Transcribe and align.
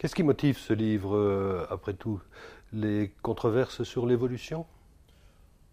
Qu'est-ce 0.00 0.14
qui 0.14 0.22
motive 0.22 0.56
ce 0.56 0.72
livre, 0.72 1.14
euh, 1.14 1.66
après 1.68 1.92
tout 1.92 2.22
Les 2.72 3.12
controverses 3.20 3.82
sur 3.82 4.06
l'évolution? 4.06 4.64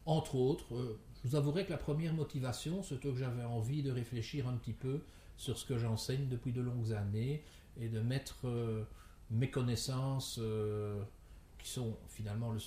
Entre 0.06 0.36
autres, 0.36 0.76
euh, 0.76 1.00
je 1.24 1.30
vous 1.30 1.36
avouerai 1.38 1.66
que 1.66 1.72
la 1.72 1.78
première 1.78 2.14
motivation, 2.14 2.84
c'était 2.84 3.10
que 3.10 3.16
j'avais 3.16 3.46
envie 3.46 3.84
de 3.84 3.90
réfléchir 3.90 4.50
un 4.50 4.58
petit 4.58 4.74
peu 4.74 5.00
sur 5.38 5.58
ce 5.58 5.66
que 5.66 5.78
j'enseigne 5.78 6.28
depuis 6.28 6.52
de 6.52 6.60
longues 6.60 6.92
années 6.92 7.42
et 7.80 7.88
de 7.88 8.02
mettre 8.02 8.50
euh, 8.50 8.84
mes 9.32 9.50
connaissances, 9.50 10.42
qui 11.58 11.70
sont 11.70 11.96
finalement 12.10 12.52
le, 12.52 12.60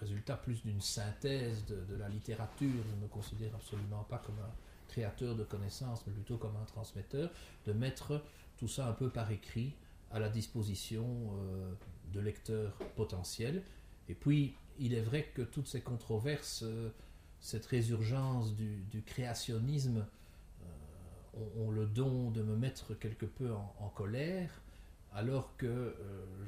résultat 0.00 0.38
plus 0.38 0.62
d'une 0.62 0.80
synthèse 0.80 1.66
de, 1.66 1.84
de, 1.92 1.96
la 1.96 2.08
littérature, 2.08 2.70
je 2.88 2.96
ne 2.96 3.02
me 3.02 3.08
considère 3.08 3.54
absolument 3.54 4.04
pas 4.04 4.16
comme 4.16 4.38
un 4.38 4.54
créateur 4.88 5.34
de 5.34 5.44
connaissances, 5.44 6.06
mais 6.06 6.14
plutôt 6.14 6.38
comme 6.38 6.56
un 6.56 6.64
transmetteur, 6.64 7.30
de 7.66 7.74
mettre 7.74 8.22
tout 8.56 8.68
ça 8.68 8.88
un 8.88 8.92
peu 8.92 9.10
par 9.10 9.30
écrit 9.30 9.74
à 10.10 10.18
la 10.18 10.28
disposition 10.28 11.06
euh, 11.06 11.72
de 12.12 12.20
lecteurs 12.20 12.76
potentiels. 12.96 13.62
Et 14.08 14.14
puis, 14.14 14.54
il 14.78 14.94
est 14.94 15.00
vrai 15.00 15.30
que 15.34 15.42
toutes 15.42 15.68
ces 15.68 15.80
controverses, 15.80 16.62
euh, 16.64 16.90
cette 17.40 17.66
résurgence 17.66 18.54
du, 18.54 19.02
créationnisme, 19.06 20.06
euh, 20.62 21.64
ont, 21.64 21.70
le 21.70 21.86
don 21.86 22.30
de 22.30 22.42
me 22.42 22.56
mettre 22.56 22.94
quelque 22.94 23.26
peu 23.26 23.52
en, 23.52 23.88
colère, 23.94 24.50
alors 25.12 25.56
que 25.56 25.96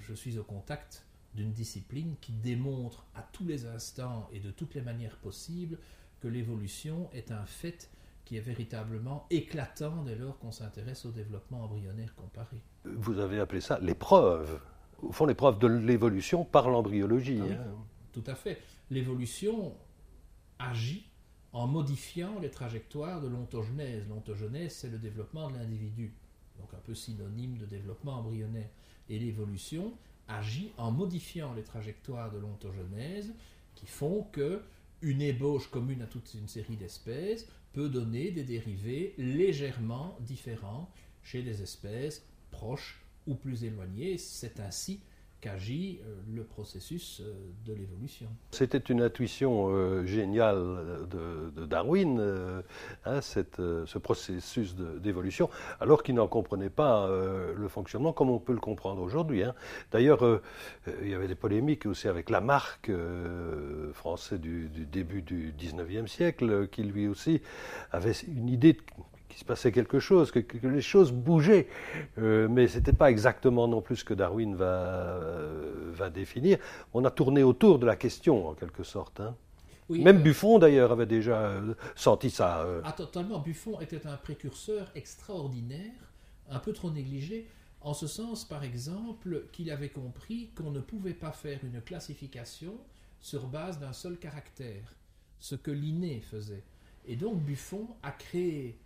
je 0.01 0.15
suis 0.15 0.39
au 0.39 0.45
contact 0.45 1.05
d'une 1.35 1.53
discipline 1.53 2.15
qui 2.21 2.33
démontre 2.33 3.07
à 3.15 3.23
tous 3.23 3.45
les 3.45 3.67
instants 3.67 4.29
et 4.33 4.39
de 4.39 4.51
toutes 4.51 4.75
les 4.75 4.81
manières 4.81 5.17
possibles 5.17 5.79
que 6.21 6.29
l'évolution 6.29 7.11
est 7.13 7.33
un 7.33 7.45
fait 7.45 7.91
qui 8.25 8.37
est 8.37 8.41
véritablement 8.41 9.27
éclatant 9.31 10.03
dès 10.05 10.17
lors 10.17 10.39
qu'on 10.39 10.53
s'intéresse 10.53 11.05
au 11.05 11.11
développement 11.11 11.65
embryonnaire 11.65 12.15
comparé. 12.15 12.63
Vous 12.85 13.19
avez 13.19 13.41
appelé 13.41 13.61
ça 13.61 13.79
l'épreuve, 13.81 14.61
au 15.03 15.13
fond 15.13 15.27
l'épreuve 15.27 15.59
de 15.59 15.67
l'évolution 15.67 16.45
par 16.45 16.71
l'embryologie. 16.71 17.41
Ah 17.43 17.55
hein. 17.55 17.75
Tout 18.13 18.25
à 18.27 18.35
fait. 18.35 18.61
L'évolution 18.91 19.75
agit 20.59 21.09
en 21.53 21.67
modifiant 21.67 22.39
les 22.41 22.51
trajectoires 22.51 23.21
de 23.21 23.29
l'ontogenèse. 23.29 24.07
L'ontogenèse, 24.09 24.73
c'est 24.75 24.91
le 24.91 24.99
développement 24.99 25.51
de 25.51 25.57
l'individu, 25.57 26.15
donc 26.59 26.73
un 26.75 26.81
peu 26.85 26.95
synonyme 26.95 27.59
de 27.59 27.67
développement 27.67 28.19
embryonnaire. 28.19 28.69
Et 29.09 29.19
l'évolution 29.19 29.93
agit 30.29 30.73
en 30.79 30.91
modifiant 30.91 31.53
les 31.55 31.63
trajectoires 31.63 32.31
de 32.31 32.39
l'ontogenèse 32.39 33.35
qui 33.75 33.87
font 33.87 34.25
que 34.33 34.63
une 35.01 35.21
ébauche 35.21 35.69
commune 35.69 36.03
à 36.03 36.07
toute 36.07 36.33
une 36.35 36.49
série 36.49 36.77
d'espèces 36.77 37.49
peut 37.73 37.89
donner 37.89 38.31
des 38.31 38.45
dérivés 38.45 39.15
légèrement 39.19 40.17
différents 40.21 40.91
chez 41.23 41.43
des 41.43 41.63
espèces 41.63 42.25
proches 42.51 43.03
ou 43.27 43.35
plus 43.35 43.65
éloignées. 43.65 44.19
C'est 44.19 44.61
ainsi 44.61 45.01
qu'agit 45.43 46.01
euh, 46.07 46.15
le 46.33 46.45
processus 46.45 47.21
euh, 47.21 47.35
de 47.67 47.75
l'évolution. 47.75 48.29
C'était 48.53 48.79
une 48.79 49.03
intuition 49.03 49.67
euh, 49.71 50.07
géniale 50.07 51.09
de, 51.11 51.67
Darwin, 51.67 52.63
hein, 53.05 53.21
ce 53.21 53.99
processus 53.99 54.77
d'évolution, 54.77 55.51
alors 55.81 56.03
qu'il 56.05 56.15
n'en 56.15 56.29
comprenait 56.29 56.71
pas 56.71 57.09
le 57.09 57.69
fonctionnement 57.69 58.13
comme 58.13 58.31
on 58.31 58.39
peut 58.39 58.53
le 58.53 58.61
comprendre 58.61 59.03
aujourd'hui. 59.03 59.43
Hein. 59.43 59.55
D'ailleurs, 59.91 60.41
il 61.03 61.09
y 61.09 61.15
avait 61.15 61.29
des 61.29 61.35
polémiques 61.35 61.87
aussi 61.87 62.09
avec 62.09 62.31
Lamarck, 62.31 62.91
français 63.95 64.39
du, 64.39 64.69
du, 64.69 64.87
début 64.87 65.23
du 65.23 65.53
19e 65.59 66.07
siècle, 66.07 66.69
qui 66.69 66.83
lui 66.83 67.09
aussi 67.09 67.41
avait 67.91 68.13
une 68.13 68.49
idée 68.49 68.77
qu'il 69.33 69.41
se 69.41 69.45
passait 69.47 69.73
quelque 69.73 69.99
chose, 69.99 70.31
que, 70.31 70.41
les 70.67 70.83
choses 70.83 71.11
bougeaient. 71.11 71.67
Euh, 72.19 72.49
mais 72.49 72.69
ce 72.69 72.77
n'était 72.77 72.93
pas 72.93 73.11
exactement 73.11 73.67
non 73.67 73.81
plus 73.81 73.97
ce 73.97 74.05
que 74.05 74.13
Darwin 74.13 74.55
va, 74.55 74.67
euh, 74.67 75.91
va 75.95 76.11
définir. 76.11 76.59
On 76.93 77.05
a 77.07 77.11
tourné 77.11 77.43
autour 77.43 77.79
de 77.79 77.87
la 77.87 77.97
question, 77.97 78.49
en 78.49 78.55
quelque 78.55 78.83
sorte. 78.83 79.21
Hein. 79.21 79.35
Même 79.89 80.19
euh, 80.19 80.23
Buffon, 80.23 80.59
d'ailleurs, 80.59 80.93
avait 80.93 81.07
déjà 81.07 81.55
senti 81.97 82.29
ça. 82.29 82.67
Ah, 82.85 82.93
totalement. 82.93 83.39
Buffon 83.39 83.81
était 83.81 84.07
un 84.07 84.17
précurseur 84.17 84.91
extraordinaire, 84.95 86.13
un 86.51 86.59
peu 86.59 86.73
trop 86.73 86.91
négligé, 86.91 87.49
en 87.81 87.95
ce 87.95 88.07
sens, 88.07 88.45
par 88.45 88.63
exemple, 88.63 89.47
qu'il 89.53 89.71
avait 89.71 89.89
compris 89.89 90.51
qu'on 90.57 90.71
ne 90.71 90.81
pouvait 90.81 91.15
pas 91.15 91.33
faire 91.33 91.59
une 91.65 91.81
classification 91.81 92.75
sur 93.19 93.47
base 93.47 93.79
d'un 93.79 93.95
seul 93.95 94.19
caractère, 94.19 94.95
ce 95.39 95.55
que 95.55 95.71
Linné 95.71 96.21
faisait. 96.21 96.65
Et 97.07 97.17
donc 97.17 97.41
Buffon 97.41 97.89
a 98.03 98.13
créé 98.13 98.79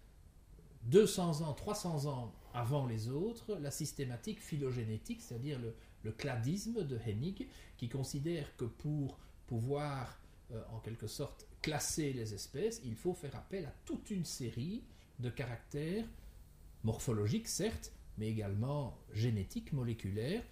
200 0.87 1.43
ans, 1.43 1.53
300 1.53 2.07
ans 2.07 2.33
avant 2.55 2.87
les 2.87 3.09
autres, 3.09 3.57
la 3.61 3.71
systématique 3.71 4.41
phylogénétique, 4.41 5.21
c'est-à-dire 5.21 5.59
le, 5.59 6.13
cladisme 6.13 6.85
de 6.85 6.97
Hennig, 7.05 7.49
qui 7.77 7.89
considère 7.89 8.57
que 8.57 8.65
pour 8.65 9.19
pouvoir, 9.49 10.21
euh, 10.53 10.63
en 10.71 10.79
quelque 10.79 11.09
sorte, 11.09 11.45
classer 11.61 12.13
les 12.13 12.33
espèces, 12.33 12.81
il 12.85 12.95
faut 12.95 13.13
faire 13.13 13.35
appel 13.35 13.67
à 13.67 13.75
toute 13.85 14.13
une 14.13 14.25
série 14.25 14.85
de 15.19 15.31
caractères 15.31 16.05
morphologiques, 16.85 17.49
certes, 17.49 17.93
mais 18.19 18.29
également 18.29 18.97
génétiques, 19.13 19.73
moléculaires. 19.73 20.45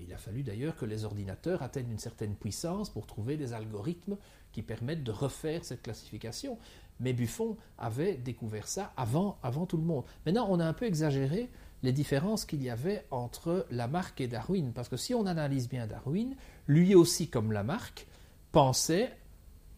Il 0.00 0.12
a 0.12 0.18
fallu 0.18 0.42
d'ailleurs 0.42 0.76
que 0.76 0.84
les 0.84 1.04
ordinateurs 1.04 1.62
atteignent 1.62 1.90
une 1.90 1.98
certaine 1.98 2.34
puissance 2.34 2.90
pour 2.90 3.06
trouver 3.06 3.36
des 3.36 3.52
algorithmes 3.52 4.16
qui 4.52 4.62
permettent 4.62 5.04
de 5.04 5.12
refaire 5.12 5.64
cette 5.64 5.82
classification. 5.82 6.58
Mais 7.00 7.12
Buffon 7.12 7.56
avait 7.78 8.14
découvert 8.14 8.68
ça 8.68 8.92
avant, 8.96 9.38
avant 9.42 9.66
tout 9.66 9.76
le 9.76 9.82
monde. 9.82 10.04
Maintenant, 10.26 10.46
on 10.48 10.60
a 10.60 10.66
un 10.66 10.72
peu 10.72 10.86
exagéré 10.86 11.50
les 11.82 11.92
différences 11.92 12.44
qu'il 12.44 12.62
y 12.62 12.70
avait 12.70 13.04
entre 13.10 13.66
Lamarck 13.70 14.20
et 14.20 14.28
Darwin. 14.28 14.72
Parce 14.72 14.88
que 14.88 14.96
si 14.96 15.14
on 15.14 15.26
analyse 15.26 15.68
bien 15.68 15.86
Darwin, 15.86 16.34
lui 16.66 16.94
aussi, 16.94 17.28
comme 17.28 17.52
Lamarck, 17.52 18.06
pensait 18.52 19.12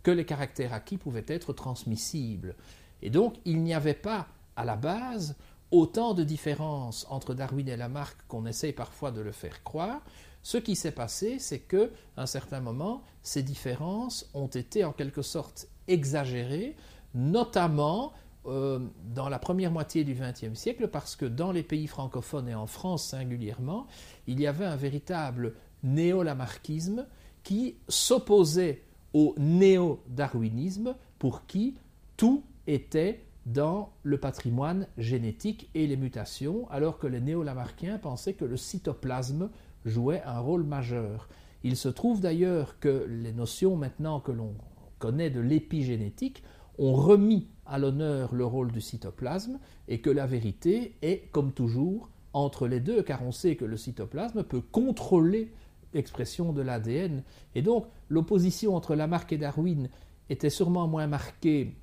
que 0.03 0.12
les 0.12 0.25
caractères 0.25 0.72
acquis 0.72 0.99
pouvaient 0.99 1.25
être 1.26 1.53
transmissibles. 1.53 2.55
Et 3.03 3.10
donc, 3.10 3.34
il 3.44 3.62
n'y 3.62 3.75
avait 3.75 3.94
pas, 3.94 4.28
à 4.55 4.65
la 4.65 4.76
base, 4.76 5.37
autant 5.71 6.15
de 6.15 6.25
différences 6.25 7.06
entre 7.10 7.34
Darwin 7.34 7.69
et 7.69 7.77
Lamarck 7.77 8.16
qu'on 8.28 8.47
essaye 8.47 8.72
parfois 8.72 9.10
de 9.10 9.21
le 9.21 9.32
faire 9.32 9.62
croire. 9.65 10.00
Ce 10.43 10.59
qui 10.59 10.77
s'est 10.77 10.93
passé, 10.93 11.38
c'est 11.38 11.59
que, 11.59 11.91
à 12.16 12.22
un 12.22 12.27
certain 12.27 12.60
moment, 12.60 13.03
ces 13.22 13.43
différences 13.43 14.31
ont 14.32 14.47
été 14.47 14.84
en 14.84 14.93
quelque 14.93 15.22
sorte 15.22 15.69
exagérées 15.88 16.76
notamment 17.15 18.12
euh, 18.47 18.78
dans 19.15 19.28
la 19.28 19.41
première 19.41 19.72
moitié 19.72 20.05
du 20.05 20.15
XXe 20.15 20.56
siècle, 20.56 20.88
parce 20.88 21.16
que 21.16 21.25
dans 21.25 21.50
les 21.50 21.65
pays 21.65 21.88
francophones 21.88 22.49
et 22.49 22.55
en 22.55 22.66
France 22.66 23.09
singulièrement, 23.09 23.87
il 24.28 24.38
y 24.38 24.47
avait 24.47 24.66
un 24.66 24.76
véritable 24.76 25.55
néo-lamarckisme 25.82 27.06
qui 27.43 27.76
s'opposait 27.88 28.82
au 29.15 29.34
néo-darwinisme 29.38 30.94
pour 31.19 31.47
qui 31.47 31.76
tout 32.16 32.44
était 32.66 33.25
dans 33.47 33.93
le 34.03 34.19
patrimoine 34.19 34.89
génétique 34.99 35.71
et 35.75 35.87
les 35.87 35.97
mutations, 35.97 36.69
alors 36.71 36.99
que 36.99 37.07
les 37.07 37.21
néo-lamarckiens 37.21 37.99
pensaient 37.99 38.34
que 38.34 38.45
le 38.45 38.57
cytoplasme 38.57 39.51
jouait 39.84 40.23
un 40.25 40.41
rôle 40.41 40.65
majeur. 40.65 41.29
Il 41.62 41.77
se 41.77 41.89
trouve 41.89 42.21
d'ailleurs 42.21 42.79
que 42.81 43.06
les 43.09 43.33
notions 43.33 43.77
maintenant 43.77 44.21
que 44.21 44.33
l'on 44.33 44.55
connaît 44.99 45.31
de 45.31 45.41
l'épigénétique 45.41 46.43
ont 46.79 46.95
remis 46.95 47.49
à 47.65 47.79
l'honneur 47.79 48.35
le 48.35 48.45
rôle 48.45 48.73
du 48.73 48.81
cytoplasme 48.81 49.59
et 49.89 50.01
que 50.01 50.11
la 50.11 50.27
vérité 50.27 50.97
est, 51.03 51.31
comme 51.31 51.53
toujours, 51.53 52.11
entre 52.33 52.67
les 52.67 52.81
deux, 52.81 53.03
car 53.03 53.23
on 53.23 53.33
sait 53.33 53.56
que 53.56 53.65
le 53.65 53.77
cytoplasme 53.77 54.43
peut 54.43 54.61
contrôler 54.61 55.53
l'expression 55.95 56.53
de 56.53 56.62
l'ADN. 56.62 57.23
Et 57.55 57.62
donc, 57.62 57.87
l'opposition 58.09 58.75
entre 58.75 58.95
Lamarck 58.95 59.33
et 59.33 59.39
Darwin 59.39 59.89
était 60.29 60.51
sûrement 60.51 60.89
moins 60.89 61.06
marquée 61.06 61.77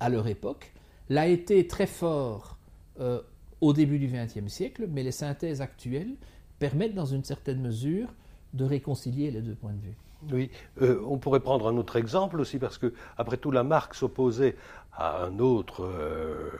à 0.00 0.08
leur 0.08 0.26
époque, 0.26 0.72
l'a 1.08 1.26
été 1.26 1.66
très 1.66 1.86
fort 1.86 2.58
euh, 3.00 3.20
au 3.60 3.72
début 3.72 3.98
du 3.98 4.08
XXe 4.08 4.52
siècle, 4.52 4.86
mais 4.88 5.02
les 5.02 5.12
synthèses 5.12 5.60
actuelles 5.60 6.14
permettent 6.58 6.94
dans 6.94 7.06
une 7.06 7.24
certaine 7.24 7.60
mesure 7.60 8.08
de 8.54 8.64
réconcilier 8.64 9.30
les 9.30 9.40
deux 9.40 9.54
points 9.54 9.72
de 9.72 9.80
vue. 9.80 9.96
Oui, 10.32 10.50
euh, 10.82 11.00
on 11.06 11.18
pourrait 11.18 11.40
prendre 11.40 11.68
un 11.68 11.76
autre 11.76 11.96
exemple 11.96 12.40
aussi, 12.40 12.58
parce 12.58 12.78
que, 12.78 12.92
après 13.16 13.36
tout, 13.36 13.52
Lamarck 13.52 13.94
s'opposait 13.94 14.56
à 14.92 15.22
un 15.22 15.38
autre 15.38 15.84
euh, 15.84 16.50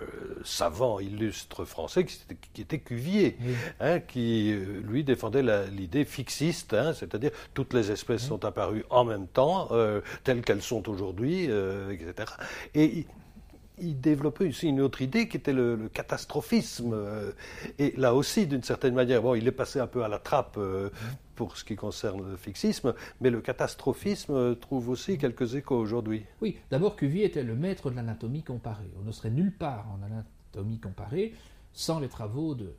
savant 0.45 1.01
illustre 1.01 1.65
français 1.65 2.05
qui, 2.05 2.63
était 2.63 2.79
Cuvier, 2.79 3.37
hein, 3.81 3.99
qui 3.99 4.55
lui 4.85 5.03
défendait 5.03 5.43
l'idée 5.73 6.05
fixiste, 6.05 6.73
hein, 6.73 6.93
c'est-à-dire 6.93 7.33
toutes 7.53 7.75
les 7.75 7.91
espèces 7.91 8.23
sont 8.23 8.45
apparues 8.45 8.85
en 8.91 9.05
même 9.05 9.27
temps, 9.27 9.69
telles 10.23 10.43
qu'elles 10.43 10.63
sont 10.63 10.89
aujourd'hui, 10.89 11.45
etc. 11.91 12.33
Et 12.75 13.07
il 13.81 14.01
développait 14.01 14.49
aussi 14.49 14.69
une 14.69 14.81
autre 14.81 15.03
idée 15.03 15.29
qui 15.29 15.37
était 15.37 15.53
le, 15.53 15.89
catastrophisme. 15.93 16.97
Et 17.79 17.95
là 17.97 18.15
aussi, 18.15 18.47
d'une 18.47 18.63
certaine 18.63 18.95
manière, 18.95 19.23
bon, 19.23 19.35
il 19.35 19.47
est 19.47 19.53
passé 19.53 19.81
un 19.81 19.87
peu 19.87 20.05
à 20.05 20.09
la 20.09 20.19
trappe 20.19 20.59
pour 21.39 21.57
ce 21.57 21.65
qui 21.65 21.77
concerne 21.77 22.29
le 22.29 22.37
fixisme, 22.37 22.95
mais 23.21 23.31
le 23.31 23.41
catastrophisme 23.41 24.57
trouve 24.57 24.89
aussi 24.89 25.19
quelques 25.19 25.55
échos 25.55 25.77
aujourd'hui. 25.77 26.25
Oui, 26.43 26.59
d'abord 26.71 26.97
Cuvier 26.97 27.25
était 27.25 27.45
le 27.45 27.55
maître 27.55 27.91
de 27.91 27.97
l'anatomie 27.97 28.43
comparée. 28.43 28.91
On 29.01 29.05
ne 29.05 29.13
serait 29.13 29.31
nulle 29.31 29.55
part 29.57 29.87
en 29.93 30.03
anatomie 30.03 30.81
comparée 30.81 31.33
sans 31.73 32.01
les 32.01 32.09
travaux 32.09 32.57
de, 32.57 32.75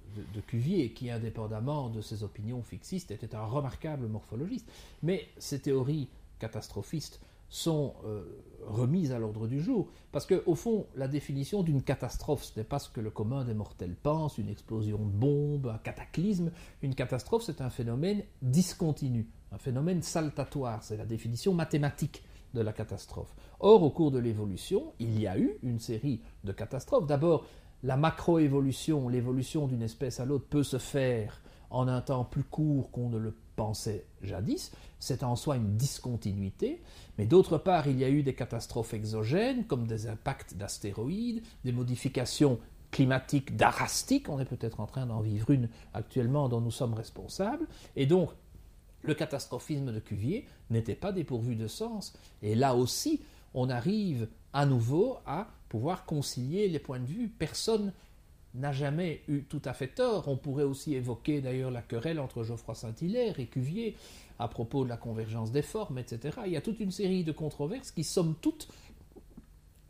Cuvier, 0.45 0.91
qui, 0.91 1.09
indépendamment 1.09 1.89
de 1.89 2.01
ses 2.01 2.23
opinions 2.23 2.61
fixistes, 2.61 3.11
était 3.11 3.33
un 3.33 3.45
remarquable 3.45 4.07
morphologiste. 4.07 4.69
Mais 5.03 5.29
ces 5.37 5.61
théories 5.61 6.09
catastrophistes 6.39 7.21
sont 7.49 7.95
euh, 8.05 8.23
remises 8.65 9.11
à 9.11 9.19
l'ordre 9.19 9.47
du 9.47 9.59
jour. 9.59 9.89
Parce 10.11 10.25
qu'au 10.25 10.55
fond, 10.55 10.87
la 10.95 11.07
définition 11.07 11.63
d'une 11.63 11.81
catastrophe, 11.81 12.43
ce 12.43 12.59
n'est 12.59 12.65
pas 12.65 12.79
ce 12.79 12.89
que 12.89 13.01
le 13.01 13.09
commun 13.09 13.43
des 13.43 13.53
mortels 13.53 13.95
pense, 13.95 14.37
une 14.37 14.49
explosion 14.49 14.99
de 14.99 15.11
bombe, 15.11 15.67
un 15.67 15.79
cataclysme. 15.79 16.51
Une 16.81 16.95
catastrophe, 16.95 17.43
c'est 17.43 17.61
un 17.61 17.69
phénomène 17.69 18.23
discontinu, 18.41 19.27
un 19.51 19.57
phénomène 19.57 20.01
saltatoire. 20.01 20.83
C'est 20.83 20.97
la 20.97 21.05
définition 21.05 21.53
mathématique 21.53 22.23
de 22.53 22.61
la 22.61 22.73
catastrophe. 22.73 23.33
Or, 23.59 23.83
au 23.83 23.89
cours 23.89 24.11
de 24.11 24.19
l'évolution, 24.19 24.93
il 24.99 25.19
y 25.19 25.27
a 25.27 25.37
eu 25.37 25.57
une 25.63 25.79
série 25.79 26.21
de 26.43 26.51
catastrophes. 26.51 27.07
D'abord, 27.07 27.45
la 27.83 27.97
macroévolution, 27.97 29.07
l'évolution 29.07 29.67
d'une 29.67 29.83
espèce 29.83 30.19
à 30.19 30.25
l'autre 30.25 30.45
peut 30.49 30.63
se 30.63 30.77
faire 30.77 31.41
en 31.69 31.87
un 31.87 32.01
temps 32.01 32.25
plus 32.25 32.43
court 32.43 32.89
qu'on 32.91 33.09
ne 33.09 33.17
le 33.17 33.35
pensait 33.59 34.05
jadis. 34.21 34.71
C'est 34.99 35.21
en 35.21 35.35
soi 35.35 35.57
une 35.57 35.75
discontinuité. 35.75 36.81
Mais 37.17 37.25
d'autre 37.25 37.57
part, 37.57 37.87
il 37.87 37.99
y 37.99 38.05
a 38.05 38.09
eu 38.09 38.23
des 38.23 38.33
catastrophes 38.33 38.93
exogènes, 38.93 39.65
comme 39.65 39.85
des 39.85 40.07
impacts 40.07 40.53
d'astéroïdes, 40.53 41.43
des 41.65 41.73
modifications 41.73 42.57
climatiques 42.89 43.57
darastiques. 43.57 44.29
On 44.29 44.39
est 44.39 44.45
peut-être 44.45 44.79
en 44.79 44.85
train 44.85 45.05
d'en 45.05 45.19
vivre 45.19 45.51
une 45.51 45.67
actuellement 45.93 46.47
dont 46.47 46.61
nous 46.61 46.71
sommes 46.71 46.93
responsables. 46.93 47.67
Et 47.97 48.05
donc, 48.05 48.29
le 49.01 49.13
catastrophisme 49.13 49.91
de 49.91 49.99
Cuvier 49.99 50.47
n'était 50.69 50.95
pas 50.95 51.11
dépourvu 51.11 51.57
de 51.57 51.67
sens. 51.67 52.13
Et 52.41 52.55
là 52.55 52.75
aussi, 52.75 53.21
on 53.53 53.69
arrive 53.69 54.29
à 54.53 54.65
nouveau 54.65 55.17
à 55.25 55.49
pouvoir 55.67 56.05
concilier 56.05 56.69
les 56.69 56.79
points 56.79 56.99
de 56.99 57.05
vue. 57.05 57.27
Personne 57.27 57.91
n'a 58.55 58.71
jamais 58.71 59.21
eu 59.27 59.43
tout 59.43 59.61
à 59.65 59.73
fait 59.73 59.87
tort. 59.87 60.27
On 60.27 60.37
pourrait 60.37 60.63
aussi 60.63 60.95
évoquer 60.95 61.41
d'ailleurs 61.41 61.71
la 61.71 61.81
querelle 61.81 62.19
entre 62.19 62.43
Geoffroy 62.43 62.75
Saint-Hilaire 62.75 63.39
et 63.39 63.45
Cuvier 63.45 63.95
à 64.39 64.47
propos 64.47 64.83
de 64.83 64.89
la 64.89 64.97
convergence 64.97 65.51
des 65.51 65.61
formes, 65.61 65.97
etc. 65.97 66.39
Il 66.45 66.53
y 66.53 66.57
a 66.57 66.61
toute 66.61 66.79
une 66.79 66.91
série 66.91 67.23
de 67.23 67.31
controverses 67.31 67.91
qui, 67.91 68.03
somme 68.03 68.35
toute, 68.41 68.69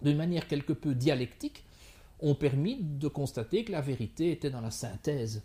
d'une 0.01 0.17
manière 0.17 0.47
quelque 0.47 0.73
peu 0.73 0.95
dialectique, 0.95 1.63
ont 2.19 2.35
permis 2.35 2.77
de 2.81 3.07
constater 3.07 3.63
que 3.63 3.71
la 3.71 3.81
vérité 3.81 4.31
était 4.31 4.49
dans 4.49 4.61
la 4.61 4.71
synthèse 4.71 5.43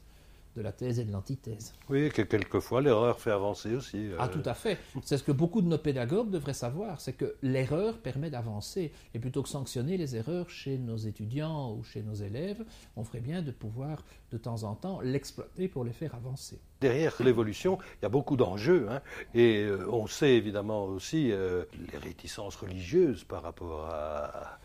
de 0.57 0.63
la 0.63 0.73
thèse 0.73 0.99
et 1.01 1.05
de 1.05 1.13
l'antithèse. 1.13 1.75
Oui, 1.89 2.11
que 2.11 2.23
quelquefois 2.23 2.81
l'erreur 2.81 3.19
fait 3.19 3.31
avancer 3.31 3.75
aussi. 3.75 4.09
Euh. 4.09 4.17
Ah, 4.19 4.29
tout 4.29 4.43
à 4.45 4.55
fait. 4.55 4.79
C'est 5.03 5.19
ce 5.19 5.23
que 5.23 5.33
beaucoup 5.33 5.63
de 5.63 5.69
nos 5.69 5.79
pédagogues 5.79 6.31
devraient 6.31 6.55
savoir, 6.55 7.01
c'est 7.01 7.13
que 7.13 7.35
l'erreur 7.43 7.99
permet 7.99 8.31
d'avancer. 8.31 8.93
Et 9.15 9.19
plutôt 9.19 9.43
que 9.43 9.49
sanctionner 9.49 9.97
les 9.97 10.17
erreurs 10.17 10.49
chez 10.51 10.79
nos 10.79 10.97
étudiants 10.97 11.73
ou 11.75 11.83
chez 11.83 12.03
nos 12.03 12.15
élèves, 12.15 12.65
on 12.97 13.05
ferait 13.05 13.21
bien 13.21 13.43
de 13.43 13.51
pouvoir 13.51 14.05
de 14.33 14.39
temps 14.39 14.65
en 14.65 14.75
temps 14.75 15.01
l'exploiter 15.01 15.69
pour 15.69 15.85
les 15.85 15.93
faire 15.93 16.15
avancer. 16.15 16.61
Derrière 16.81 17.15
l'évolution, 17.23 17.79
il 18.01 18.03
y 18.03 18.07
a 18.07 18.09
beaucoup 18.09 18.37
d'enjeux. 18.37 18.87
Hein. 18.91 19.01
et 19.35 19.63
euh, 19.63 19.89
on 19.91 20.07
sait 20.07 20.35
évidemment 20.35 20.85
aussi 20.85 21.33
euh, 21.33 21.65
les 21.93 21.99
réticences 21.99 22.57
religieuses 22.57 23.25
par 23.25 23.43
rapport 23.43 23.87
à 23.87 24.59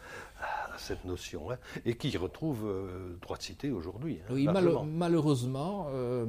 cette 0.77 1.05
notion, 1.05 1.51
hein, 1.51 1.57
et 1.85 1.95
qui 1.95 2.15
retrouve 2.17 2.65
euh, 2.65 3.17
droit 3.21 3.37
de 3.37 3.43
cité 3.43 3.71
aujourd'hui. 3.71 4.19
Hein, 4.23 4.33
oui, 4.33 4.47
malheureusement, 4.47 5.87
euh, 5.89 6.25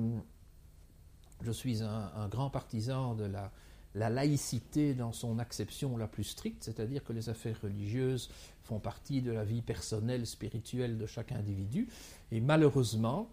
je 1.43 1.53
suis 1.53 1.83
un, 1.83 2.29
grand 2.29 2.51
partisan 2.51 3.15
de 3.15 3.25
la, 3.25 3.53
la, 3.95 4.11
laïcité 4.11 4.95
dans 4.95 5.13
son 5.13 5.39
acception 5.39 5.97
la 5.97 6.09
plus 6.09 6.25
stricte, 6.25 6.65
c'est-à-dire 6.65 7.05
que 7.05 7.13
les 7.13 7.29
affaires 7.29 7.61
religieuses 7.63 8.31
font 8.65 8.81
partie 8.81 9.23
de 9.23 9.33
la 9.33 9.45
vie 9.45 9.63
personnelle, 9.63 10.27
spirituelle 10.27 10.99
de 10.99 11.07
chaque 11.07 11.33
individu, 11.33 11.89
et 12.33 12.41
malheureusement, 12.41 13.31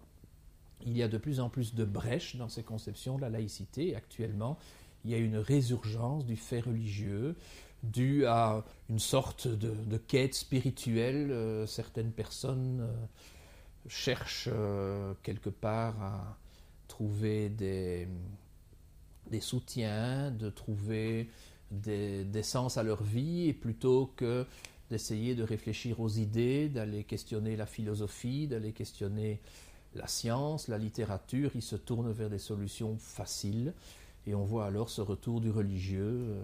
il 0.86 0.96
y 0.96 1.02
a 1.02 1.08
de 1.08 1.18
plus 1.18 1.40
en 1.40 1.48
plus 1.48 1.74
de 1.74 1.84
brèches 1.84 2.36
dans 2.36 2.48
ces 2.48 2.62
conceptions 2.62 3.16
de 3.16 3.22
la 3.22 3.30
laïcité. 3.30 3.96
Actuellement, 3.96 4.58
il 5.04 5.10
y 5.10 5.14
a 5.14 5.18
une 5.18 5.36
résurgence 5.36 6.24
du 6.24 6.36
fait 6.36 6.60
religieux, 6.60 7.36
dû 7.82 8.26
à 8.26 8.64
une 8.88 8.98
sorte 8.98 9.48
de, 9.48 9.96
quête 9.96 10.34
spirituelle. 10.34 11.30
Euh, 11.30 11.66
certaines 11.66 12.12
personnes 12.12 12.80
euh, 12.80 13.06
cherchent 13.88 14.48
euh, 14.52 15.14
quelque 15.22 15.50
part 15.50 16.00
à 16.02 16.38
trouver 16.88 17.48
des, 17.48 18.08
soutiens, 19.40 20.30
de 20.30 20.50
trouver 20.50 21.30
des, 21.70 22.42
sens 22.42 22.78
à 22.78 22.82
leur 22.82 23.02
vie, 23.02 23.48
et 23.48 23.52
plutôt 23.52 24.12
que 24.16 24.46
d'essayer 24.90 25.34
de 25.34 25.42
réfléchir 25.42 26.00
aux 26.00 26.08
idées, 26.08 26.70
d'aller 26.70 27.04
questionner 27.04 27.56
la 27.56 27.66
philosophie, 27.66 28.46
d'aller 28.46 28.72
questionner 28.72 29.40
la 29.94 30.06
science, 30.06 30.68
la 30.68 30.78
littérature, 30.78 31.50
ils 31.54 31.62
se 31.62 31.76
tournent 31.76 32.10
vers 32.10 32.30
des 32.30 32.38
solutions 32.38 32.96
faciles, 32.96 33.74
et 34.26 34.34
on 34.34 34.44
voit 34.44 34.64
alors 34.66 34.88
ce 34.88 35.02
retour 35.02 35.42
du 35.42 35.50
religieux 35.50 36.36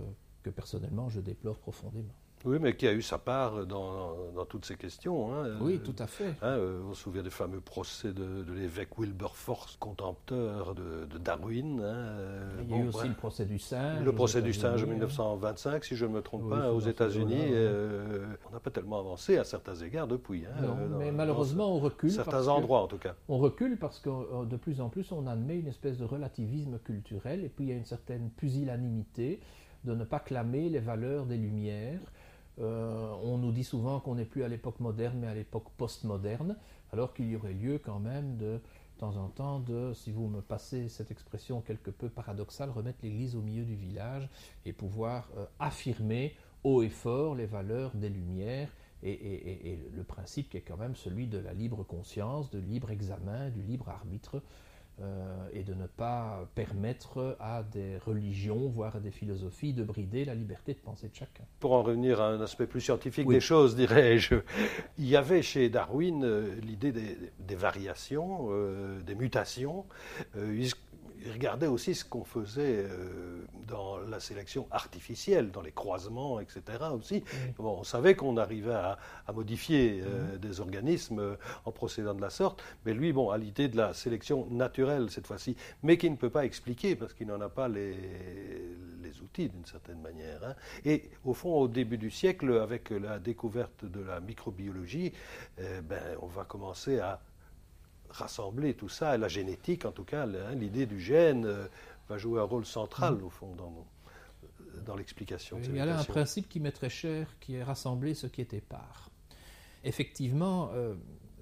que 0.44 0.50
personnellement 0.50 1.08
je 1.08 1.20
déplore 1.20 1.58
profondément. 1.58 2.14
Oui, 2.44 2.58
mais 2.60 2.76
qui 2.76 2.86
a 2.86 2.92
eu 2.92 3.00
sa 3.00 3.16
part 3.16 3.66
dans, 3.66 4.14
dans 4.34 4.44
toutes 4.44 4.66
ces 4.66 4.76
questions. 4.76 5.32
Hein. 5.32 5.56
Oui, 5.62 5.80
tout 5.82 5.96
à 5.98 6.06
fait. 6.06 6.34
Hein, 6.42 6.58
euh, 6.58 6.82
on 6.90 6.92
se 6.92 7.02
souvient 7.02 7.22
des 7.22 7.30
fameux 7.30 7.60
procès 7.60 8.12
de, 8.12 8.44
l'évêque 8.54 8.98
Wilberforce, 8.98 9.76
contempteur 9.80 10.74
de, 10.74 11.06
Darwin. 11.18 11.80
Hein, 11.80 11.84
euh, 11.84 12.62
Il 12.64 12.70
y 12.70 12.74
a 12.74 12.84
eu 12.84 12.88
aussi 12.88 13.08
le 13.08 13.14
procès 13.14 13.46
du 13.46 13.58
singe. 13.58 14.04
Le 14.04 14.12
procès 14.12 14.42
du 14.42 14.52
singe 14.52 14.84
en 14.84 14.86
1925, 14.86 15.84
si 15.84 15.96
je 15.96 16.04
ne 16.04 16.12
me 16.12 16.20
trompe 16.20 16.50
pas, 16.50 16.70
aux 16.70 16.80
États-Unis. 16.80 17.46
Euh, 17.50 18.26
on 18.46 18.52
n'a 18.52 18.60
pas 18.60 18.70
tellement 18.70 18.98
avancé 18.98 19.38
à 19.38 19.44
certains 19.44 19.76
égards 19.76 20.06
depuis. 20.06 20.44
non, 20.60 20.76
mais 20.98 21.12
malheureusement, 21.12 21.74
on 21.74 21.78
recule. 21.78 22.10
Certains 22.10 22.48
endroits, 22.48 22.82
en 22.82 22.88
tout 22.88 22.98
cas. 22.98 23.14
On 23.28 23.38
recule 23.38 23.78
parce 23.78 24.00
que 24.00 24.44
de 24.44 24.56
plus 24.56 24.82
en 24.82 24.90
plus, 24.90 25.12
on 25.12 25.26
admet 25.26 25.58
une 25.58 25.68
espèce 25.68 25.96
de 25.96 26.04
relativisme 26.04 26.78
culturel, 26.78 27.42
et 27.42 27.48
puis 27.48 27.64
il 27.64 27.68
y 27.70 27.72
a 27.72 27.76
une 27.76 27.86
certaine 27.86 28.28
pusillanimité 28.36 29.40
de 29.84 29.94
ne 29.94 30.04
pas 30.04 30.20
clamer 30.20 30.68
les 30.68 30.80
valeurs 30.80 31.26
des 31.26 31.36
Lumières. 31.36 32.00
Euh, 32.60 33.12
on 33.22 33.38
nous 33.38 33.52
dit 33.52 33.64
souvent 33.64 34.00
qu'on 34.00 34.14
n'est 34.14 34.24
plus 34.24 34.44
à 34.44 34.48
l'époque 34.48 34.80
moderne, 34.80 35.18
mais 35.20 35.26
à 35.26 35.34
l'époque 35.34 35.70
postmoderne, 35.76 36.56
alors 36.92 37.12
qu'il 37.12 37.28
y 37.28 37.36
aurait 37.36 37.52
lieu 37.52 37.78
quand 37.78 37.98
même 37.98 38.36
de, 38.36 38.60
temps 38.98 39.16
en 39.16 39.28
temps 39.28 39.60
de, 39.60 39.92
si 39.92 40.12
vous 40.12 40.28
me 40.28 40.40
passez 40.40 40.88
cette 40.88 41.10
expression 41.10 41.60
quelque 41.60 41.90
peu 41.90 42.08
paradoxale, 42.08 42.70
remettre 42.70 42.98
l'Église 43.02 43.34
au 43.36 43.42
milieu 43.42 43.64
du 43.64 43.74
village 43.74 44.28
et 44.64 44.72
pouvoir 44.72 45.28
euh, 45.36 45.46
affirmer 45.58 46.36
haut 46.62 46.82
et 46.82 46.88
fort 46.88 47.34
les 47.34 47.46
valeurs 47.46 47.94
des 47.94 48.08
Lumières 48.08 48.70
et, 49.02 49.78
le 49.94 50.02
principe 50.02 50.48
qui 50.48 50.56
est 50.56 50.62
quand 50.62 50.78
même 50.78 50.96
celui 50.96 51.26
de 51.26 51.36
la 51.36 51.52
libre 51.52 51.84
conscience, 51.84 52.50
de 52.50 52.58
libre 52.58 52.90
examen, 52.90 53.50
du 53.50 53.60
libre 53.60 53.90
arbitre 53.90 54.42
euh, 55.02 55.48
et 55.52 55.64
de 55.64 55.74
ne 55.74 55.86
pas 55.86 56.48
permettre 56.54 57.36
à 57.40 57.64
des 57.64 57.98
religions, 57.98 58.68
voire 58.68 58.94
à 58.94 59.00
des 59.00 59.10
philosophies, 59.10 59.72
de 59.72 59.82
brider 59.82 60.24
la 60.24 60.34
liberté 60.34 60.72
de 60.72 60.78
pensée 60.78 61.08
de 61.08 61.14
chacun. 61.14 61.42
Pour 61.58 61.72
en 61.72 61.82
revenir 61.82 62.20
à 62.20 62.28
un 62.28 62.40
aspect 62.40 62.68
plus 62.68 62.80
scientifique 62.80 63.26
des 63.28 63.40
choses, 63.40 63.74
dirais-je, 63.74 64.36
il 64.98 65.08
y 65.08 65.16
avait 65.16 65.42
chez 65.42 65.68
Darwin 65.68 66.24
euh, 66.24 66.54
l'idée 66.60 66.92
des, 66.92 67.54
variations, 67.56 68.48
euh, 68.50 69.00
des 69.02 69.16
mutations 69.16 69.84
regardait 71.32 71.66
aussi 71.66 71.94
ce 71.94 72.04
qu'on 72.04 72.24
faisait 72.24 72.84
euh, 72.84 73.44
dans 73.66 73.98
la 73.98 74.20
sélection 74.20 74.66
artificielle, 74.70 75.50
dans 75.50 75.62
les 75.62 75.72
croisements, 75.72 76.40
etc. 76.40 76.62
aussi. 76.94 77.24
Bon, 77.56 77.78
on 77.80 77.84
savait 77.84 78.14
qu'on 78.14 78.36
arrivait 78.36 78.74
à, 78.74 78.98
modifier 79.34 80.02
euh, 80.04 80.36
des 80.36 80.60
organismes 80.60 81.18
euh, 81.18 81.36
en 81.64 81.72
procédant 81.72 82.14
de 82.14 82.20
la 82.20 82.30
sorte, 82.30 82.62
mais 82.84 82.94
lui, 82.94 83.12
bon, 83.12 83.30
a 83.30 83.38
l'idée 83.38 83.68
de 83.68 83.76
la 83.76 83.94
sélection 83.94 84.46
naturelle 84.50 85.10
cette 85.10 85.26
fois-ci, 85.26 85.56
mais 85.82 85.96
qui 85.96 86.10
ne 86.10 86.16
peut 86.16 86.30
pas 86.30 86.44
expliquer 86.44 86.94
parce 86.94 87.14
qu'il 87.14 87.26
n'en 87.26 87.40
a 87.40 87.48
pas 87.48 87.68
les, 87.68 87.96
les 89.02 89.20
outils 89.22 89.48
d'une 89.48 89.64
certaine 89.64 90.00
manière. 90.00 90.44
Hein. 90.44 90.54
Et 90.84 91.10
au 91.24 91.34
fond, 91.34 91.54
au 91.54 91.68
début 91.68 91.98
du 91.98 92.10
siècle, 92.10 92.52
avec 92.62 92.90
la 92.90 93.18
découverte 93.18 93.84
de 93.84 94.00
la 94.00 94.20
microbiologie, 94.20 95.12
ben, 95.58 96.02
on 96.20 96.26
va 96.26 96.44
commencer 96.44 96.98
à 96.98 97.20
rassembler 98.14 98.74
tout 98.74 98.88
ça, 98.88 99.18
la 99.18 99.28
génétique 99.28 99.84
en 99.84 99.92
tout 99.92 100.04
cas, 100.04 100.26
hein, 100.26 100.54
l'idée 100.54 100.86
du 100.86 101.00
gène 101.00 101.44
euh, 101.46 101.66
va 102.08 102.16
jouer 102.16 102.40
un 102.40 102.44
rôle 102.44 102.64
central 102.64 103.16
mm. 103.16 103.24
au 103.24 103.30
fond 103.30 103.54
dans, 103.56 103.86
dans 104.84 104.96
l'explication. 104.96 105.58
Il 105.62 105.76
y 105.76 105.80
a 105.80 105.86
là 105.86 105.98
un 105.98 106.04
principe 106.04 106.48
qui 106.48 106.60
m'est 106.60 106.72
très 106.72 106.90
cher, 106.90 107.26
qui 107.40 107.56
est 107.56 107.62
rassembler 107.62 108.14
ce 108.14 108.26
qui 108.26 108.40
est 108.40 108.54
épars. 108.54 109.10
Effectivement, 109.82 110.70
euh, 110.74 110.94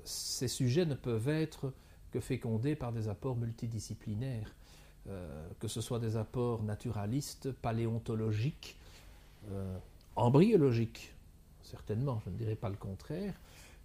ces 0.04 0.48
sujets 0.48 0.86
ne 0.86 0.94
peuvent 0.94 1.28
être 1.28 1.72
que 2.10 2.20
fécondés 2.20 2.74
par 2.74 2.92
des 2.92 3.08
apports 3.08 3.36
multidisciplinaires, 3.36 4.54
euh, 5.08 5.48
que 5.60 5.68
ce 5.68 5.80
soit 5.80 5.98
des 5.98 6.16
apports 6.16 6.62
naturalistes, 6.62 7.52
paléontologiques, 7.52 8.78
embryologiques, 10.14 11.12
certainement, 11.62 12.22
je 12.24 12.30
ne 12.30 12.36
dirais 12.36 12.54
pas 12.54 12.68
le 12.68 12.76
contraire, 12.76 13.34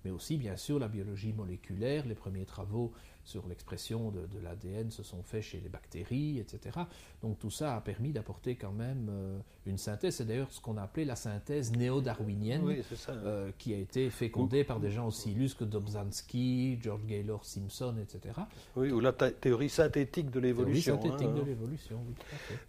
mais 0.08 0.14
aussi 0.14 0.38
bien 0.38 0.56
sûr 0.56 0.80
la 0.80 0.88
biologie 0.88 1.34
moléculaire. 1.34 2.06
Les 2.06 2.16
premiers 2.16 2.46
travaux 2.46 2.94
sur 3.27 3.46
l'expression 3.48 4.10
de, 4.10 4.39
l'ADN 4.41 4.89
se 4.89 5.03
sont 5.03 5.22
faits 5.22 5.41
chez 5.41 5.60
les 5.60 5.67
bactéries, 5.67 6.39
etc. 6.39 6.79
Donc 7.22 7.38
tout 7.39 7.51
ça 7.51 7.75
a 7.75 7.81
permis 7.81 8.13
d'apporter 8.13 8.55
quand 8.55 8.72
même 8.72 9.10
euh, 9.10 9.38
une 9.65 9.77
synthèse. 9.77 10.15
C'est 10.15 10.25
d'ailleurs 10.25 10.51
ce 10.51 10.62
qu'on 10.62 10.77
a 10.77 10.84
appelé 10.84 11.03
la 11.03 11.17
synthèse 11.17 11.74
néo-darwinienne, 11.74 12.63
euh, 13.10 13.51
qui 13.57 13.74
a 13.74 13.77
été 13.77 14.10
fécondée 14.10 14.63
par 14.63 14.79
des 14.79 14.91
gens 14.91 15.07
aussi 15.07 15.34
illustres 15.34 15.60
que 15.60 15.65
Dobzhansky, 15.65 16.79
George 16.81 17.05
Gaylor 17.05 17.43
Simpson, 17.43 17.96
etc. 18.01 18.34
Oui, 18.77 18.91
ou 18.91 19.01
la 19.01 19.12
théorie 19.12 19.69
synthétique 19.69 20.31
de 20.31 20.39
l'évolution. 20.39 20.98
Théorie 20.98 21.10
synthétique 21.10 21.36
de 21.36 21.41
hein. 21.41 21.46
l'évolution, 21.46 22.00
oui. 22.07 22.15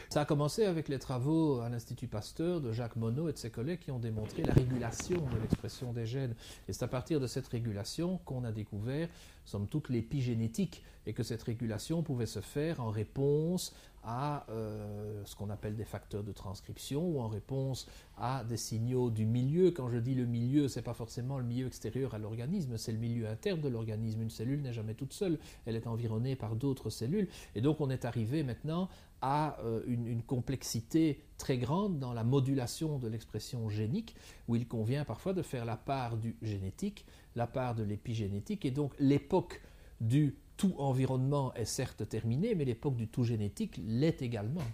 Ça 0.09 0.23
a 0.23 0.25
commencé 0.25 0.65
avec 0.65 0.89
les 0.89 0.99
travaux 0.99 1.61
à 1.61 1.69
l'Institut 1.69 2.09
Pasteur 2.09 2.61
de 2.61 2.73
Jacques 2.73 2.97
Monod 2.97 3.29
et 3.29 3.33
de 3.33 3.39
ses 3.39 3.51
collègues 3.51 3.79
qui 3.79 3.93
ont 3.93 4.01
démontré 4.01 4.43
la 4.43 4.55
régulation 4.55 5.19
de 5.19 5.41
l'expression 5.41 5.93
des 5.93 6.05
gènes. 6.07 6.35
Et 6.67 6.73
c'est 6.73 6.85
à 6.85 6.89
partir 6.89 7.21
de 7.21 7.29
cette 7.29 7.47
régulation 7.47 8.19
qu'on 8.25 8.43
a 8.43 8.51
découvert 8.51 9.09
somme 9.49 9.67
toute, 9.67 9.89
l'épigénétique, 9.89 10.48
et 11.07 11.13
que 11.13 11.23
cette 11.23 11.43
régulation 11.43 12.03
pouvait 12.03 12.27
se 12.27 12.41
faire 12.41 12.81
en 12.81 12.91
réponse 12.91 13.75
à 14.05 14.47
euh, 14.51 15.23
ce 15.25 15.35
qu'on 15.37 15.51
appelle 15.51 15.77
des 15.77 15.85
facteurs 15.85 16.23
de 16.23 16.33
transcription 16.33 17.03
ou 17.07 17.21
en 17.21 17.29
réponse 17.29 17.89
à 18.17 18.45
des 18.45 18.57
signaux 18.57 19.11
du 19.11 19.27
milieu. 19.27 19.71
Quand 19.71 19.91
je 19.91 19.99
dis 19.99 20.15
le 20.15 20.25
milieu, 20.27 20.69
ce 20.69 20.79
n'est 20.79 20.83
pas 20.83 20.95
forcément 20.95 21.39
le 21.39 21.45
milieu 21.45 21.67
extérieur 21.67 22.15
à 22.15 22.19
l'organisme, 22.19 22.77
c'est 22.79 22.93
le 22.93 22.99
milieu 22.99 23.29
interne 23.29 23.61
de 23.61 23.69
l'organisme. 23.69 24.23
Une 24.23 24.31
cellule 24.31 24.63
n'est 24.63 24.73
jamais 24.73 24.95
toute 24.95 25.13
seule, 25.13 25.39
elle 25.67 25.77
est 25.77 25.87
environnée 25.87 26.37
par 26.37 26.57
d'autres 26.57 26.91
cellules. 26.91 27.29
Et 27.55 27.61
donc 27.61 27.81
on 27.81 27.91
est 27.91 28.05
arrivé 28.05 28.43
maintenant 28.43 28.89
à 29.21 29.59
euh, 29.65 29.83
une, 29.87 30.23
complexité 30.23 31.25
très 31.39 31.59
grande 31.59 31.99
dans 31.99 32.13
la 32.13 32.25
modulation 32.25 32.99
de 32.99 33.09
l'expression 33.09 33.69
génique, 33.69 34.15
où 34.47 34.57
il 34.57 34.69
convient 34.69 35.05
parfois 35.05 35.33
de 35.33 35.43
faire 35.43 35.65
la 35.65 35.77
part 35.77 36.17
du 36.17 36.37
génétique, 36.43 37.05
la 37.35 37.47
part 37.47 37.75
de 37.75 37.83
l'épigénétique, 37.83 38.65
et 38.65 38.71
donc 38.71 38.93
l'époque 38.99 39.61
du 40.01 40.37
tout 40.57 40.75
environnement 40.79 41.55
est 41.55 41.65
certes 41.65 42.09
terminée, 42.09 42.55
mais 42.55 42.65
l'époque 42.65 42.97
du 42.97 43.09
tout 43.09 43.25
génétique 43.25 43.81
l'est 43.87 44.21
également. 44.23 44.67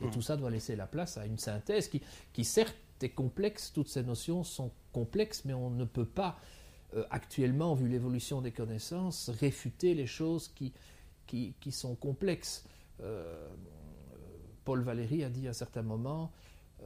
Et 0.00 0.06
mmh. 0.06 0.10
tout 0.10 0.22
ça 0.22 0.36
doit 0.36 0.50
laisser 0.50 0.76
la 0.76 0.86
place 0.86 1.18
à 1.18 1.26
une 1.26 1.38
synthèse 1.38 1.88
qui, 1.88 2.02
qui, 2.32 2.44
certes 2.44 2.76
est 3.02 3.10
complexe, 3.10 3.72
toutes 3.72 3.88
ces 3.88 4.02
notions 4.02 4.44
sont 4.44 4.70
complexes, 4.92 5.44
mais 5.44 5.54
on 5.54 5.70
ne 5.70 5.84
peut 5.84 6.04
pas 6.06 6.38
euh, 6.94 7.04
actuellement, 7.10 7.74
vu 7.74 7.88
l'évolution 7.88 8.40
des 8.40 8.52
connaissances, 8.52 9.30
réfuter 9.30 9.94
les 9.94 10.06
choses 10.06 10.48
qui, 10.48 10.72
qui, 11.26 11.54
qui 11.60 11.72
sont 11.72 11.94
complexes. 11.94 12.64
Euh, 13.00 13.48
Paul 14.64 14.82
Valéry 14.82 15.24
a 15.24 15.28
dit 15.28 15.46
à 15.46 15.50
un 15.50 15.54
certain 15.54 15.82
moment 15.82 16.32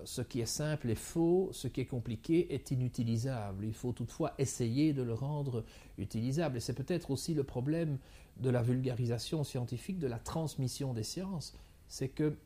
ce 0.04 0.22
qui 0.22 0.40
est 0.40 0.46
simple 0.46 0.90
est 0.90 0.94
faux, 0.94 1.50
ce 1.52 1.68
qui 1.68 1.80
est 1.80 1.86
compliqué 1.86 2.52
est 2.54 2.70
inutilisable. 2.70 3.64
Il 3.64 3.74
faut 3.74 3.92
toutefois 3.92 4.34
essayer 4.38 4.92
de 4.92 5.02
le 5.02 5.14
rendre 5.14 5.64
utilisable. 5.98 6.56
Et 6.56 6.60
c'est 6.60 6.74
peut-être 6.74 7.10
aussi 7.10 7.34
le 7.34 7.44
problème 7.44 7.98
de 8.38 8.50
la 8.50 8.62
vulgarisation 8.62 9.44
scientifique, 9.44 9.98
de 9.98 10.06
la 10.06 10.18
transmission 10.18 10.92
des 10.92 11.04
sciences, 11.04 11.56
c'est 11.88 12.08
que 12.08 12.36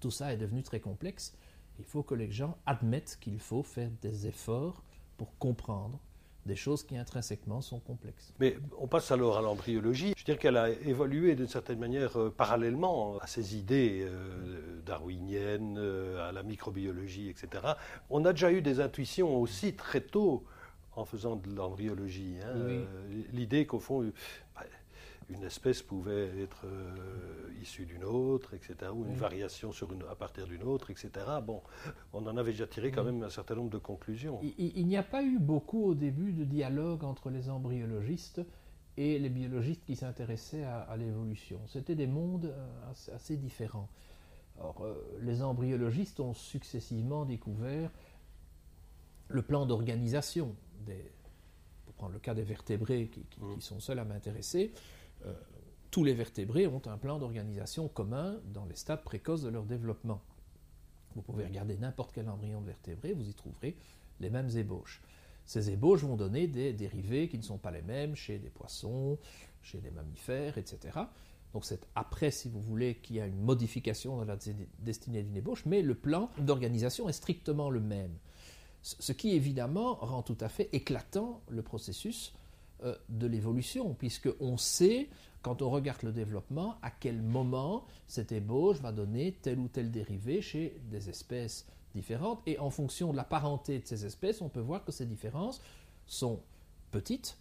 tout 0.00 0.10
ça 0.10 0.32
est 0.32 0.36
devenu 0.36 0.62
très 0.62 0.80
complexe. 0.80 1.34
Il 1.78 1.84
faut 1.84 2.02
que 2.02 2.14
les 2.14 2.30
gens 2.30 2.56
admettent 2.66 3.18
qu'il 3.20 3.38
faut 3.38 3.62
faire 3.62 3.90
des 4.00 4.26
efforts 4.26 4.82
pour 5.16 5.36
comprendre 5.38 5.98
des 6.46 6.56
choses 6.56 6.82
qui 6.82 6.96
intrinsèquement 6.96 7.60
sont 7.60 7.80
complexes. 7.80 8.32
Mais 8.40 8.56
on 8.78 8.86
passe 8.86 9.10
alors 9.10 9.38
à 9.38 9.42
l'embryologie. 9.42 10.14
Je 10.16 10.22
veux 10.22 10.24
dire 10.24 10.38
qu'elle 10.38 10.56
a 10.56 10.70
évolué 10.70 11.34
d'une 11.34 11.48
certaine 11.48 11.78
manière 11.78 12.18
euh, 12.18 12.30
parallèlement 12.34 13.18
à 13.18 13.26
ces 13.26 13.56
idées 13.56 14.06
euh, 14.08 14.80
darwiniennes, 14.84 15.76
euh, 15.78 16.28
à 16.28 16.32
la 16.32 16.42
microbiologie, 16.42 17.28
etc. 17.28 17.74
On 18.10 18.24
a 18.24 18.32
déjà 18.32 18.50
eu 18.50 18.62
des 18.62 18.80
intuitions 18.80 19.40
aussi 19.40 19.74
très 19.74 20.00
tôt 20.00 20.44
en 20.96 21.04
faisant 21.04 21.36
de 21.36 21.54
l'embryologie. 21.54 22.36
Hein. 22.44 22.84
L'idée 23.32 23.66
qu'au 23.66 23.78
fond, 23.78 24.10
une 25.30 25.42
espèce 25.42 25.82
pouvait 25.82 26.40
être 26.40 26.64
euh, 26.64 27.52
issue 27.60 27.84
d'une 27.84 28.04
autre, 28.04 28.54
etc., 28.54 28.90
ou 28.94 29.04
une 29.04 29.14
variation 29.14 29.72
sur 29.72 29.92
une, 29.92 30.02
à 30.10 30.14
partir 30.14 30.46
d'une 30.46 30.62
autre, 30.62 30.90
etc. 30.90 31.10
Bon, 31.44 31.62
on 32.12 32.26
en 32.26 32.36
avait 32.36 32.52
déjà 32.52 32.66
tiré 32.66 32.90
quand 32.90 33.04
même 33.04 33.22
un 33.22 33.28
certain 33.28 33.54
nombre 33.54 33.70
de 33.70 33.78
conclusions. 33.78 34.40
Il, 34.58 34.86
n'y 34.86 34.96
a 34.96 35.02
pas 35.02 35.22
eu 35.22 35.38
beaucoup 35.38 35.84
au 35.84 35.94
début 35.94 36.32
de 36.32 36.44
dialogue 36.44 37.04
entre 37.04 37.28
les 37.30 37.50
embryologistes 37.50 38.40
et 38.96 39.18
les 39.18 39.28
biologistes 39.28 39.84
qui 39.84 39.96
s'intéressaient 39.96 40.64
à, 40.64 40.96
l'évolution. 40.96 41.60
C'était 41.66 41.94
des 41.94 42.06
mondes 42.06 42.46
euh, 42.46 43.14
assez, 43.14 43.36
différents. 43.36 43.88
Or, 44.58 44.82
euh, 44.82 45.18
les 45.20 45.42
embryologistes 45.42 46.20
ont 46.20 46.34
successivement 46.34 47.24
découvert 47.24 47.90
le 49.28 49.42
plan 49.42 49.66
d'organisation 49.66 50.56
des, 50.86 51.12
pour 51.84 51.94
prendre 51.94 52.14
le 52.14 52.18
cas 52.18 52.34
des 52.34 52.42
vertébrés 52.42 53.08
qui, 53.12 53.20
qui 53.24 53.40
mmh. 53.40 53.60
sont 53.60 53.78
seuls 53.78 53.98
à 53.98 54.04
m'intéresser, 54.04 54.72
euh, 55.26 55.32
tous 55.90 56.04
les 56.04 56.14
vertébrés 56.14 56.66
ont 56.66 56.82
un 56.86 56.98
plan 56.98 57.18
d'organisation 57.18 57.88
commun 57.88 58.38
dans 58.52 58.66
les 58.66 58.76
stades 58.76 59.04
précoces 59.04 59.42
de 59.42 59.48
leur 59.48 59.64
développement. 59.64 60.20
Vous 61.14 61.22
pouvez 61.22 61.44
regarder 61.44 61.76
n'importe 61.76 62.12
quel 62.14 62.28
embryon 62.28 62.60
de 62.60 62.66
vertébré, 62.66 63.12
vous 63.12 63.28
y 63.28 63.34
trouverez 63.34 63.76
les 64.20 64.30
mêmes 64.30 64.50
ébauches. 64.56 65.02
Ces 65.46 65.70
ébauches 65.70 66.02
vont 66.02 66.16
donner 66.16 66.46
des 66.46 66.74
dérivés 66.74 67.28
qui 67.28 67.38
ne 67.38 67.42
sont 67.42 67.56
pas 67.56 67.70
les 67.70 67.82
mêmes 67.82 68.14
chez 68.14 68.38
des 68.38 68.50
poissons, 68.50 69.18
chez 69.62 69.78
des 69.78 69.90
mammifères, 69.90 70.58
etc. 70.58 70.98
Donc 71.54 71.64
c'est 71.64 71.80
après, 71.94 72.30
si 72.30 72.48
vous 72.50 72.60
voulez, 72.60 72.96
qu'il 72.96 73.16
y 73.16 73.20
a 73.20 73.26
une 73.26 73.40
modification 73.40 74.18
dans 74.18 74.24
la 74.24 74.36
destinée 74.80 75.22
d'une 75.22 75.36
ébauche, 75.36 75.64
mais 75.64 75.80
le 75.80 75.94
plan 75.94 76.30
d'organisation 76.38 77.08
est 77.08 77.14
strictement 77.14 77.70
le 77.70 77.80
même. 77.80 78.14
Ce 78.82 79.12
qui 79.12 79.30
évidemment 79.30 79.94
rend 79.94 80.22
tout 80.22 80.36
à 80.40 80.48
fait 80.48 80.68
éclatant 80.72 81.40
le 81.48 81.62
processus 81.62 82.34
de 83.08 83.26
l'évolution, 83.26 83.94
puisqu'on 83.94 84.56
sait, 84.56 85.08
quand 85.42 85.62
on 85.62 85.70
regarde 85.70 86.02
le 86.02 86.12
développement, 86.12 86.76
à 86.82 86.90
quel 86.90 87.22
moment 87.22 87.86
cette 88.06 88.32
ébauche 88.32 88.78
va 88.80 88.92
donner 88.92 89.32
tel 89.42 89.58
ou 89.58 89.68
tel 89.68 89.90
dérivé 89.90 90.40
chez 90.42 90.80
des 90.90 91.08
espèces 91.08 91.66
différentes. 91.94 92.40
Et 92.46 92.58
en 92.58 92.70
fonction 92.70 93.12
de 93.12 93.16
la 93.16 93.24
parenté 93.24 93.78
de 93.78 93.86
ces 93.86 94.04
espèces, 94.04 94.40
on 94.40 94.48
peut 94.48 94.60
voir 94.60 94.84
que 94.84 94.92
ces 94.92 95.06
différences 95.06 95.60
sont 96.06 96.40
petites 96.90 97.36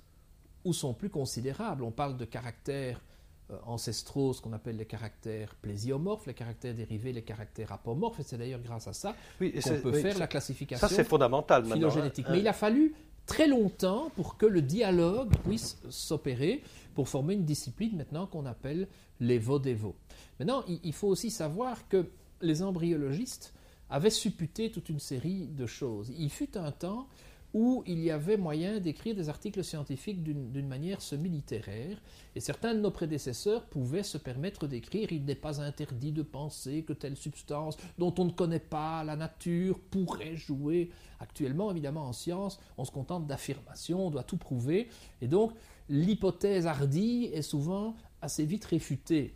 ou 0.63 0.73
sont 0.73 0.93
plus 0.93 1.09
considérables. 1.09 1.83
On 1.83 1.91
parle 1.91 2.17
de 2.17 2.25
caractères 2.25 3.01
euh, 3.49 3.57
ancestraux, 3.65 4.33
ce 4.33 4.41
qu'on 4.41 4.51
appelle 4.51 4.75
les 4.75 4.85
caractères 4.85 5.55
plésiomorphes, 5.55 6.27
les 6.27 6.33
caractères 6.33 6.75
dérivés, 6.75 7.13
les 7.13 7.23
caractères 7.23 7.71
apomorphes, 7.71 8.19
et 8.19 8.23
c'est 8.23 8.37
d'ailleurs 8.37 8.59
grâce 8.59 8.87
à 8.87 8.93
ça 8.93 9.15
qu'on 9.39 9.79
peut 9.81 9.93
faire 9.93 10.19
la 10.19 10.27
classification 10.27 10.85
ça, 10.85 10.93
c'est 10.93 11.05
fondamental 11.05 11.65
phylogénétique. 11.65 12.25
Hein. 12.27 12.33
Mais 12.33 12.39
il 12.39 12.47
a 12.47 12.53
fallu 12.53 12.93
très 13.27 13.47
longtemps 13.47 14.09
pour 14.15 14.37
que 14.37 14.47
le 14.47 14.63
dialogue 14.63 15.35
puisse 15.43 15.77
s'opérer 15.89 16.63
pour 16.95 17.09
former 17.09 17.35
une 17.35 17.45
discipline 17.45 17.95
maintenant 17.95 18.25
qu'on 18.25 18.47
appelle 18.47 18.87
les 19.19 19.37
vaudévaux. 19.37 19.95
Maintenant, 20.39 20.63
il 20.67 20.93
faut 20.93 21.07
aussi 21.07 21.29
savoir 21.29 21.87
que 21.89 22.07
les 22.41 22.63
embryologistes 22.63 23.53
avaient 23.89 24.09
supputé 24.09 24.71
toute 24.71 24.89
une 24.89 24.99
série 24.99 25.47
de 25.47 25.65
choses. 25.65 26.11
Il 26.17 26.29
fut 26.29 26.57
un 26.57 26.71
temps 26.71 27.07
où 27.53 27.83
il 27.87 27.99
y 27.99 28.11
avait 28.11 28.37
moyen 28.37 28.79
d'écrire 28.79 29.15
des 29.15 29.29
articles 29.29 29.63
scientifiques 29.63 30.21
d'une 30.23 30.67
manière 30.67 31.01
semi-littéraire, 31.01 32.01
et 32.35 32.39
certains 32.39 32.75
de 32.75 32.79
nos 32.79 32.91
prédécesseurs 32.91 33.65
pouvaient 33.65 34.03
se 34.03 34.17
permettre 34.17 34.67
d'écrire 34.67 35.11
Il 35.11 35.25
n'est 35.25 35.35
pas 35.35 35.61
interdit 35.61 36.11
de 36.11 36.23
penser 36.23 36.83
que 36.83 36.93
telle 36.93 37.15
substance 37.15 37.77
dont 37.97 38.13
on 38.17 38.25
ne 38.25 38.31
connaît 38.31 38.59
pas 38.59 39.03
la 39.03 39.15
nature 39.15 39.79
pourrait 39.79 40.35
jouer. 40.35 40.91
Actuellement, 41.19 41.71
évidemment, 41.71 42.07
en 42.07 42.13
science, 42.13 42.59
on 42.77 42.85
se 42.85 42.91
contente 42.91 43.27
d'affirmations, 43.27 44.07
on 44.07 44.11
doit 44.11 44.23
tout 44.23 44.37
prouver, 44.37 44.89
et 45.21 45.27
donc 45.27 45.53
l'hypothèse 45.89 46.67
hardie 46.67 47.29
est 47.33 47.41
souvent 47.41 47.95
assez 48.21 48.45
vite 48.45 48.65
réfutée 48.65 49.33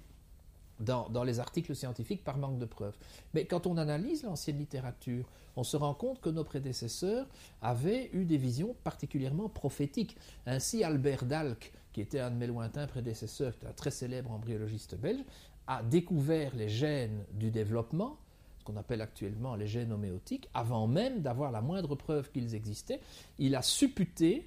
dans, 0.82 1.24
les 1.24 1.40
articles 1.40 1.76
scientifiques 1.76 2.24
par 2.24 2.38
manque 2.38 2.58
de 2.58 2.66
preuves. 2.66 2.96
Mais 3.34 3.46
quand 3.46 3.68
on 3.68 3.78
analyse 3.78 4.24
l'ancienne 4.24 4.58
littérature, 4.58 5.26
on 5.56 5.64
se 5.64 5.78
rend 5.78 5.94
compte 5.94 6.22
que 6.22 6.30
nos 6.30 6.44
prédécesseurs 6.44 7.28
avaient 7.62 8.10
eu 8.14 8.26
des 8.26 8.38
visions 8.38 8.76
particulièrement 8.84 9.50
prophétiques. 9.50 10.18
Ainsi, 10.46 10.84
Albert 10.84 11.26
Dalck, 11.26 11.72
qui 11.94 12.02
était 12.02 12.20
un 12.20 12.32
de 12.32 12.36
mes 12.36 12.48
lointains 12.48 12.88
prédécesseurs, 12.88 13.54
un 13.68 13.74
très 13.74 13.92
célèbre 13.92 14.32
embryologiste 14.32 14.96
belge, 14.96 15.24
a 15.68 15.84
découvert 15.84 16.56
les 16.56 16.70
gènes 16.70 17.26
du 17.34 17.52
développement, 17.52 18.18
ce 18.60 18.64
qu'on 18.64 18.78
appelle 18.78 19.02
actuellement 19.02 19.56
les 19.56 19.68
gènes 19.68 19.92
homéotiques, 19.92 20.50
avant 20.54 20.88
même 20.88 21.22
d'avoir 21.22 21.52
la 21.52 21.62
moindre 21.62 21.96
preuve 21.96 22.32
qu'ils 22.32 22.56
existaient. 22.56 23.00
Il 23.40 23.56
a 23.56 23.62
supputé 23.62 24.46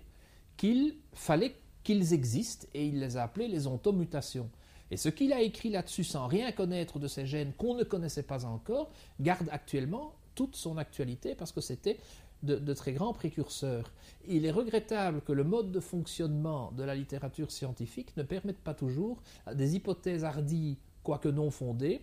qu'il 0.56 0.96
fallait 1.12 1.56
qu'ils 1.82 2.12
existent 2.12 2.66
et 2.74 2.86
il 2.86 3.00
les 3.00 3.16
a 3.16 3.22
appelés 3.22 3.48
les 3.48 3.66
ontomutations. 3.66 4.48
Et 4.90 4.96
ce 4.96 5.08
qu'il 5.08 5.32
a 5.32 5.40
écrit 5.40 5.70
là-dessus 5.70 6.04
sans 6.04 6.26
rien 6.26 6.52
connaître 6.52 6.98
de 6.98 7.08
ces 7.08 7.26
gènes 7.26 7.52
qu'on 7.54 7.74
ne 7.74 7.84
connaissait 7.84 8.22
pas 8.22 8.44
encore, 8.44 8.90
garde 9.20 9.48
actuellement 9.50 10.14
toute 10.34 10.56
son 10.56 10.76
actualité 10.76 11.34
parce 11.34 11.52
que 11.52 11.60
c'était 11.60 11.98
de, 12.44 12.74
très 12.74 12.92
grands 12.92 13.12
précurseurs. 13.12 13.90
Il 14.28 14.44
est 14.44 14.50
regrettable 14.50 15.22
que 15.22 15.32
le 15.32 15.44
mode 15.44 15.72
de 15.72 15.80
fonctionnement 15.80 16.72
de 16.72 16.82
la 16.82 16.94
littérature 16.94 17.50
scientifique 17.50 18.14
ne 18.16 18.22
permette 18.22 18.58
pas 18.58 18.74
toujours 18.74 19.22
des 19.54 19.76
hypothèses 19.76 20.24
hardies, 20.24 20.78
quoique 21.02 21.28
non 21.28 21.50
fondées, 21.50 22.02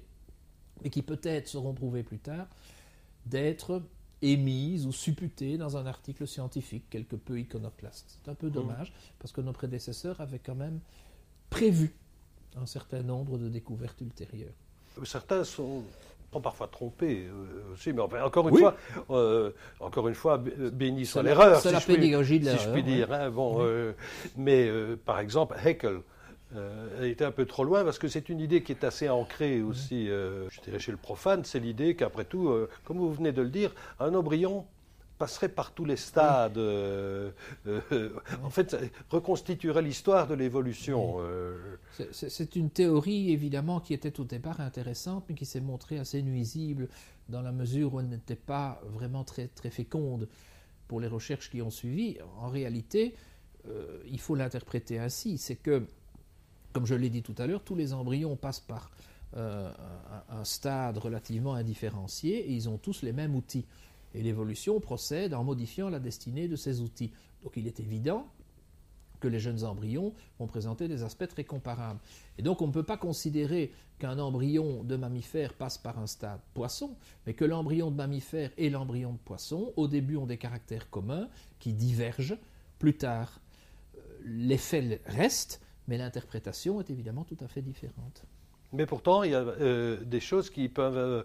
mais 0.84 0.90
qui 0.90 1.04
peut-être 1.04 1.48
seront 1.48 1.74
prouvées 1.74 2.04
plus 2.04 2.20
tard, 2.20 2.48
d'être 3.28 3.84
émises 4.24 4.86
ou 4.86 4.92
supputées 4.92 5.58
dans 5.58 5.78
un 5.78 5.86
article 5.86 6.28
scientifique 6.28 6.90
quelque 6.90 7.16
peu 7.16 7.40
iconoclaste. 7.40 8.20
C'est 8.24 8.32
un 8.32 8.36
peu 8.36 8.48
mmh. 8.48 8.52
dommage, 8.52 8.94
parce 9.20 9.32
que 9.32 9.42
nos 9.42 9.54
prédécesseurs 9.54 10.22
avaient 10.22 10.40
quand 10.40 10.56
même 10.56 10.80
prévu 11.50 11.96
un 12.62 12.66
certain 12.66 13.02
nombre 13.02 13.38
de 13.38 13.50
découvertes 13.50 14.02
ultérieures. 14.02 14.54
Certains 15.04 15.44
sont 15.44 15.84
parfois 16.40 16.68
trompés 16.68 17.28
euh, 17.28 17.74
aussi, 17.74 17.92
mais 17.92 18.02
encore 18.02 18.48
une 18.48 18.58
fois, 18.58 18.76
euh, 19.10 19.52
encore 19.80 20.08
une 20.08 20.16
fois, 20.16 20.38
béni 20.38 21.06
soit 21.06 21.24
l'erreur. 21.24 21.60
C'est 21.60 21.72
la 21.72 21.82
pédagogie 21.82 22.40
de 22.40 22.46
l'erreur. 22.46 22.60
Si 22.60 22.68
je 22.68 22.72
puis 22.72 22.84
dire. 22.84 23.12
Hein, 23.12 23.30
bon, 23.30 23.58
euh, 23.60 23.94
mais 24.38 24.70
par 25.06 25.20
exemple, 25.20 25.56
Haeckel 25.64 26.02
a 26.54 27.06
été 27.06 27.24
un 27.24 27.32
peu 27.32 27.46
trop 27.46 27.64
loin 27.64 27.84
parce 27.86 27.98
que 27.98 28.10
c'est 28.10 28.28
une 28.28 28.42
idée 28.42 28.62
qui 28.62 28.74
est 28.74 28.84
assez 28.84 29.10
ancrée 29.10 29.62
aussi, 29.62 30.08
je 30.08 30.62
dirais 30.62 30.80
chez 30.80 30.92
le 30.92 30.98
profane, 30.98 31.46
c'est 31.46 31.60
l'idée 31.60 31.96
qu'après 31.96 32.26
tout, 32.26 32.54
comme 32.84 32.98
vous 32.98 33.12
venez 33.12 33.32
de 33.32 33.42
le 33.42 33.50
dire, 33.50 33.74
un 34.02 34.14
embryon 34.14 34.66
passerait 35.22 35.50
par 35.50 35.72
tous 35.76 35.86
les 35.86 35.98
stades, 35.98 36.58
euh, 36.58 37.30
euh, 37.68 38.10
en 38.44 38.50
fait, 38.50 38.76
reconstituerait 39.12 39.84
l'histoire 39.84 40.26
de 40.26 40.34
l'évolution. 40.34 41.18
Euh. 41.20 41.78
C'est 42.12 42.56
une 42.56 42.72
théorie, 42.72 43.32
évidemment, 43.32 43.80
qui 43.80 43.94
était 43.94 44.20
au 44.20 44.24
départ 44.24 44.62
intéressante, 44.62 45.26
mais 45.30 45.36
qui 45.36 45.46
s'est 45.46 45.62
montrée 45.62 46.00
assez 46.00 46.24
nuisible 46.24 46.90
dans 47.30 47.44
la 47.44 47.52
mesure 47.52 47.94
où 47.94 48.00
elle 48.00 48.10
n'était 48.10 48.36
pas 48.36 48.82
vraiment 48.90 49.24
très, 49.24 49.46
très 49.46 49.70
féconde 49.70 50.28
pour 50.88 51.00
les 51.00 51.08
recherches 51.08 51.52
qui 51.52 51.62
ont 51.62 51.70
suivi. 51.70 52.18
En 52.40 52.50
réalité, 52.50 53.14
il 54.10 54.20
faut 54.20 54.34
l'interpréter 54.34 54.98
ainsi, 54.98 55.38
c'est 55.38 55.56
que, 55.56 55.86
comme 56.74 56.88
je 56.88 56.96
l'ai 56.96 57.12
dit 57.12 57.22
tout 57.22 57.36
à 57.38 57.46
l'heure, 57.46 57.64
tous 57.64 57.76
les 57.76 57.94
embryons 57.94 58.36
passent 58.36 58.60
par 58.60 58.90
un 59.36 60.44
stade 60.46 60.98
relativement 60.98 61.54
indifférencié 61.54 62.40
et 62.40 62.54
ils 62.54 62.68
ont 62.68 62.80
tous 62.80 63.04
les 63.04 63.14
mêmes 63.14 63.36
outils. 63.36 63.68
Et 64.14 64.22
l'évolution 64.22 64.80
procède 64.80 65.34
en 65.34 65.44
modifiant 65.44 65.90
la 65.90 66.00
destinée 66.00 66.48
de 66.48 66.56
ces 66.56 66.82
outils. 66.82 67.12
Donc 67.44 67.54
il 67.56 67.68
est 67.68 67.80
évident 67.80 68.28
que 69.22 69.28
les 69.28 69.40
jeunes 69.40 69.64
embryons 69.64 70.14
vont 70.40 70.48
présenter 70.48 70.88
des 70.88 71.04
aspects 71.04 71.28
très 71.28 71.46
comparables. 71.46 72.00
Et 72.38 72.42
donc 72.42 72.62
on 72.62 72.68
ne 72.68 72.74
peut 72.74 72.84
pas 72.84 72.98
considérer 72.98 73.72
qu'un 74.00 74.20
embryon 74.20 74.84
de 74.84 74.96
mammifère 74.98 75.54
passe 75.54 75.78
par 75.78 76.00
un 76.00 76.08
stade 76.08 76.42
poisson, 76.54 76.98
mais 77.26 77.34
que 77.34 77.46
l'embryon 77.46 77.92
de 77.92 77.96
mammifère 77.96 78.52
et 78.58 78.70
l'embryon 78.70 79.14
de 79.14 79.20
poisson, 79.20 79.72
au 79.78 79.88
début, 79.88 80.18
ont 80.18 80.26
des 80.26 80.38
caractères 80.38 80.90
communs 80.90 81.30
qui 81.60 81.74
divergent. 81.74 82.38
Plus 82.80 82.98
tard, 82.98 83.40
euh, 83.96 84.00
l'effet 84.26 85.02
reste, 85.06 85.62
mais 85.88 85.98
l'interprétation 85.98 86.82
est 86.82 86.90
évidemment 86.90 87.24
tout 87.24 87.38
à 87.42 87.48
fait 87.48 87.62
différente. 87.62 88.26
Mais 88.74 88.86
pourtant, 88.86 89.24
il 89.24 89.32
y 89.32 89.36
a 89.36 89.42
euh, 89.42 90.04
des 90.04 90.20
choses 90.20 90.50
qui 90.50 90.70
peuvent 90.70 90.98
euh, 90.98 91.24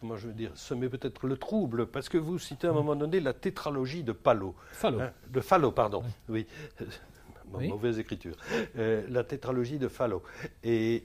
comment 0.00 0.16
je 0.16 0.28
veux 0.28 0.32
dire, 0.32 0.50
semer 0.54 0.88
peut-être 0.88 1.26
le 1.26 1.36
trouble, 1.36 1.86
parce 1.86 2.08
que 2.08 2.18
vous 2.18 2.38
citez 2.38 2.66
à 2.66 2.70
un 2.70 2.74
moment 2.74 2.96
donné 2.96 3.20
la 3.20 3.34
tétralogie 3.34 4.02
de 4.02 4.12
Palo. 4.12 4.54
Hein, 4.82 5.12
de 5.28 5.40
Fallo, 5.40 5.70
pardon. 5.70 6.02
Oui. 6.28 7.68
Mauvaise 7.68 7.98
écriture. 7.98 8.36
Euh, 8.78 9.04
la 9.08 9.24
tétralogie 9.24 9.80
de 9.80 9.88
Fallo. 9.88 10.22
Et 10.62 11.02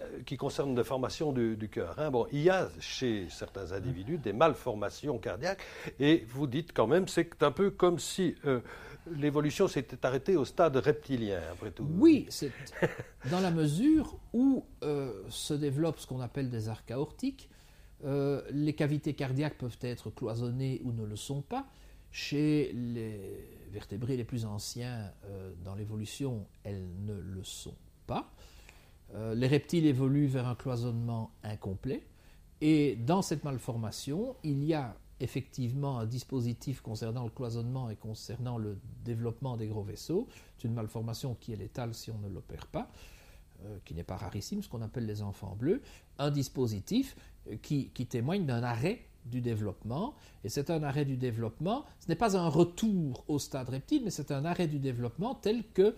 euh, 0.00 0.20
qui 0.24 0.36
concerne 0.36 0.76
la 0.76 0.84
formation 0.84 1.32
du, 1.32 1.68
cœur. 1.68 1.98
Hein. 1.98 2.12
Bon, 2.12 2.28
il 2.30 2.40
y 2.40 2.50
a 2.50 2.68
chez 2.78 3.26
certains 3.28 3.72
individus 3.72 4.18
des 4.18 4.32
malformations 4.32 5.18
cardiaques, 5.18 5.62
et 5.98 6.24
vous 6.28 6.46
dites 6.46 6.72
quand 6.72 6.86
même, 6.86 7.08
c'est 7.08 7.42
un 7.42 7.50
peu 7.50 7.70
comme 7.70 7.98
si 7.98 8.36
euh, 8.46 8.60
l'évolution 9.10 9.66
s'était 9.66 10.06
arrêtée 10.06 10.36
au 10.36 10.44
stade 10.44 10.76
reptilien, 10.76 11.40
après 11.50 11.72
tout. 11.72 11.84
Oui, 11.98 12.26
c'est 12.30 12.52
dans 13.32 13.40
la 13.40 13.50
mesure 13.50 14.16
où 14.32 14.64
se 15.28 15.54
développent 15.54 15.98
ce 15.98 16.06
qu'on 16.06 16.20
appelle 16.20 16.48
des 16.48 16.68
arcs 16.68 16.92
aortiques, 16.92 17.48
euh, 18.04 18.42
les 18.50 18.72
cavités 18.72 19.14
cardiaques 19.14 19.58
peuvent 19.58 19.78
être 19.80 20.10
cloisonnées 20.10 20.80
ou 20.84 20.92
ne 20.92 21.04
le 21.04 21.16
sont 21.16 21.42
pas. 21.42 21.66
Chez 22.10 22.72
les 22.72 23.48
vertébrés 23.70 24.16
les 24.16 24.24
plus 24.24 24.44
anciens 24.44 25.12
euh, 25.24 25.52
dans 25.64 25.74
l'évolution, 25.74 26.46
elles 26.64 26.88
ne 27.06 27.14
le 27.14 27.42
sont 27.44 27.76
pas. 28.06 28.30
Euh, 29.14 29.34
les 29.34 29.46
reptiles 29.46 29.86
évoluent 29.86 30.26
vers 30.26 30.46
un 30.46 30.54
cloisonnement 30.54 31.30
incomplet. 31.42 32.06
Et 32.60 32.96
dans 32.96 33.22
cette 33.22 33.44
malformation, 33.44 34.36
il 34.42 34.64
y 34.64 34.74
a 34.74 34.96
effectivement 35.20 36.00
un 36.00 36.06
dispositif 36.06 36.80
concernant 36.80 37.24
le 37.24 37.30
cloisonnement 37.30 37.88
et 37.90 37.96
concernant 37.96 38.58
le 38.58 38.78
développement 39.04 39.56
des 39.56 39.68
gros 39.68 39.82
vaisseaux. 39.82 40.28
C'est 40.58 40.68
une 40.68 40.74
malformation 40.74 41.36
qui 41.40 41.52
est 41.52 41.56
létale 41.56 41.94
si 41.94 42.10
on 42.10 42.18
ne 42.18 42.28
l'opère 42.28 42.66
pas, 42.66 42.90
qui 43.84 43.94
n'est 43.94 44.02
pas 44.02 44.16
rarissime, 44.16 44.62
ce 44.62 44.68
qu'on 44.68 44.82
appelle 44.82 45.06
les 45.06 45.22
enfants 45.22 45.54
bleus. 45.54 45.80
Un 46.18 46.30
dispositif 46.30 47.14
qui, 47.62 47.88
témoigne 48.06 48.46
d'un 48.46 48.62
arrêt 48.62 49.00
du 49.26 49.40
développement. 49.40 50.14
Et 50.44 50.48
c'est 50.48 50.70
un 50.70 50.82
arrêt 50.82 51.04
du 51.04 51.16
développement, 51.16 51.84
ce 52.00 52.08
n'est 52.08 52.16
pas 52.16 52.36
un 52.36 52.48
retour 52.48 53.24
au 53.28 53.38
stade 53.38 53.68
reptile, 53.68 54.02
mais 54.04 54.10
c'est 54.10 54.30
un 54.30 54.44
arrêt 54.44 54.66
du 54.66 54.78
développement 54.78 55.34
tel 55.34 55.62
que 55.74 55.94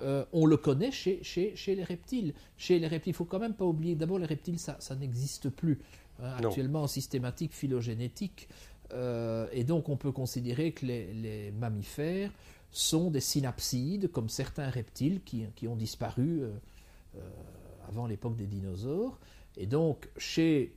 euh, 0.00 0.24
on 0.32 0.46
le 0.46 0.56
connaît 0.56 0.92
chez, 0.92 1.22
chez, 1.22 1.56
chez, 1.56 1.74
les 1.74 1.84
reptiles. 1.84 2.34
Chez 2.56 2.78
les 2.78 2.86
reptiles, 2.86 3.10
il 3.10 3.16
faut 3.16 3.24
quand 3.24 3.38
même 3.38 3.54
pas 3.54 3.64
oublier, 3.64 3.94
d'abord 3.94 4.18
les 4.18 4.26
reptiles, 4.26 4.58
ça, 4.58 4.76
ça 4.80 4.94
n'existe 4.94 5.50
plus 5.50 5.80
hein, 6.22 6.34
actuellement 6.38 6.82
en 6.82 6.86
systématique 6.86 7.52
phylogénétique. 7.52 8.48
Euh, 8.92 9.46
et 9.52 9.64
donc 9.64 9.88
on 9.88 9.96
peut 9.96 10.12
considérer 10.12 10.72
que 10.72 10.86
les, 10.86 11.12
les, 11.12 11.50
mammifères 11.50 12.30
sont 12.70 13.10
des 13.10 13.20
synapsides, 13.20 14.10
comme 14.10 14.28
certains 14.28 14.70
reptiles 14.70 15.20
qui, 15.24 15.44
qui 15.56 15.68
ont 15.68 15.76
disparu 15.76 16.42
euh, 16.42 16.50
avant 17.88 18.06
l'époque 18.06 18.36
des 18.36 18.46
dinosaures. 18.46 19.18
Et 19.56 19.66
donc, 19.66 20.08
chez, 20.16 20.72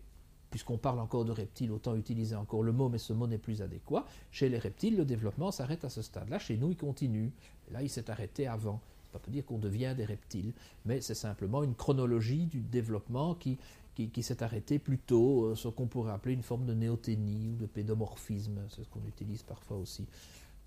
puisqu'on 0.49 0.77
parle 0.77 0.99
encore 0.99 1.25
de 1.25 1.31
reptiles, 1.31 1.71
autant 1.71 1.95
utiliser 1.95 2.35
encore 2.35 2.63
le 2.63 2.71
mot, 2.71 2.89
mais 2.89 2.97
ce 2.97 3.13
mot 3.13 3.27
n'est 3.27 3.37
plus 3.37 3.61
adéquat, 3.61 4.05
chez 4.31 4.49
les 4.49 4.57
reptiles, 4.57 4.97
le 4.97 5.05
développement 5.05 5.51
s'arrête 5.51 5.85
à 5.85 5.89
ce 5.89 6.01
stade-là. 6.01 6.39
Chez 6.39 6.57
nous, 6.57 6.71
il 6.71 6.77
continue. 6.77 7.31
là, 7.71 7.81
il 7.83 7.89
s'est 7.89 8.09
arrêté 8.09 8.47
avant. 8.47 8.81
Veut 9.13 9.19
pas 9.19 9.31
dire 9.31 9.45
qu'on 9.45 9.57
devient 9.57 9.93
des 9.95 10.05
reptiles, 10.05 10.53
mais 10.85 11.01
c'est 11.01 11.15
simplement 11.15 11.63
une 11.63 11.75
chronologie 11.75 12.45
du 12.45 12.61
développement 12.61 13.35
qui, 13.35 13.57
qui, 13.93 14.23
s'est 14.23 14.41
arrêté 14.41 14.79
plus 14.79 14.97
tôt, 14.97 15.45
euh, 15.45 15.55
ce 15.55 15.67
qu'on 15.67 15.87
pourrait 15.87 16.13
appeler 16.13 16.33
une 16.33 16.43
forme 16.43 16.65
de 16.65 16.73
néoténie 16.73 17.49
ou 17.49 17.55
de 17.55 17.65
pédomorphisme. 17.65 18.61
C'est 18.69 18.83
ce 18.83 18.89
qu'on 18.89 19.05
utilise 19.07 19.43
parfois 19.43 19.77
aussi, 19.77 20.05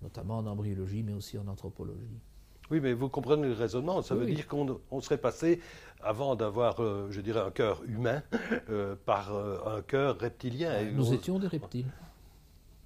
notamment 0.01 0.37
en 0.37 0.45
embryologie, 0.45 1.01
mais 1.01 1.13
aussi 1.13 1.37
en 1.37 1.47
anthropologie. 1.47 2.19
Oui, 2.71 2.79
mais 2.81 2.93
vous 2.93 3.09
comprenez 3.09 3.47
le 3.47 3.53
raisonnement. 3.53 4.01
Ça 4.01 4.15
veut 4.15 4.25
dire 4.25 4.47
qu'on 4.47 5.01
serait 5.01 5.17
passé, 5.17 5.59
avant 6.01 6.35
d'avoir, 6.35 6.81
euh, 6.81 7.07
je 7.11 7.21
dirais, 7.21 7.41
un 7.41 7.51
cœur 7.51 7.83
humain, 7.87 8.23
euh, 8.69 8.95
par 9.05 9.33
euh, 9.33 9.77
un 9.77 9.81
cœur 9.81 10.17
reptilien. 10.19 10.83
Nous 10.93 11.13
étions 11.13 11.39
des 11.39 11.47
reptiles. 11.47 11.91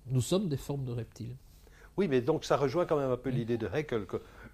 Nous 0.07 0.21
sommes 0.21 0.49
des 0.49 0.57
formes 0.57 0.85
de 0.85 0.91
reptiles. 0.91 1.35
Oui, 1.97 2.07
mais 2.07 2.21
donc 2.21 2.45
ça 2.45 2.55
rejoint 2.55 2.85
quand 2.85 2.97
même 2.97 3.11
un 3.11 3.17
peu 3.17 3.29
l'idée 3.29 3.57
de 3.57 3.67
Haeckel. 3.67 4.05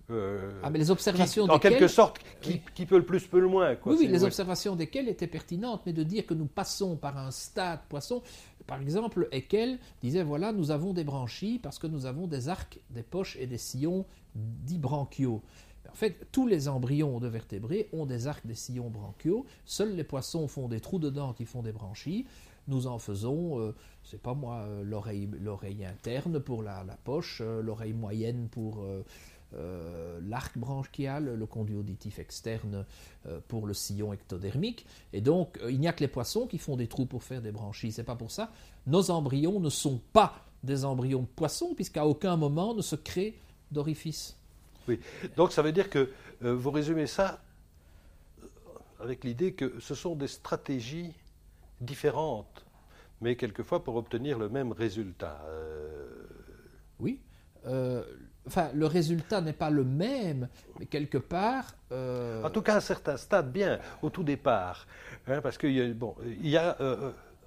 ah, 0.10 0.70
mais 0.72 0.80
les 0.80 0.90
observations 0.90 1.44
En 1.46 1.60
quelque 1.60 1.88
sorte, 1.88 2.20
qui, 2.42 2.86
peut 2.86 2.98
le 2.98 3.06
plus, 3.06 3.26
peut 3.28 3.40
le 3.40 3.48
moins. 3.48 3.76
oui, 3.86 3.96
oui 4.00 4.08
les 4.08 4.24
observations 4.24 4.76
desquelles 4.76 5.08
étaient 5.10 5.28
pertinentes, 5.28 5.84
mais 5.86 5.94
de 5.94 6.04
dire 6.04 6.26
que 6.26 6.34
nous 6.34 6.48
passons 6.48 6.98
par 6.98 7.18
un 7.18 7.32
stade 7.32 7.82
poisson. 7.88 8.24
Par 8.66 8.82
exemple, 8.82 9.28
Haeckel 9.32 9.78
disait 10.02 10.24
voilà, 10.24 10.52
nous 10.52 10.72
avons 10.72 10.92
des 10.92 11.04
branchies 11.04 11.60
parce 11.62 11.78
que 11.78 11.86
nous 11.86 12.08
avons 12.08 12.26
des 12.26 12.50
arcs, 12.50 12.80
des 12.90 13.04
poches 13.04 13.38
et 13.40 13.46
des 13.46 13.60
sillons 13.60 14.06
dits 14.36 14.78
branchiaux. 14.78 15.42
En 15.90 15.96
fait, 15.96 16.28
tous 16.32 16.48
les 16.48 16.68
embryons 16.68 17.20
de 17.20 17.28
vertébrés 17.28 17.90
ont 17.94 18.06
des 18.06 18.28
arcs 18.28 18.46
des 18.46 18.56
sillons 18.56 18.90
branchiaux. 18.90 19.46
Seuls 19.66 19.96
les 19.96 20.04
poissons 20.04 20.48
font 20.48 20.68
des 20.68 20.80
trous 20.80 21.00
dedans 21.00 21.34
qui 21.34 21.46
font 21.46 21.62
des 21.62 21.72
branchies. 21.72 22.26
Nous 22.68 22.88
en 22.88 22.98
faisons, 22.98 23.60
euh, 23.60 23.76
c'est 24.04 24.22
pas 24.22 24.34
moi, 24.34 24.66
euh, 24.68 24.84
l'oreille, 24.84 25.86
interne 25.86 26.40
pour 26.40 26.64
la, 26.64 26.84
poche, 27.04 27.42
euh, 27.42 27.62
l'oreille 27.62 27.94
moyenne 27.94 28.48
pour 28.50 28.86
l'arc 30.22 30.58
branchial, 30.58 31.34
le 31.36 31.46
conduit 31.46 31.78
auditif 31.78 32.20
externe 32.20 32.86
pour 33.48 33.68
le 33.68 33.74
sillon 33.74 34.12
ectodermique. 34.12 34.86
Et 35.14 35.22
donc, 35.22 35.58
il 35.70 35.80
n'y 35.80 35.88
a 35.88 35.94
que 35.94 36.02
les 36.02 36.10
poissons 36.10 36.46
qui 36.46 36.58
font 36.58 36.76
des 36.76 36.88
trous 36.88 37.06
pour 37.06 37.24
faire 37.24 37.42
des 37.42 37.54
branchies. 37.54 37.94
C'est 37.94 38.04
pas 38.04 38.18
pour 38.18 38.32
ça. 38.32 38.52
Nos 38.86 39.12
embryons 39.12 39.62
ne 39.62 39.70
sont 39.70 40.02
pas 40.12 40.34
des 40.64 40.84
embryons 40.84 41.22
de 41.22 41.28
poissons, 41.28 41.74
puisqu'à 41.74 42.06
aucun 42.06 42.36
moment 42.36 42.74
ne 42.74 42.82
se 42.82 42.98
crée 42.98 43.38
d'orifice. 43.76 44.36
Oui, 44.88 45.00
donc 45.36 45.52
ça 45.52 45.62
veut 45.62 45.72
dire 45.72 45.90
que 45.90 46.10
euh, 46.44 46.56
vous 46.56 46.72
résumez 46.72 47.08
ça 47.08 47.42
euh, 48.42 48.48
avec 49.00 49.24
l'idée 49.24 49.54
que 49.54 49.80
ce 49.80 49.96
sont 49.96 50.16
des 50.16 50.28
stratégies 50.28 51.14
différentes, 51.82 52.66
mais 53.22 53.36
quelquefois 53.36 53.84
pour 53.84 53.96
obtenir 53.96 54.40
le 54.40 54.50
même 54.50 54.72
résultat. 54.72 55.42
Euh. 55.48 56.08
Oui. 57.00 57.20
enfin, 58.48 58.70
le 58.74 58.86
résultat 58.86 59.42
n'est 59.42 59.54
pas 59.54 59.70
le 59.70 59.84
même, 59.84 60.48
mais 60.80 60.86
quelque 60.86 61.18
part. 61.18 61.76
En 61.92 62.50
tout 62.50 62.62
cas, 62.62 62.76
à 62.76 62.78
un 62.78 62.82
certain 62.82 63.18
stade, 63.18 63.52
bien, 63.52 63.80
au 64.02 64.10
tout 64.10 64.24
départ. 64.24 64.88
Hein, 65.28 65.42
parce 65.42 65.58
qu'il 65.58 65.72
y 65.72 65.82
a, 65.82 65.94
bon, 65.94 66.16
il 66.24 66.50
y 66.50 66.58
a 66.58 66.78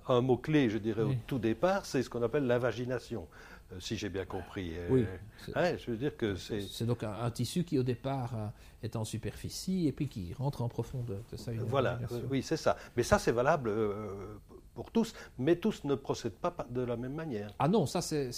un 0.07 0.21
mot-clé, 0.21 0.69
je 0.69 0.79
dirais, 0.79 1.03
au 1.03 1.15
tout 1.27 1.39
départ, 1.39 1.87
c'est 1.87 2.03
ce 2.03 2.11
qu'on 2.11 2.23
appelle 2.23 2.47
l'invagination. 2.47 3.27
Euh, 3.73 3.81
si 3.81 3.97
j'ai 3.97 4.09
bien 4.09 4.25
compris. 4.25 4.73
Euh, 4.77 4.89
oui. 4.91 5.07
Hein, 5.55 5.77
je 5.77 5.91
veux 5.91 5.97
dire 5.97 6.17
que 6.17 6.37
c'est. 6.37 6.63
C'est 6.63 6.87
donc 6.87 7.03
un, 7.03 7.31
tissu 7.31 7.65
qui 7.65 7.79
au 7.79 7.83
départ 7.83 8.35
euh, 8.35 8.47
est 8.83 8.97
en 8.97 9.05
superficie 9.05 9.87
et 9.87 9.93
puis 9.93 10.09
qui 10.09 10.33
rentre 10.35 10.63
en 10.63 10.69
profondeur. 10.69 11.21
voilà, 11.67 11.99
oui, 12.31 12.43
c'est 12.43 12.57
ça. 12.57 12.77
Mais 12.97 13.03
ça, 13.03 13.19
c'est 13.19 13.33
valable 13.33 13.71
tous, 14.85 15.15
mais 15.39 15.57
tous 15.57 15.85
ne 15.85 15.95
procèdent 15.95 16.33
pas 16.33 16.55
de 16.71 16.81
la 16.81 16.97
même 16.97 17.15
manière. 17.15 17.55
Ah 17.59 17.69
non, 17.69 17.87
ça 17.87 18.01
c'est 18.01 18.31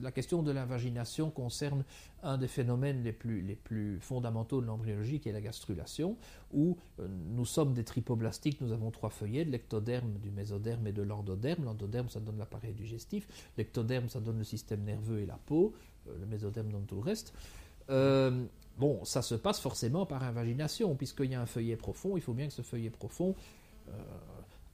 la 0.00 0.12
question 0.12 0.42
de 0.42 0.50
l'invagination 0.50 1.30
concerne 1.30 1.84
un 2.22 2.36
des 2.38 2.48
phénomènes 2.48 3.02
les 3.02 3.12
plus, 3.12 3.42
les 3.42 3.54
plus 3.54 4.00
fondamentaux 4.00 4.60
de 4.60 4.66
l'embryologie, 4.66 5.20
qui 5.20 5.28
est 5.28 5.32
la 5.32 5.40
gastrulation, 5.40 6.16
où 6.52 6.76
euh, 6.98 7.06
nous 7.08 7.44
sommes 7.44 7.74
des 7.74 7.84
tripoblastiques, 7.84 8.60
nous 8.60 8.72
avons 8.72 8.90
trois 8.90 9.10
feuillets, 9.10 9.44
de 9.44 9.50
l'ectoderme, 9.50 10.14
du 10.18 10.30
mésoderme 10.30 10.86
et 10.86 10.92
de 10.92 11.02
l'endoderme. 11.02 11.64
L'endoderme, 11.64 12.08
ça 12.08 12.20
donne 12.20 12.38
l'appareil 12.38 12.72
digestif, 12.72 13.28
l'ectoderme, 13.56 14.08
ça 14.08 14.20
donne 14.20 14.38
le 14.38 14.44
système 14.44 14.82
nerveux 14.82 15.20
et 15.20 15.26
la 15.26 15.38
peau, 15.46 15.74
euh, 16.08 16.18
le 16.18 16.26
mésoderme 16.26 16.70
donne 16.70 16.86
tout 16.86 16.96
le 16.96 17.02
reste. 17.02 17.32
Euh, 17.90 18.44
bon, 18.78 19.04
ça 19.04 19.22
se 19.22 19.34
passe 19.34 19.60
forcément 19.60 20.04
par 20.04 20.22
invagination, 20.24 20.94
puisqu'il 20.96 21.30
y 21.30 21.34
a 21.34 21.40
un 21.40 21.46
feuillet 21.46 21.76
profond, 21.76 22.16
il 22.16 22.22
faut 22.22 22.34
bien 22.34 22.48
que 22.48 22.52
ce 22.52 22.62
feuillet 22.62 22.90
profond 22.90 23.34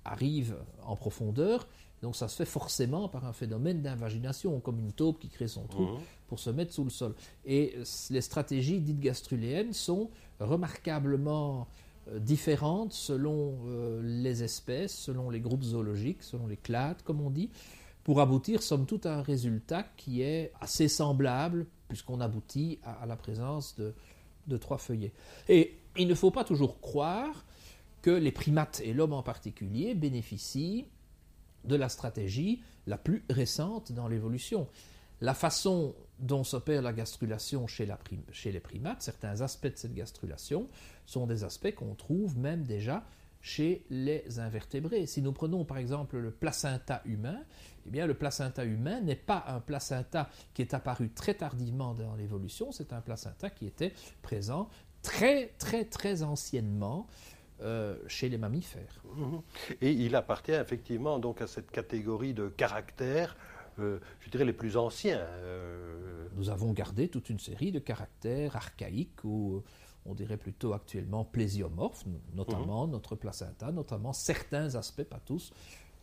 arrive 0.04 0.56
en 0.84 0.96
profondeur. 0.96 1.66
Donc 2.02 2.16
ça 2.16 2.28
se 2.28 2.36
fait 2.36 2.44
forcément 2.44 3.08
par 3.08 3.24
un 3.24 3.32
phénomène 3.32 3.80
d'invagination, 3.80 4.60
comme 4.60 4.78
une 4.78 4.92
taupe 4.92 5.18
qui 5.18 5.28
crée 5.28 5.48
son 5.48 5.66
trou 5.66 5.88
pour 6.28 6.38
se 6.38 6.50
mettre 6.50 6.72
sous 6.72 6.84
le 6.84 6.90
sol. 6.90 7.14
Et 7.46 7.76
les 8.10 8.20
stratégies 8.20 8.80
dites 8.80 9.00
gastruléennes 9.00 9.72
sont 9.72 10.10
remarquablement 10.38 11.66
euh, 12.08 12.18
différentes 12.18 12.92
selon 12.92 13.56
euh, 13.66 14.02
les 14.02 14.42
espèces, 14.42 14.94
selon 14.94 15.30
les 15.30 15.40
groupes 15.40 15.62
zoologiques, 15.62 16.22
selon 16.22 16.46
les 16.46 16.58
clades, 16.58 17.00
comme 17.02 17.22
on 17.22 17.30
dit, 17.30 17.48
pour 18.02 18.20
aboutir, 18.20 18.62
somme 18.62 18.84
toute, 18.84 19.06
à 19.06 19.16
un 19.16 19.22
résultat 19.22 19.84
qui 19.96 20.20
est 20.20 20.52
assez 20.60 20.88
semblable, 20.88 21.66
puisqu'on 21.88 22.20
aboutit 22.20 22.78
à, 22.84 23.06
la 23.06 23.16
présence 23.16 23.76
de, 23.76 23.94
de 24.46 24.56
trois 24.58 24.76
feuillets. 24.76 25.14
Et 25.48 25.78
il 25.96 26.06
ne 26.06 26.14
faut 26.14 26.30
pas 26.30 26.44
toujours 26.44 26.80
croire 26.80 27.46
que 28.04 28.10
les 28.10 28.32
primates, 28.32 28.82
et 28.84 28.92
l'homme 28.92 29.14
en 29.14 29.22
particulier, 29.22 29.94
bénéficient 29.94 30.84
de 31.64 31.74
la 31.74 31.88
stratégie 31.88 32.62
la 32.86 32.98
plus 32.98 33.24
récente 33.30 33.92
dans 33.92 34.08
l'évolution. 34.08 34.68
La 35.22 35.32
façon 35.32 35.94
dont 36.18 36.44
s'opère 36.44 36.82
la 36.82 36.92
gastrulation 36.92 37.66
chez, 37.66 37.86
les 38.44 38.60
primates, 38.60 39.00
certains 39.00 39.40
aspects 39.40 39.68
de 39.68 39.76
cette 39.78 39.94
gastrulation 39.94 40.68
sont 41.06 41.26
des 41.26 41.44
aspects 41.44 41.74
qu'on 41.74 41.94
trouve 41.94 42.36
même 42.36 42.64
déjà 42.64 43.06
chez 43.40 43.86
les 43.88 44.38
invertébrés. 44.38 45.06
Si 45.06 45.22
nous 45.22 45.32
prenons 45.32 45.64
par 45.64 45.78
exemple 45.78 46.18
le 46.18 46.30
placenta 46.30 47.00
humain, 47.06 47.40
eh 47.86 47.90
bien 47.90 48.06
le 48.06 48.12
placenta 48.12 48.66
humain 48.66 49.00
n'est 49.00 49.16
pas 49.16 49.46
un 49.48 49.60
placenta 49.60 50.28
qui 50.52 50.60
est 50.60 50.74
apparu 50.74 51.08
très 51.08 51.32
tardivement 51.32 51.94
dans 51.94 52.16
l'évolution, 52.16 52.70
c'est 52.70 52.92
un 52.92 53.00
placenta 53.00 53.48
qui 53.48 53.64
était 53.64 53.94
présent 54.20 54.68
très 55.00 55.54
très 55.58 55.86
très 55.86 56.22
anciennement 56.22 57.06
euh, 57.60 57.96
chez 58.08 58.28
les 58.28 58.36
mammifères. 58.36 59.00
Mhm. 59.16 59.40
Et 59.80 59.92
il 59.92 60.16
appartient 60.16 60.52
effectivement 60.52 61.20
donc 61.20 61.40
à 61.40 61.46
cette 61.46 61.70
catégorie 61.70 62.34
de 62.34 62.48
caractères, 62.48 63.36
euh, 63.78 64.00
je 64.20 64.28
dirais 64.28 64.44
les 64.44 64.52
plus 64.52 64.76
anciens. 64.76 65.20
Euh. 65.20 66.26
Nous 66.34 66.50
avons 66.50 66.72
gardé 66.72 67.08
toute 67.08 67.30
une 67.30 67.38
série 67.38 67.70
de 67.70 67.78
caractères 67.78 68.56
archaïques 68.56 69.22
ou 69.22 69.62
on 70.04 70.14
dirait 70.14 70.36
plutôt 70.36 70.72
actuellement 70.72 71.24
plésiomorphes, 71.24 72.04
notamment 72.34 72.86
mhm. 72.86 72.92
notre 72.92 73.14
placenta, 73.14 73.70
notamment 73.70 74.12
certains 74.12 74.74
aspects, 74.74 75.04
pas 75.04 75.20
tous, 75.24 75.52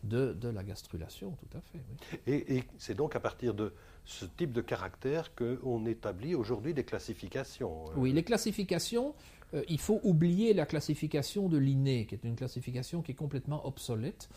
de, 0.02 0.48
la 0.48 0.64
gastrulation, 0.64 1.32
tout 1.32 1.58
à 1.58 1.60
fait. 1.60 1.78
Et, 2.26 2.56
et 2.56 2.64
c'est 2.78 2.94
donc 2.94 3.14
à 3.14 3.20
partir 3.20 3.54
de 3.54 3.72
ce 4.04 4.24
type 4.24 4.52
de 4.52 4.60
caractère 4.60 5.34
qu'on 5.34 5.86
établit 5.86 6.34
aujourd'hui 6.34 6.74
des 6.74 6.84
classifications. 6.84 7.84
Oui, 7.96 8.12
les 8.12 8.24
classifications 8.24 9.14
euh, 9.54 9.64
il 9.68 9.78
faut 9.78 10.00
oublier 10.02 10.54
la 10.54 10.66
classification 10.66 11.48
de 11.48 11.58
l'inné, 11.58 12.06
qui 12.06 12.14
est 12.14 12.24
une 12.24 12.36
classification 12.36 13.02
qui 13.02 13.12
est 13.12 13.16
complètement 13.16 13.66
obsolète. 13.66 14.28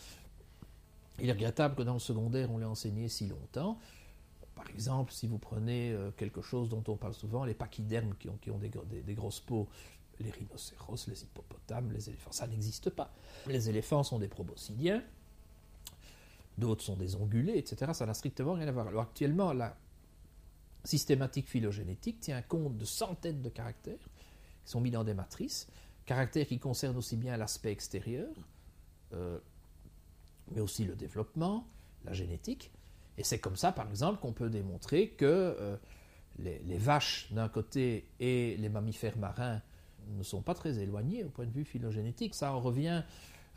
Il 1.19 1.29
est 1.29 1.33
regrettable 1.33 1.75
que 1.75 1.83
dans 1.83 1.93
le 1.93 1.99
secondaire, 1.99 2.51
on 2.51 2.57
l'ait 2.57 2.65
enseigné 2.65 3.07
si 3.07 3.27
longtemps. 3.27 3.79
Par 4.55 4.69
exemple, 4.69 5.11
si 5.11 5.27
vous 5.27 5.37
prenez 5.37 5.91
euh, 5.91 6.11
quelque 6.11 6.41
chose 6.41 6.69
dont 6.69 6.83
on 6.87 6.95
parle 6.95 7.13
souvent, 7.13 7.45
les 7.45 7.53
pachydermes 7.53 8.15
qui 8.19 8.29
ont, 8.29 8.57
des, 8.57 9.13
grosses 9.13 9.39
peaux, 9.39 9.67
les 10.19 10.31
rhinocéros, 10.31 11.07
les 11.07 11.23
hippopotames, 11.23 11.91
les 11.91 12.09
éléphants, 12.09 12.31
ça 12.31 12.47
n'existe 12.47 12.89
pas. 12.89 13.13
Les 13.47 13.69
éléphants 13.69 14.03
sont 14.03 14.19
des 14.19 14.27
proboscidiens, 14.27 15.03
d'autres 16.57 16.83
sont 16.83 16.95
des 16.95 17.15
ongulés, 17.15 17.57
etc. 17.57 17.91
Ça 17.93 18.05
n'a 18.05 18.13
strictement 18.13 18.53
rien 18.53 18.67
à 18.67 18.71
voir. 18.71 18.87
Alors 18.87 19.03
actuellement, 19.03 19.51
la 19.53 19.77
systématique 20.85 21.47
phylogénétique 21.47 22.19
tient 22.19 22.41
compte 22.41 22.77
de 22.77 22.85
centaines 22.85 23.41
de 23.41 23.49
caractères 23.49 24.09
sont 24.65 24.81
mis 24.81 24.91
dans 24.91 25.03
des 25.03 25.13
matrices, 25.13 25.67
caractères 26.05 26.47
qui 26.47 26.59
concernent 26.59 26.97
aussi 26.97 27.17
bien 27.17 27.37
l'aspect 27.37 27.71
extérieur, 27.71 28.29
euh, 29.13 29.39
mais 30.53 30.61
aussi 30.61 30.85
le 30.85 30.95
développement, 30.95 31.67
la 32.05 32.13
génétique. 32.13 32.71
Et 33.17 33.23
c'est 33.23 33.39
comme 33.39 33.55
ça, 33.55 33.71
par 33.71 33.89
exemple, 33.89 34.19
qu'on 34.19 34.33
peut 34.33 34.49
démontrer 34.49 35.09
que 35.09 35.25
euh, 35.25 35.77
les, 36.39 36.77
vaches 36.77 37.31
d'un 37.31 37.49
côté 37.49 38.07
et 38.19 38.57
les 38.57 38.69
mammifères 38.69 39.17
marins 39.17 39.61
ne 40.09 40.23
sont 40.23 40.41
pas 40.41 40.53
très 40.53 40.77
éloignés 40.79 41.23
au 41.23 41.29
point 41.29 41.45
de 41.45 41.51
vue 41.51 41.65
phylogénétique. 41.65 42.35
Ça 42.35 42.53
en 42.53 42.59
revient 42.59 43.03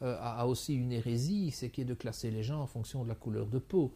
euh, 0.02 0.16
à, 0.20 0.46
aussi 0.46 0.74
une 0.74 0.92
hérésie, 0.92 1.50
c'est 1.50 1.70
qui 1.70 1.82
est 1.82 1.86
de 1.86 1.94
classer 1.94 2.30
les 2.30 2.42
gens 2.42 2.62
en 2.62 2.66
fonction 2.66 3.02
de 3.02 3.08
la 3.08 3.14
couleur 3.14 3.46
de 3.46 3.58
peau. 3.58 3.92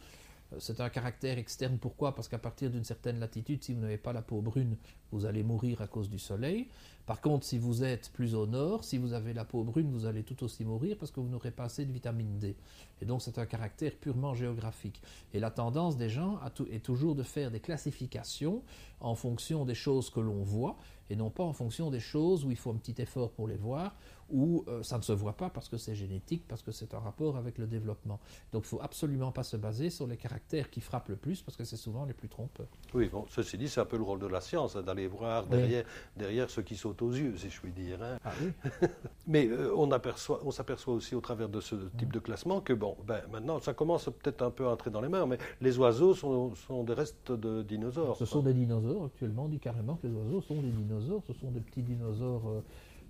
C'est 0.59 0.81
un 0.81 0.91
caractère 0.91 1.39
externe. 1.39 1.79
Pourquoi? 1.79 2.15
Parce 2.15 2.29
qu'à 2.29 2.39
partir 2.39 2.71
d'une 2.71 2.85
certaine 2.85 3.19
latitude, 3.19 3.65
si 3.65 3.73
vous 3.73 3.81
n'avez 3.81 3.97
pas 3.97 4.13
la 4.13 4.21
peau 4.21 4.43
brune, 4.43 4.77
vous 5.11 5.25
allez 5.25 5.43
mourir 5.43 5.81
à 5.81 5.87
cause 5.87 6.11
du 6.11 6.19
soleil. 6.19 6.69
Par 7.07 7.21
contre, 7.21 7.45
si 7.45 7.59
vous 7.59 7.83
êtes 7.83 8.11
plus 8.13 8.35
au 8.35 8.47
nord, 8.47 8.85
si 8.85 8.99
vous 8.99 9.13
avez 9.13 9.35
la 9.35 9.45
peau 9.45 9.65
brune, 9.65 9.91
vous 9.91 10.07
allez 10.07 10.23
tout 10.23 10.45
aussi 10.45 10.65
mourir 10.65 10.97
parce 10.99 11.11
que 11.11 11.21
vous 11.21 11.29
n'aurez 11.29 11.51
pas 11.51 11.65
assez 11.65 11.85
de 11.85 11.93
vitamine 11.93 12.39
D. 12.39 12.57
Et 13.01 13.05
donc, 13.05 13.23
c'est 13.23 13.39
un 13.39 13.47
caractère 13.47 13.93
purement 13.97 14.35
géographique. 14.35 15.03
Et 15.33 15.41
la 15.41 15.51
tendance 15.51 15.97
des 15.97 16.09
gens 16.09 16.39
est 16.71 16.85
toujours 16.85 17.15
de 17.15 17.23
faire 17.23 17.51
des 17.51 17.61
classifications 17.61 18.63
en 19.01 19.15
fonction 19.17 19.65
des 19.65 19.75
choses 19.75 20.11
que 20.11 20.21
l'on 20.21 20.43
voit 20.43 20.77
et 21.11 21.17
non 21.17 21.31
pas 21.31 21.43
en 21.43 21.53
fonction 21.53 21.91
des 21.91 22.01
choses 22.01 22.45
où 22.45 22.51
il 22.51 22.57
faut 22.57 22.71
un 22.71 22.77
petit 22.77 23.01
effort 23.03 23.33
pour 23.33 23.49
les 23.49 23.57
voir 23.57 23.95
où 24.33 24.65
euh, 24.67 24.83
ça 24.83 24.97
ne 24.97 25.03
se 25.03 25.13
voit 25.13 25.37
pas 25.37 25.51
parce 25.51 25.69
que 25.69 25.77
c'est 25.77 25.95
génétique, 25.95 26.45
parce 26.49 26.63
que 26.63 26.73
c'est 26.73 26.95
un 26.95 26.99
rapport 26.99 27.37
avec 27.37 27.59
le 27.59 27.67
développement. 27.67 28.19
Donc 28.53 28.63
il 28.65 28.67
ne 28.67 28.69
faut 28.69 28.81
absolument 28.81 29.31
pas 29.31 29.43
se 29.43 29.57
baser 29.57 29.91
sur 29.91 30.07
les 30.07 30.17
caractères 30.17 30.71
qui 30.71 30.81
frappent 30.81 31.11
le 31.11 31.17
plus, 31.17 31.43
parce 31.43 31.57
que 31.57 31.65
c'est 31.65 31.77
souvent 31.77 32.07
les 32.07 32.15
plus 32.15 32.29
trompeurs. 32.29 32.67
Oui, 32.95 33.09
bon, 33.09 33.27
ceci 33.29 33.59
dit, 33.59 33.69
c'est 33.69 33.81
un 33.81 33.85
peu 33.85 33.99
le 33.99 34.05
rôle 34.05 34.21
de 34.21 34.27
la 34.27 34.41
science, 34.41 34.75
hein, 34.75 34.83
d'aller 34.83 35.07
voir 35.07 35.47
derrière, 35.47 35.85
derrière 36.17 36.49
ce 36.49 36.63
qui 36.63 36.77
saute 36.77 36.92
aux 37.01 37.11
yeux, 37.11 37.37
si 37.37 37.49
je 37.51 37.61
puis 37.61 37.73
dire. 37.73 38.03
Hein. 38.03 38.19
Ah, 38.25 38.33
oui. 38.41 38.69
Mais 39.27 39.47
euh, 39.47 39.73
on, 39.77 39.91
aperçoit, 39.91 40.41
on 40.45 40.51
s'aperçoit 40.51 40.95
aussi 40.95 41.15
au 41.15 41.21
travers 41.21 41.49
de 41.49 41.61
ce 41.61 41.75
type 41.97 42.13
de 42.13 42.19
classement 42.19 42.61
que, 42.61 42.73
bon, 42.73 42.97
ben, 43.07 43.21
maintenant, 43.33 43.61
ça 43.61 43.75
commence 43.75 44.05
peut-être 44.05 44.43
un 44.43 44.51
peu 44.51 44.67
à 44.67 44.71
entrer 44.71 44.91
dans 44.91 45.01
les 45.01 45.09
mains, 45.09 45.27
mais 45.27 45.39
les 45.61 45.79
oiseaux 45.79 46.15
sont, 46.15 46.55
sont 46.55 46.85
des 46.85 46.95
restes 46.95 47.33
de 47.33 47.63
dinosaures. 47.63 48.17
Ce 48.17 48.25
sont 48.25 48.43
des 48.43 48.55
dinosaures, 48.55 49.05
actuellement, 49.05 49.45
on 49.45 49.49
dit 49.49 49.59
carrément 49.59 49.97
que 49.97 50.07
les 50.07 50.13
oiseaux 50.13 50.41
sont 50.41 50.61
des 50.61 50.71
dinosaures, 50.71 51.23
ce 51.27 51.33
sont 51.33 51.51
des 51.51 51.61
petits 51.61 51.83
dinosaures... 51.83 52.49
Euh, 52.49 52.61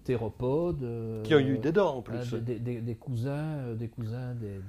théropodes. 0.03 0.83
Euh, 0.83 1.23
qui 1.23 1.35
ont 1.35 1.39
eu 1.39 1.59
des 1.59 1.73
dents 1.73 1.97
en 1.97 2.03
plus. 2.03 2.35
Euh, 2.35 2.41
des, 2.41 2.95
cousins, 2.95 3.75
des 3.75 3.89
cousins 3.89 4.35
des, 4.35 4.61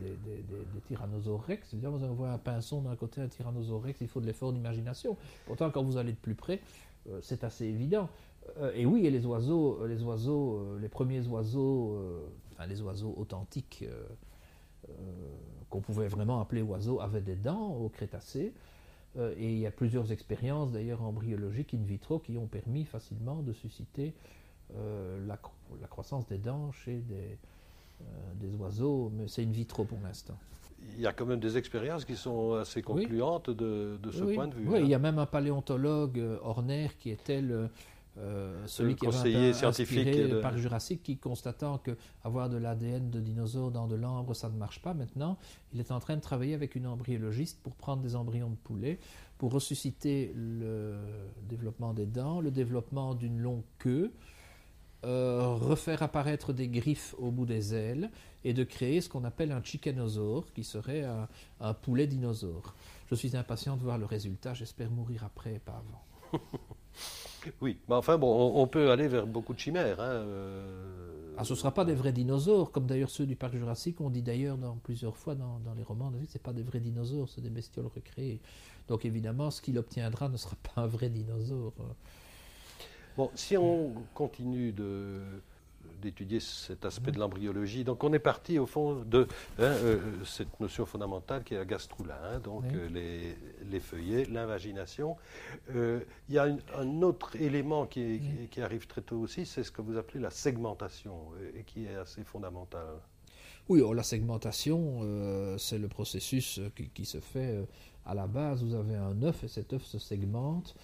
tyrannosaures 0.88 1.44
rex. 1.44 1.70
C'est-à-dire, 1.70 1.92
vous 1.92 2.16
voyez 2.16 2.34
un 2.34 2.38
pinson 2.38 2.82
d'un 2.82 2.96
côté, 2.96 3.22
un 3.22 3.28
tyrannosaure 3.28 3.84
rex, 3.84 4.02
il 4.02 4.08
faut 4.08 4.22
de 4.22 4.26
l'effort 4.26 4.54
d'imagination. 4.54 5.18
Pourtant, 5.46 5.70
quand 5.70 5.84
vous 5.84 5.98
allez 5.98 6.12
de 6.12 6.18
plus 6.18 6.36
près, 6.36 6.62
euh, 7.10 7.20
c'est 7.22 7.44
assez 7.44 7.66
évident. 7.66 8.10
Et 8.76 8.86
oui, 8.86 9.06
et 9.06 9.12
les 9.12 9.26
oiseaux, 9.26 9.86
les 9.88 10.04
oiseaux, 10.04 10.78
les 10.80 10.90
premiers 10.90 11.26
oiseaux, 11.28 12.00
enfin 12.52 12.66
les 12.66 12.82
oiseaux 12.82 13.14
authentiques 13.18 13.86
qu'on 15.70 15.82
pouvait 15.82 16.08
vraiment 16.08 16.42
appeler 16.42 16.62
oiseaux 16.62 17.00
avaient 17.00 17.22
des 17.22 17.36
dents 17.36 17.76
au 17.76 17.90
Crétacé. 17.90 18.54
et 19.18 19.52
il 19.52 19.58
y 19.58 19.66
a 19.66 19.72
plusieurs 19.72 20.12
expériences 20.12 20.72
d'ailleurs 20.72 21.02
embryologiques 21.02 21.74
in 21.74 21.84
vitro 21.84 22.20
qui 22.20 22.38
ont 22.38 22.48
permis 22.48 22.86
facilement 22.86 23.42
de 23.42 23.54
susciter 23.54 24.14
euh, 24.76 25.20
la, 25.28 25.38
la, 25.82 25.88
croissance 25.88 26.26
des 26.26 26.40
dents 26.40 26.72
chez 26.72 26.96
des, 26.96 27.38
euh, 28.02 28.04
des 28.36 28.56
oiseaux, 28.56 29.12
mais 29.16 29.28
c'est 29.28 29.44
une 29.44 29.52
vitro 29.52 29.84
pour 29.84 30.00
l'instant. 30.04 30.38
Il 30.96 31.02
y 31.02 31.06
a 31.06 31.14
quand 31.14 31.28
même 31.28 31.40
des 31.40 31.58
expériences 31.58 32.06
qui 32.06 32.16
sont 32.16 32.54
assez 32.54 32.82
concluantes 32.82 33.52
de, 33.52 34.00
de, 34.02 34.12
ce 34.12 34.24
point 34.24 34.48
de 34.48 34.56
vue. 34.56 34.68
Oui, 34.68 34.80
il 34.82 34.88
y 34.88 34.94
a 34.94 34.98
hein. 34.98 35.00
même 35.00 35.20
un 35.20 35.28
paléontologue, 35.28 36.18
euh, 36.18 36.40
Horner, 36.42 36.90
qui 36.98 37.12
était 37.12 37.42
le, 37.42 37.70
celui 38.68 38.96
qui 38.96 39.08
avait 39.08 39.36
un 39.36 39.54
scientifique 39.54 40.06
de... 40.06 40.40
par 40.40 40.58
Jurassique, 40.58 41.04
qui 41.04 41.18
constatant 41.18 41.78
que 41.78 41.98
avoir 42.24 42.50
de 42.50 42.58
l'ADN 42.58 43.10
de 43.10 43.20
dinosaures 43.20 43.72
dans 43.72 43.88
de 43.88 43.96
l'ambre, 43.96 44.34
ça 44.34 44.50
ne 44.50 44.58
marche 44.58 44.82
pas 44.82 44.94
maintenant, 44.94 45.38
il 45.74 45.80
est 45.80 45.92
en 45.92 46.00
train 46.00 46.16
de 46.16 46.22
travailler 46.22 46.54
avec 46.54 46.76
une 46.76 46.88
embryologiste 46.88 47.60
pour 47.64 47.76
prendre 47.76 48.02
des 48.04 48.16
embryons 48.16 48.50
de 48.50 48.56
poulet, 48.56 49.00
pour 49.38 49.52
ressusciter 49.52 50.32
le 50.36 50.96
développement 51.50 51.94
des 51.94 52.06
dents, 52.06 52.40
le 52.40 52.52
développement 52.52 53.16
d'une 53.16 53.40
longue 53.40 53.64
queue, 53.80 54.12
euh, 55.06 55.48
refaire 55.56 56.02
apparaître 56.02 56.54
des 56.54 56.70
griffes 56.70 57.14
au 57.18 57.30
bout 57.30 57.46
des 57.46 57.76
ailes 57.76 58.10
et 58.46 58.54
de 58.54 58.64
créer 58.64 59.02
ce 59.02 59.10
qu'on 59.10 59.26
appelle 59.26 59.52
un 59.52 59.62
chickenosaure, 59.62 60.54
qui 60.54 60.64
serait 60.64 61.04
un, 61.60 61.74
poulet 61.74 62.08
dinosaure. 62.08 62.74
Je 63.10 63.16
suis 63.16 63.36
impatient 63.36 63.76
de 63.76 63.84
voir 63.84 63.98
le 63.98 64.06
résultat, 64.06 64.54
j'espère 64.54 64.90
mourir 64.90 65.26
après 65.26 65.56
et 65.56 65.60
pas 65.60 65.82
avant. 65.84 66.40
oui, 67.62 67.78
mais 67.88 67.96
enfin 67.96 68.18
bon, 68.18 68.54
on, 68.56 68.68
peut 68.68 68.92
aller 68.92 69.08
vers 69.08 69.28
beaucoup 69.28 69.54
de 69.54 69.60
chimères. 69.60 70.00
Hein, 70.00 70.12
euh, 70.12 71.34
ah, 71.38 71.44
ce 71.44 71.54
ne 71.54 71.58
sera 71.58 71.74
pas 71.74 71.86
des 71.86 71.96
vrais 71.96 72.12
dinosaures, 72.12 72.72
comme 72.72 72.86
d'ailleurs 72.86 73.10
ceux 73.10 73.26
du 73.26 73.36
parc 73.36 73.56
Jurassique, 73.56 74.00
on 74.02 74.10
dit 74.10 74.22
d'ailleurs 74.22 74.58
dans, 74.58 74.76
plusieurs 74.76 75.18
fois 75.18 75.36
dans, 75.36 75.60
dans 75.60 75.74
les 75.74 75.84
romans, 75.84 76.12
ce 76.28 76.38
pas 76.38 76.54
des 76.54 76.64
vrais 76.64 76.80
dinosaures, 76.80 77.30
c'est 77.30 77.42
des 77.42 77.50
bestioles 77.50 77.88
recréées. 77.88 78.40
Donc 78.88 79.06
évidemment, 79.06 79.50
ce 79.50 79.62
qu'il 79.62 79.78
obtiendra 79.78 80.30
ne 80.30 80.38
sera 80.38 80.56
pas 80.56 80.82
un 80.82 80.88
vrai 80.88 81.10
dinosaure. 81.10 81.74
Bon, 83.18 83.30
si 83.36 83.58
on 83.58 83.94
continue 84.14 84.72
de, 84.72 85.22
d'étudier 86.04 86.40
cet 86.40 86.86
aspect 86.86 87.12
de 87.12 87.20
l'embryologie. 87.20 87.84
Donc 87.84 88.04
on 88.04 88.14
est 88.14 88.20
parti 88.20 88.60
au 88.60 88.66
fond 88.66 88.96
de 89.06 89.28
hein, 89.58 89.64
euh, 89.64 90.00
cette 90.26 90.60
notion 90.60 90.86
fondamentale 90.86 91.44
qui 91.44 91.54
est 91.54 91.58
la 91.58 91.66
gastroula, 91.66 92.20
hein, 92.24 92.40
donc 92.40 92.66
euh, 92.66 92.90
les, 92.90 93.38
les, 93.70 93.80
feuillets, 93.80 94.26
l'invagination. 94.26 95.16
Euh, 95.76 96.02
il 96.30 96.36
y 96.36 96.38
a 96.38 96.48
un 96.78 97.02
autre 97.02 97.36
élément 97.38 97.86
qui, 97.86 98.22
qui, 98.52 98.62
arrive 98.62 98.86
très 98.88 99.02
tôt 99.02 99.18
aussi, 99.18 99.46
c'est 99.46 99.64
ce 99.64 99.72
que 99.72 99.82
vous 99.82 99.98
appelez 99.98 100.20
la 100.20 100.30
segmentation 100.30 101.32
et 101.56 101.64
qui 101.64 101.86
est 101.86 101.96
assez 101.96 102.24
fondamental. 102.24 102.86
Oui, 103.70 103.82
oh, 103.82 103.94
la 103.94 104.04
segmentation, 104.04 105.58
c'est 105.58 105.78
le 105.78 105.88
processus 105.88 106.60
qui, 106.76 106.90
qui, 106.90 107.06
se 107.06 107.22
fait 107.22 107.66
à 108.06 108.14
la 108.14 108.28
base. 108.28 108.62
Vous 108.62 108.76
avez 108.76 108.96
un 108.96 109.24
œuf 109.24 109.46
et 109.46 109.48
cet 109.48 109.72
œuf 109.72 109.86
se 109.86 110.00
segmente. 110.00 110.76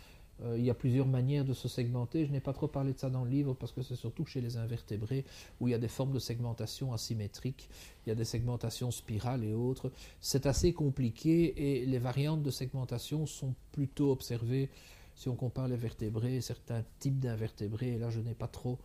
Euh, 0.44 0.58
il 0.58 0.64
y 0.64 0.70
a 0.70 0.74
plusieurs 0.74 1.08
manières 1.08 1.46
de 1.46 1.54
se 1.54 1.68
segmenter. 1.68 2.26
Je 2.26 2.32
n'ai 2.32 2.40
pas 2.40 2.54
trop 2.54 2.68
parlé 2.68 2.94
de 2.94 2.98
ça 2.98 3.10
dans 3.10 3.24
le 3.24 3.30
livre 3.30 3.54
parce 3.54 3.72
que 3.72 3.82
c'est 3.82 3.96
surtout 3.96 4.26
chez 4.26 4.42
les 4.42 4.58
invertébrés 4.58 5.26
où 5.60 5.68
il 5.68 5.72
y 5.72 5.74
a 5.74 5.80
des 5.80 5.88
formes 5.88 6.14
de 6.14 6.20
segmentation 6.20 6.94
asymétriques. 6.94 7.70
Il 8.06 8.10
y 8.10 8.12
a 8.12 8.16
des 8.16 8.26
segmentations 8.26 8.92
spirales 8.92 9.44
et 9.44 9.54
autres. 9.54 9.92
C'est 10.22 10.46
assez 10.46 10.74
compliqué 10.74 11.82
et 11.82 11.86
les 11.86 12.00
variantes 12.00 12.44
de 12.44 12.52
segmentation 12.52 13.26
sont 13.26 13.54
plutôt 13.72 14.12
observées 14.12 14.70
si 15.16 15.28
on 15.28 15.36
compare 15.36 15.68
les 15.68 15.76
vertébrés, 15.76 16.40
certains 16.40 16.84
types 17.00 17.20
d'invertébrés. 17.20 17.94
Et 17.94 17.98
là, 17.98 18.10
je 18.10 18.22
n'ai 18.22 18.36
pas 18.36 18.48
trop 18.48 18.80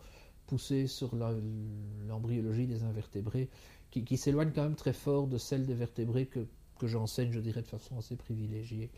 poussé 0.47 0.87
sur 0.87 1.15
l'embryologie 1.15 2.67
des 2.67 2.83
invertébrés 2.83 3.49
qui, 3.89 4.17
s'éloigne 4.17 4.51
quand 4.53 4.63
même 4.63 4.75
très 4.75 4.91
fort 4.91 5.27
de 5.27 5.37
celle 5.37 5.65
des 5.65 5.73
vertébrés 5.73 6.25
que 6.25 6.87
j'enseigne, 6.87 7.31
je 7.31 7.39
dirais, 7.39 7.61
de 7.61 7.67
façon 7.67 7.97
assez 7.97 8.17
privilégiée. 8.17 8.91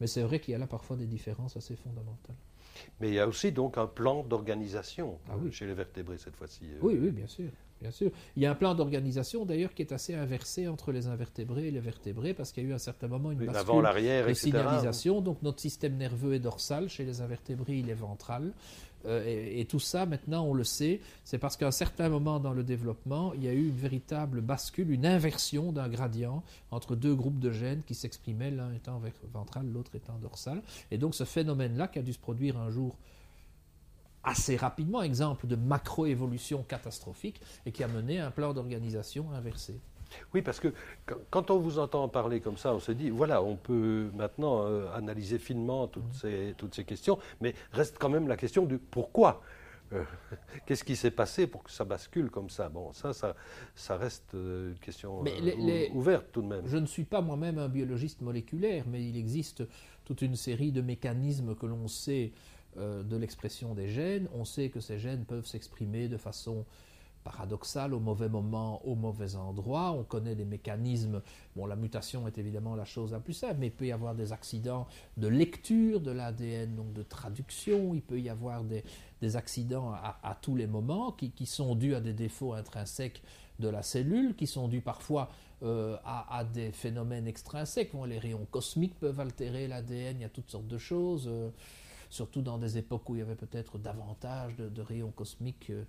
Mais 0.00 0.06
c'est 0.06 0.22
vrai 0.22 0.40
qu'il 0.40 0.52
y 0.52 0.54
a 0.54 0.58
là 0.58 0.66
parfois 0.66 0.96
des 0.96 1.06
différences 1.06 1.56
assez 1.56 1.76
fondamentales. 1.76 2.36
Mais 3.00 3.08
il 3.08 3.14
y 3.14 3.20
a 3.20 3.26
aussi 3.26 3.52
donc 3.52 3.78
un 3.78 3.86
plan 3.86 4.22
d'organisation 4.22 5.18
ah 5.28 5.36
chez 5.50 5.66
les 5.66 5.74
vertébrés 5.74 6.18
cette 6.18 6.36
fois-ci. 6.36 6.64
Euh. 6.72 6.78
Oui, 6.82 6.98
oui, 7.00 7.10
bien 7.10 7.26
sûr. 7.26 7.50
Bien 7.80 7.90
sûr. 7.90 8.10
Il 8.36 8.42
y 8.42 8.46
a 8.46 8.50
un 8.50 8.54
plan 8.54 8.74
d'organisation 8.74 9.44
d'ailleurs 9.44 9.74
qui 9.74 9.82
est 9.82 9.92
assez 9.92 10.14
inversé 10.14 10.66
entre 10.66 10.92
les 10.92 11.08
invertébrés 11.08 11.68
et 11.68 11.70
les 11.70 11.80
vertébrés 11.80 12.32
parce 12.32 12.52
qu'il 12.52 12.62
y 12.62 12.66
a 12.66 12.70
eu 12.70 12.72
à 12.72 12.76
un 12.76 12.78
certain 12.78 13.06
moment 13.06 13.30
une 13.30 13.44
bascule 13.44 13.82
de 14.28 14.32
signalisation. 14.32 15.20
Donc 15.20 15.42
notre 15.42 15.60
système 15.60 15.96
nerveux 15.96 16.34
est 16.34 16.38
dorsal, 16.38 16.88
chez 16.88 17.04
les 17.04 17.20
invertébrés 17.20 17.78
il 17.78 17.90
est 17.90 17.94
ventral. 17.94 18.52
Euh, 19.06 19.22
et, 19.26 19.64
tout 19.66 19.78
ça, 19.78 20.06
maintenant, 20.06 20.44
on 20.44 20.54
le 20.54 20.64
sait, 20.64 21.00
c'est 21.24 21.38
parce 21.38 21.56
qu'à 21.56 21.66
un 21.66 21.72
certain 21.72 22.08
moment 22.08 22.40
dans 22.40 22.52
le 22.52 22.64
développement, 22.64 23.32
il 23.34 23.44
y 23.44 23.48
a 23.48 23.52
eu 23.52 23.68
une 23.68 23.76
véritable 23.76 24.40
bascule, 24.40 24.90
une 24.90 25.06
inversion 25.06 25.72
d'un 25.72 25.88
gradient 25.88 26.42
entre 26.70 26.96
deux 26.96 27.14
groupes 27.14 27.38
de 27.38 27.52
gènes 27.52 27.82
qui 27.86 27.94
s'exprimaient, 27.94 28.50
l'un 28.50 28.72
étant 28.72 29.00
ventral, 29.32 29.66
l'autre 29.72 29.94
étant 29.94 30.18
dorsal. 30.20 30.62
Et 30.90 30.98
donc 30.98 31.14
ce 31.14 31.24
phénomène-là, 31.24 31.88
qui 31.88 31.98
a 31.98 32.02
dû 32.02 32.12
se 32.12 32.18
produire 32.18 32.58
un 32.58 32.70
jour 32.70 32.96
assez 34.26 34.56
rapidement, 34.56 35.02
exemple 35.02 35.46
de 35.46 35.56
macroévolution 35.56 36.62
catastrophique, 36.64 37.40
et 37.64 37.72
qui 37.72 37.82
a 37.82 37.88
mené 37.88 38.20
à 38.20 38.26
un 38.26 38.30
plan 38.30 38.52
d'organisation 38.52 39.30
inversé. 39.32 39.80
Oui, 40.34 40.42
parce 40.42 40.60
que 40.60 40.72
quand 41.30 41.50
on 41.50 41.58
vous 41.58 41.78
entend 41.78 42.08
parler 42.08 42.40
comme 42.40 42.56
ça, 42.56 42.74
on 42.74 42.80
se 42.80 42.92
dit, 42.92 43.10
voilà, 43.10 43.42
on 43.42 43.56
peut 43.56 44.10
maintenant 44.14 44.62
euh, 44.64 44.92
analyser 44.94 45.38
finement 45.38 45.86
toutes, 45.88 46.04
mmh. 46.04 46.14
ces, 46.20 46.54
toutes 46.56 46.74
ces 46.74 46.84
questions, 46.84 47.18
mais 47.40 47.54
reste 47.72 47.96
quand 47.98 48.08
même 48.08 48.28
la 48.28 48.36
question 48.36 48.66
du 48.66 48.78
pourquoi. 48.78 49.42
Euh, 49.92 50.02
qu'est-ce 50.66 50.84
qui 50.84 50.96
s'est 50.96 51.10
passé 51.10 51.46
pour 51.46 51.62
que 51.62 51.70
ça 51.70 51.84
bascule 51.84 52.30
comme 52.30 52.50
ça? 52.50 52.68
Bon, 52.68 52.92
ça, 52.92 53.12
ça, 53.12 53.36
ça 53.74 53.96
reste 53.96 54.34
euh, 54.34 54.72
une 54.72 54.78
question 54.78 55.24
ouverte 55.94 56.26
tout 56.32 56.42
de 56.42 56.48
même. 56.48 56.66
Je 56.66 56.76
ne 56.76 56.86
suis 56.86 57.04
pas 57.04 57.20
moi-même 57.20 57.58
un 57.58 57.68
biologiste 57.68 58.20
moléculaire, 58.20 58.84
mais 58.88 59.04
il 59.04 59.16
existe 59.16 59.62
toute 60.04 60.22
une 60.22 60.36
série 60.36 60.72
de 60.72 60.80
mécanismes 60.80 61.54
que 61.54 61.66
l'on 61.66 61.88
sait 61.88 62.32
de 62.76 63.16
l'expression 63.16 63.74
des 63.74 63.88
gènes. 63.88 64.28
On 64.34 64.44
sait 64.44 64.68
que 64.68 64.80
ces 64.80 64.98
gènes 64.98 65.24
peuvent 65.24 65.46
s'exprimer 65.46 66.08
de 66.08 66.16
façon 66.16 66.64
paradoxal, 67.26 67.92
au 67.92 67.98
mauvais 67.98 68.28
moment, 68.28 68.80
au 68.86 68.94
mauvais 68.94 69.34
endroit. 69.34 69.90
On 69.90 70.04
connaît 70.04 70.36
des 70.36 70.44
mécanismes. 70.44 71.20
Bon, 71.56 71.66
la 71.66 71.74
mutation 71.74 72.28
est 72.28 72.38
évidemment 72.38 72.76
la 72.76 72.84
chose 72.84 73.10
la 73.10 73.18
plus 73.18 73.32
simple, 73.32 73.56
mais 73.58 73.66
il 73.66 73.72
peut 73.72 73.86
y 73.86 73.92
avoir 73.92 74.14
des 74.14 74.32
accidents 74.32 74.86
de 75.16 75.26
lecture 75.26 76.00
de 76.00 76.12
l'ADN, 76.12 76.76
donc 76.76 76.92
de 76.92 77.02
traduction. 77.02 77.94
Il 77.94 78.02
peut 78.02 78.20
y 78.20 78.28
avoir 78.28 78.62
des, 78.62 78.84
accidents 79.34 79.92
à, 79.92 80.38
tous 80.40 80.54
les 80.54 80.68
moments 80.68 81.10
qui, 81.10 81.46
sont 81.46 81.74
dus 81.74 81.96
à 81.96 82.00
des 82.00 82.12
défauts 82.12 82.52
intrinsèques 82.52 83.22
de 83.58 83.68
la 83.68 83.82
cellule, 83.82 84.36
qui 84.36 84.46
sont 84.46 84.68
dus 84.68 84.80
parfois 84.80 85.28
euh, 85.64 85.96
à, 86.04 86.44
des 86.44 86.70
phénomènes 86.70 87.26
extrinsèques. 87.26 87.90
les 88.06 88.20
rayons 88.20 88.46
cosmiques 88.52 88.96
peuvent 89.00 89.18
altérer 89.18 89.66
l'ADN, 89.66 90.18
il 90.18 90.22
y 90.22 90.24
a 90.24 90.28
toutes 90.28 90.50
sortes 90.50 90.68
de 90.68 90.78
choses. 90.78 91.26
Euh, 91.26 91.50
surtout 92.10 92.42
dans 92.42 92.58
des 92.58 92.78
époques 92.78 93.08
où 93.08 93.16
il 93.16 93.18
y 93.18 93.22
avait 93.22 93.36
peut-être 93.36 93.78
davantage 93.78 94.56
de, 94.56 94.80
rayons 94.80 95.10
cosmiques 95.10 95.70
euh, 95.70 95.84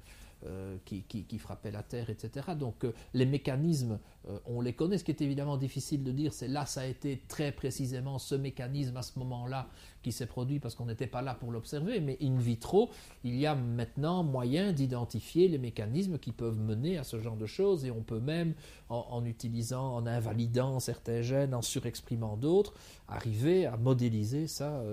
euh, 0.45 0.77
qui, 0.85 1.39
frappaient 1.39 1.71
la 1.71 1.81
Terre, 1.81 2.09
etc. 2.11 2.49
Donc 2.57 2.83
euh, 2.83 2.93
les 3.13 3.25
mécanismes, 3.25 3.99
on 4.45 4.61
les 4.61 4.73
connaît. 4.73 4.97
Ce 4.97 5.03
qui 5.03 5.11
est 5.11 5.21
évidemment 5.21 5.57
difficile 5.57 6.03
de 6.03 6.11
dire, 6.11 6.33
c'est 6.33 6.47
là, 6.47 6.65
ça 6.65 6.81
a 6.81 6.85
été 6.85 7.23
très 7.27 7.51
précisément 7.51 8.19
ce 8.19 8.35
mécanisme 8.35 8.95
à 8.97 9.01
ce 9.01 9.17
moment-là 9.19 9.67
qui 10.03 10.11
s'est 10.11 10.25
produit 10.25 10.59
parce 10.59 10.75
qu'on 10.75 10.85
n'était 10.85 11.07
pas 11.07 11.21
là 11.21 11.33
pour 11.33 11.51
l'observer. 11.51 11.99
Mais 12.01 12.17
in 12.21 12.37
vitro, 12.37 12.91
il 13.23 13.35
y 13.35 13.45
a 13.45 13.55
maintenant 13.55 14.23
moyen 14.23 14.73
d'identifier 14.73 15.47
les 15.47 15.57
mécanismes 15.57 16.19
qui 16.19 16.31
peuvent 16.31 16.59
mener 16.59 16.97
à 16.97 17.03
ce 17.03 17.19
genre 17.19 17.37
de 17.37 17.45
choses 17.47 17.85
et 17.85 17.91
on 17.91 18.03
peut 18.03 18.19
même, 18.19 18.53
en, 18.89 19.25
utilisant, 19.25 19.95
en 19.95 20.05
invalidant 20.05 20.79
certains 20.79 21.21
gènes, 21.21 21.55
en 21.55 21.61
surexprimant 21.61 22.37
d'autres, 22.37 22.73
arriver 23.07 23.65
à 23.65 23.75
modéliser 23.75 24.47
ça 24.47 24.83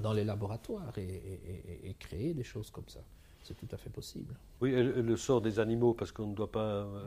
dans 0.00 0.12
les 0.12 0.24
laboratoires 0.24 0.96
et 0.98 1.96
créer 1.98 2.34
des 2.34 2.44
choses 2.44 2.70
comme 2.70 2.88
ça. 2.88 3.00
C'est 3.44 3.54
tout 3.54 3.68
à 3.72 3.76
fait 3.76 3.90
possible. 3.90 4.34
Oui, 4.62 4.72
le 4.72 5.16
sort 5.16 5.42
des 5.42 5.60
animaux, 5.60 5.92
parce 5.92 6.12
qu'on 6.12 6.28
ne 6.28 6.34
doit 6.34 6.50
pas 6.50 6.76
euh, 6.76 7.04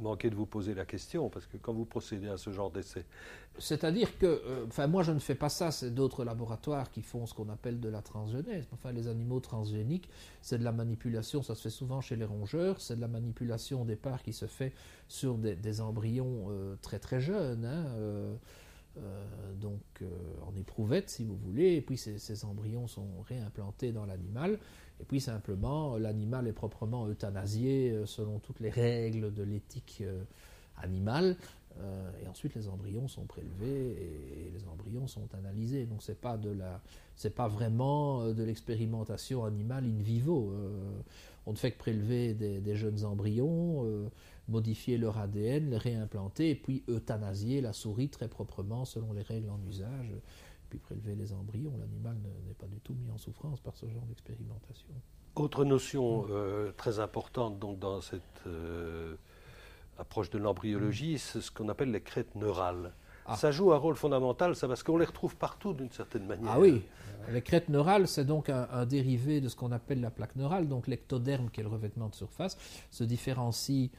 manquer 0.00 0.30
de 0.30 0.36
vous 0.36 0.46
poser 0.46 0.72
la 0.72 0.84
question, 0.84 1.28
parce 1.28 1.46
que 1.46 1.56
quand 1.56 1.72
vous 1.72 1.84
procédez 1.84 2.28
à 2.28 2.36
ce 2.36 2.50
genre 2.50 2.70
d'essai. 2.70 3.04
C'est-à-dire 3.58 4.16
que, 4.18 4.26
euh, 4.26 4.66
enfin, 4.68 4.86
moi 4.86 5.02
je 5.02 5.10
ne 5.10 5.18
fais 5.18 5.34
pas 5.34 5.48
ça, 5.48 5.72
c'est 5.72 5.92
d'autres 5.92 6.24
laboratoires 6.24 6.92
qui 6.92 7.02
font 7.02 7.26
ce 7.26 7.34
qu'on 7.34 7.48
appelle 7.48 7.80
de 7.80 7.88
la 7.88 8.02
transgénèse. 8.02 8.68
Enfin, 8.72 8.92
les 8.92 9.08
animaux 9.08 9.40
transgéniques, 9.40 10.08
c'est 10.42 10.58
de 10.58 10.64
la 10.64 10.70
manipulation, 10.70 11.42
ça 11.42 11.56
se 11.56 11.62
fait 11.62 11.70
souvent 11.70 12.00
chez 12.00 12.14
les 12.14 12.24
rongeurs, 12.24 12.80
c'est 12.80 12.94
de 12.94 13.00
la 13.00 13.08
manipulation 13.08 13.82
au 13.82 13.84
départ 13.84 14.22
qui 14.22 14.32
se 14.32 14.46
fait 14.46 14.72
sur 15.08 15.38
des, 15.38 15.80
embryons 15.80 16.46
euh, 16.50 16.76
très 16.82 17.00
très 17.00 17.20
jeunes. 17.20 17.64
Hein, 17.64 17.86
donc 19.60 19.80
en 20.46 20.54
éprouvette 20.56 21.10
si 21.10 21.24
vous 21.24 21.36
voulez, 21.36 21.74
et 21.74 21.80
puis 21.80 21.96
ces 21.96 22.44
embryons 22.44 22.86
sont 22.86 23.20
réimplantés 23.28 23.92
dans 23.92 24.06
l'animal, 24.06 24.58
et 25.00 25.04
puis 25.04 25.20
simplement, 25.20 25.96
l'animal 25.96 26.46
est 26.48 26.52
proprement 26.52 27.08
euthanasié 27.08 27.90
euh, 27.90 28.06
selon 28.06 28.38
toutes 28.38 28.60
les 28.60 28.70
règles 28.70 29.32
de 29.32 29.42
l'éthique 29.42 29.98
euh, 30.02 30.22
animale. 30.76 31.36
Euh, 31.80 32.10
et 32.22 32.26
ensuite, 32.26 32.54
les 32.56 32.68
embryons 32.68 33.06
sont 33.06 33.24
prélevés 33.24 33.90
et, 33.90 34.50
les 34.52 34.66
embryons 34.66 35.06
sont 35.06 35.28
analysés. 35.34 35.86
Donc, 35.86 36.02
c'est 36.02 36.20
pas 36.20 36.36
pas 37.36 37.48
vraiment 37.48 38.32
de 38.32 38.42
l'expérimentation 38.42 39.44
animale 39.44 39.84
in 39.84 40.02
vivo. 40.02 40.52
On 41.48 41.52
ne 41.52 41.56
fait 41.56 41.72
que 41.72 41.78
prélever 41.78 42.34
des, 42.34 42.76
jeunes 42.76 43.04
embryons, 43.04 44.10
modifier 44.48 44.98
leur 44.98 45.16
ADN, 45.16 45.70
les 45.70 45.78
réimplanter 45.78 46.50
et 46.50 46.54
puis 46.54 46.84
euthanasier 46.88 47.60
la 47.62 47.72
souris 47.72 48.10
très 48.10 48.28
proprement 48.28 48.84
selon 48.84 49.12
les 49.14 49.22
règles 49.22 49.48
en 49.48 49.60
usage 49.66 50.12
puis 50.68 50.78
prélever 50.78 51.14
les 51.14 51.32
embryons. 51.32 51.72
L'animal 51.78 52.16
n'est 52.46 52.54
pas 52.54 52.66
du 52.66 52.80
tout 52.80 52.94
mis 52.94 53.10
en 53.10 53.18
souffrance 53.18 53.60
par 53.60 53.76
ce 53.76 53.86
genre 53.86 54.04
d'expérimentation. 54.06 54.88
Autre 55.34 55.64
notion 55.64 56.26
euh, 56.30 56.72
très 56.72 57.00
importante 57.00 57.58
donc, 57.58 57.78
dans 57.78 58.00
cette 58.00 58.22
euh, 58.46 59.16
approche 59.98 60.30
de 60.30 60.38
l'embryologie, 60.38 61.18
c'est 61.18 61.40
ce 61.40 61.50
qu'on 61.50 61.68
appelle 61.68 61.90
les 61.90 62.00
crêtes 62.00 62.34
neurales. 62.34 62.92
Ah. 63.28 63.36
Ça 63.36 63.50
joue 63.50 63.72
un 63.72 63.76
rôle 63.76 63.94
fondamental, 63.94 64.56
ça, 64.56 64.66
parce 64.66 64.82
qu'on 64.82 64.96
les 64.96 65.04
retrouve 65.04 65.36
partout 65.36 65.74
d'une 65.74 65.90
certaine 65.90 66.26
manière. 66.26 66.50
Ah 66.54 66.58
oui, 66.58 66.82
les 67.30 67.42
crêtes 67.42 67.68
neurales, 67.68 68.08
c'est 68.08 68.24
donc 68.24 68.48
un, 68.48 68.66
un, 68.72 68.86
dérivé 68.86 69.40
de 69.40 69.48
ce 69.48 69.56
qu'on 69.56 69.70
appelle 69.70 70.00
la 70.00 70.10
plaque 70.10 70.34
neurale. 70.34 70.66
Donc 70.66 70.86
l'ectoderme, 70.86 71.50
qui 71.50 71.60
est 71.60 71.62
le 71.62 71.68
revêtement 71.68 72.08
de 72.08 72.14
surface, 72.14 72.56
se 72.90 73.04
différencie 73.04 73.90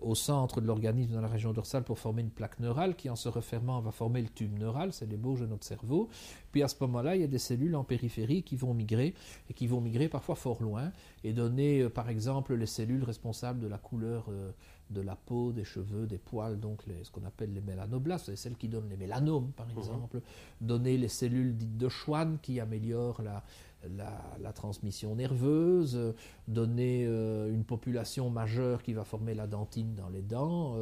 au 0.00 0.14
centre 0.14 0.60
de 0.60 0.66
l'organisme 0.66 1.12
dans 1.12 1.20
la 1.20 1.28
région 1.28 1.52
dorsale 1.52 1.84
pour 1.84 1.98
former 1.98 2.22
une 2.22 2.30
plaque 2.30 2.60
neurale 2.60 2.96
qui 2.96 3.10
en 3.10 3.16
se 3.16 3.28
refermant 3.28 3.80
va 3.80 3.90
former 3.90 4.22
le 4.22 4.28
tube 4.28 4.58
neural, 4.58 4.92
c'est 4.92 5.06
les 5.06 5.16
bauges 5.16 5.40
de 5.40 5.46
notre 5.46 5.64
cerveau. 5.64 6.08
Puis 6.52 6.62
à 6.62 6.68
ce 6.68 6.76
moment-là, 6.80 7.16
il 7.16 7.20
y 7.20 7.24
a 7.24 7.28
des 7.28 7.38
cellules 7.38 7.76
en 7.76 7.84
périphérie 7.84 8.42
qui 8.42 8.56
vont 8.56 8.74
migrer 8.74 9.14
et 9.50 9.54
qui 9.54 9.66
vont 9.66 9.80
migrer 9.80 10.08
parfois 10.08 10.34
fort 10.34 10.62
loin 10.62 10.92
et 11.24 11.32
donner 11.32 11.80
euh, 11.80 11.90
par 11.90 12.08
exemple 12.08 12.54
les 12.54 12.66
cellules 12.66 13.04
responsables 13.04 13.60
de 13.60 13.66
la 13.66 13.78
couleur 13.78 14.26
euh, 14.28 14.50
de 14.90 15.00
la 15.00 15.16
peau, 15.16 15.52
des 15.52 15.64
cheveux, 15.64 16.06
des 16.06 16.16
poils, 16.16 16.58
donc 16.58 16.82
ce 17.02 17.10
qu'on 17.10 17.24
appelle 17.24 17.52
les 17.52 17.60
mélanoblastes, 17.60 18.26
c'est 18.26 18.36
celles 18.36 18.56
qui 18.56 18.68
donnent 18.68 18.88
les 18.88 18.96
mélanomes 18.96 19.52
par 19.52 19.66
mhm. 19.66 19.78
exemple, 19.78 20.20
donner 20.60 20.96
les 20.96 21.08
cellules 21.08 21.54
dites 21.56 21.76
de 21.76 21.88
Schwann 21.88 22.38
qui 22.40 22.58
améliorent 22.58 23.20
la, 23.22 23.44
la, 23.96 24.52
transmission 24.52 25.14
nerveuse, 25.14 26.14
donner 26.48 27.04
une 27.04 27.64
population 27.64 28.30
majeure 28.30 28.82
qui 28.82 28.92
va 28.92 29.04
former 29.04 29.34
la 29.34 29.46
dentine 29.46 29.94
dans 29.94 30.08
les 30.08 30.22
dents, 30.22 30.76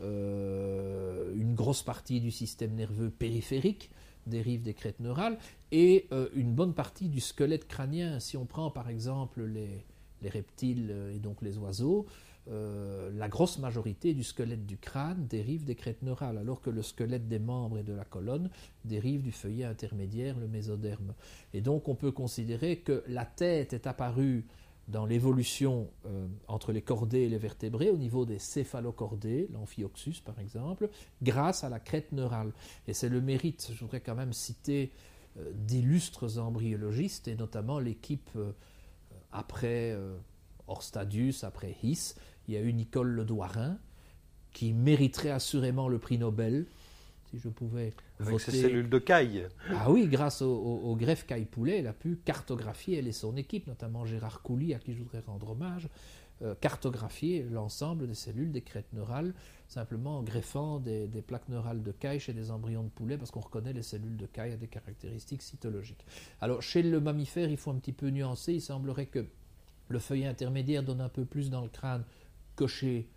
une 0.00 1.54
grosse 1.54 1.82
partie 1.82 2.20
du 2.20 2.30
système 2.30 2.74
nerveux 2.74 3.10
périphérique 3.10 3.90
dérive 4.26 4.62
des 4.62 4.74
crêtes 4.74 5.00
neurales, 5.00 5.38
et 5.72 6.08
une 6.34 6.54
bonne 6.54 6.72
partie 6.72 7.08
du 7.08 7.20
squelette 7.20 7.66
crânien. 7.66 8.20
Si 8.20 8.36
on 8.36 8.46
prend 8.46 8.70
par 8.70 8.88
exemple 8.88 9.42
les, 9.42 9.84
les 10.22 10.28
reptiles 10.28 10.94
et 11.14 11.18
donc 11.18 11.42
les 11.42 11.58
oiseaux, 11.58 12.06
euh, 12.50 13.10
la 13.14 13.28
grosse 13.28 13.58
majorité 13.58 14.12
du 14.12 14.22
squelette 14.22 14.66
du 14.66 14.76
crâne 14.76 15.26
dérive 15.26 15.64
des 15.64 15.74
crêtes 15.74 16.02
neurales, 16.02 16.36
alors 16.36 16.60
que 16.60 16.68
le 16.68 16.82
squelette 16.82 17.26
des 17.26 17.38
membres 17.38 17.78
et 17.78 17.82
de 17.82 17.94
la 17.94 18.04
colonne 18.04 18.50
dérive 18.84 19.22
du 19.22 19.32
feuillet 19.32 19.64
intermédiaire, 19.64 20.38
le 20.38 20.46
mésoderme. 20.46 21.14
Et 21.54 21.62
donc 21.62 21.88
on 21.88 21.94
peut 21.94 22.12
considérer 22.12 22.78
que 22.78 23.02
la 23.08 23.24
tête 23.24 23.72
est 23.72 23.86
apparue 23.86 24.44
dans 24.88 25.06
l'évolution 25.06 25.88
euh, 26.04 26.26
entre 26.46 26.72
les 26.72 26.82
cordées 26.82 27.20
et 27.20 27.28
les 27.30 27.38
vertébrés, 27.38 27.88
au 27.88 27.96
niveau 27.96 28.26
des 28.26 28.38
céphalocordés, 28.38 29.48
l'amphioxus 29.50 30.20
par 30.22 30.38
exemple, 30.38 30.90
grâce 31.22 31.64
à 31.64 31.70
la 31.70 31.80
crête 31.80 32.12
neurale. 32.12 32.52
Et 32.86 32.92
c'est 32.92 33.08
le 33.08 33.22
mérite, 33.22 33.70
je 33.72 33.80
voudrais 33.80 34.00
quand 34.00 34.14
même 34.14 34.34
citer 34.34 34.92
euh, 35.38 35.50
d'illustres 35.54 36.38
embryologistes, 36.38 37.26
et 37.26 37.36
notamment 37.36 37.78
l'équipe 37.78 38.30
après 39.32 39.96
Orstadius, 40.68 41.44
après 41.44 41.76
Hiss, 41.82 42.14
il 42.48 42.54
y 42.54 42.56
a 42.56 42.60
eu 42.60 42.72
Nicole 42.72 43.08
Ledouarin, 43.08 43.78
qui 44.52 44.72
mériterait 44.72 45.30
assurément 45.30 45.88
le 45.88 45.98
prix 45.98 46.18
Nobel, 46.18 46.66
si 47.30 47.38
je 47.38 47.48
pouvais 47.48 47.92
Avec 48.20 48.32
voter. 48.32 48.52
ses 48.52 48.62
cellules 48.62 48.88
de 48.88 48.98
caille. 48.98 49.48
Ah 49.70 49.90
oui, 49.90 50.06
grâce 50.06 50.42
au, 50.42 50.96
greffe 50.98 51.26
caille-poulet, 51.26 51.80
elle 51.80 51.86
a 51.86 51.92
pu 51.92 52.18
cartographier, 52.24 52.98
elle 52.98 53.08
et 53.08 53.12
son 53.12 53.36
équipe, 53.36 53.66
notamment 53.66 54.04
Gérard 54.04 54.42
Couly, 54.42 54.74
à 54.74 54.78
qui 54.78 54.94
je 54.94 54.98
voudrais 54.98 55.20
rendre 55.26 55.50
hommage, 55.50 55.88
euh, 56.42 56.54
cartographier 56.60 57.46
l'ensemble 57.50 58.06
des 58.06 58.14
cellules 58.14 58.52
des 58.52 58.60
crêtes 58.60 58.92
neurales, 58.92 59.34
simplement 59.68 60.18
en 60.18 60.22
greffant 60.22 60.78
des, 60.78 61.08
plaques 61.26 61.48
neurales 61.48 61.82
de 61.82 61.92
caille 61.92 62.20
chez 62.20 62.32
des 62.32 62.50
embryons 62.50 62.84
de 62.84 62.88
poulet, 62.88 63.16
parce 63.16 63.30
qu'on 63.30 63.40
reconnaît 63.40 63.72
les 63.72 63.82
cellules 63.82 64.16
de 64.16 64.26
caille 64.26 64.52
à 64.52 64.56
des 64.56 64.68
caractéristiques 64.68 65.42
cytologiques. 65.42 66.04
Alors, 66.40 66.62
chez 66.62 66.82
le 66.82 67.00
mammifère, 67.00 67.50
il 67.50 67.56
faut 67.56 67.70
un 67.70 67.76
petit 67.76 67.92
peu 67.92 68.08
nuancer, 68.08 68.52
il 68.54 68.60
semblerait 68.60 69.06
que 69.06 69.26
le 69.88 69.98
feuillet 69.98 70.26
intermédiaire 70.26 70.82
donne 70.82 71.00
un 71.00 71.08
peu 71.08 71.24
plus 71.24 71.50
dans 71.50 71.62
le 71.62 71.68
crâne 71.68 72.04
cocher 72.56 73.08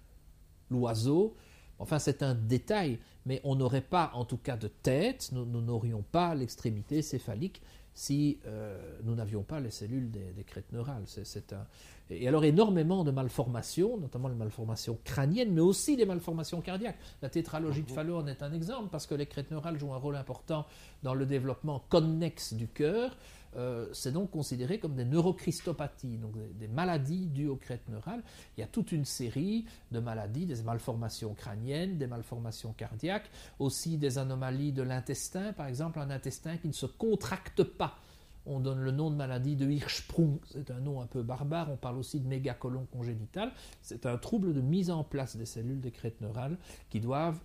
l'oiseau. 0.70 1.36
Enfin, 1.80 2.00
c'est 2.00 2.24
un 2.24 2.34
détail, 2.34 3.00
mais 3.26 3.40
on 3.44 3.56
n'aurait 3.56 3.82
pas, 3.82 4.12
en 4.14 4.26
tout 4.26 4.38
cas 4.38 4.58
de 4.58 4.68
tête, 4.68 5.30
nous 5.32 5.62
n'aurions 5.62 6.02
pas 6.02 6.34
l'extrémité 6.34 7.02
céphalique 7.02 7.62
si 7.98 8.38
euh, 8.46 8.78
nous 9.06 9.16
n'avions 9.16 9.42
pas 9.42 9.60
les 9.60 9.72
cellules 9.72 10.12
des, 10.12 10.44
crêtes 10.44 10.72
neurales. 10.72 11.02
C'est, 11.08 11.52
un... 11.52 11.66
Et 12.12 12.28
alors, 12.28 12.44
énormément 12.46 13.04
de 13.04 13.10
malformations, 13.10 13.98
notamment 13.98 14.28
les 14.28 14.36
malformations 14.36 15.00
crâniennes, 15.04 15.52
mais 15.52 15.62
aussi 15.62 15.98
des 15.98 16.06
malformations 16.06 16.62
cardiaques. 16.62 17.00
La 17.24 17.30
tétralogie 17.30 17.82
de 17.82 17.90
Fallot 17.90 18.18
en 18.18 18.28
est 18.28 18.44
un 18.44 18.54
exemple, 18.54 18.90
parce 18.92 19.08
que 19.08 19.16
les 19.16 19.26
crêtes 19.26 19.50
neurales 19.50 19.80
jouent 19.80 19.94
un 19.94 19.98
rôle 19.98 20.16
important 20.16 20.68
dans 21.02 21.16
le 21.16 21.26
développement 21.26 21.84
connexe 21.90 22.54
du 22.54 22.68
cœur. 22.68 23.18
Euh, 23.58 23.88
c'est 23.92 24.12
donc 24.12 24.30
considéré 24.32 24.80
comme 24.80 24.96
des 24.96 25.06
neurocristopathies, 25.06 26.18
donc 26.18 26.34
des, 26.58 26.68
maladies 26.68 27.26
dues 27.28 27.48
aux 27.48 27.56
crêtes 27.56 27.88
neurales. 27.90 28.22
Il 28.56 28.62
y 28.62 28.64
a 28.64 28.68
toute 28.68 28.92
une 28.92 29.06
série 29.06 29.66
de 29.92 30.00
maladies, 30.00 30.46
des 30.46 30.62
malformations 30.62 31.34
crâniennes, 31.34 31.98
des 31.98 32.08
malformations 32.08 32.74
cardiaques, 32.74 33.30
aussi 33.58 33.98
des 33.98 34.20
anomalies 34.20 34.74
de 34.74 34.84
l'intestin, 34.84 35.54
par 35.54 35.68
exemple 35.68 36.00
un 36.00 36.12
intestin 36.12 36.58
qui 36.58 36.68
ne 36.68 36.74
se 36.74 36.86
contracte 36.86 37.64
pas. 37.64 37.98
On 38.46 38.60
donne 38.60 38.80
le 38.80 38.92
nom 38.92 39.10
de 39.10 39.16
maladie 39.16 39.56
de 39.56 39.70
Hirschsprung, 39.70 40.40
c'est 40.46 40.72
un 40.72 40.80
nom 40.80 41.02
un 41.02 41.08
peu 41.08 41.22
barbare, 41.22 41.70
on 41.72 41.76
parle 41.76 41.98
aussi 41.98 42.20
de 42.20 42.28
mégacolon 42.28 42.86
congénital. 42.94 43.52
C'est 43.82 44.06
un 44.06 44.18
trouble 44.18 44.54
de 44.54 44.62
mise 44.62 44.90
en 44.90 45.04
place 45.04 45.36
des 45.36 45.46
cellules 45.46 45.82
des 45.82 45.92
crêtes 45.92 46.22
neurales 46.22 46.58
qui 46.90 47.02
doivent 47.02 47.40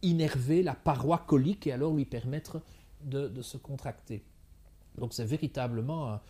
innerver 0.00 0.62
la 0.62 0.74
paroi 0.74 1.18
colique 1.18 1.66
et 1.66 1.72
alors 1.72 1.92
lui 1.92 2.04
permettre 2.04 2.62
de 3.02 3.42
se 3.42 3.56
contracter. 3.56 4.24
Donc 4.98 5.14
c'est 5.14 5.24
véritablement 5.24 6.20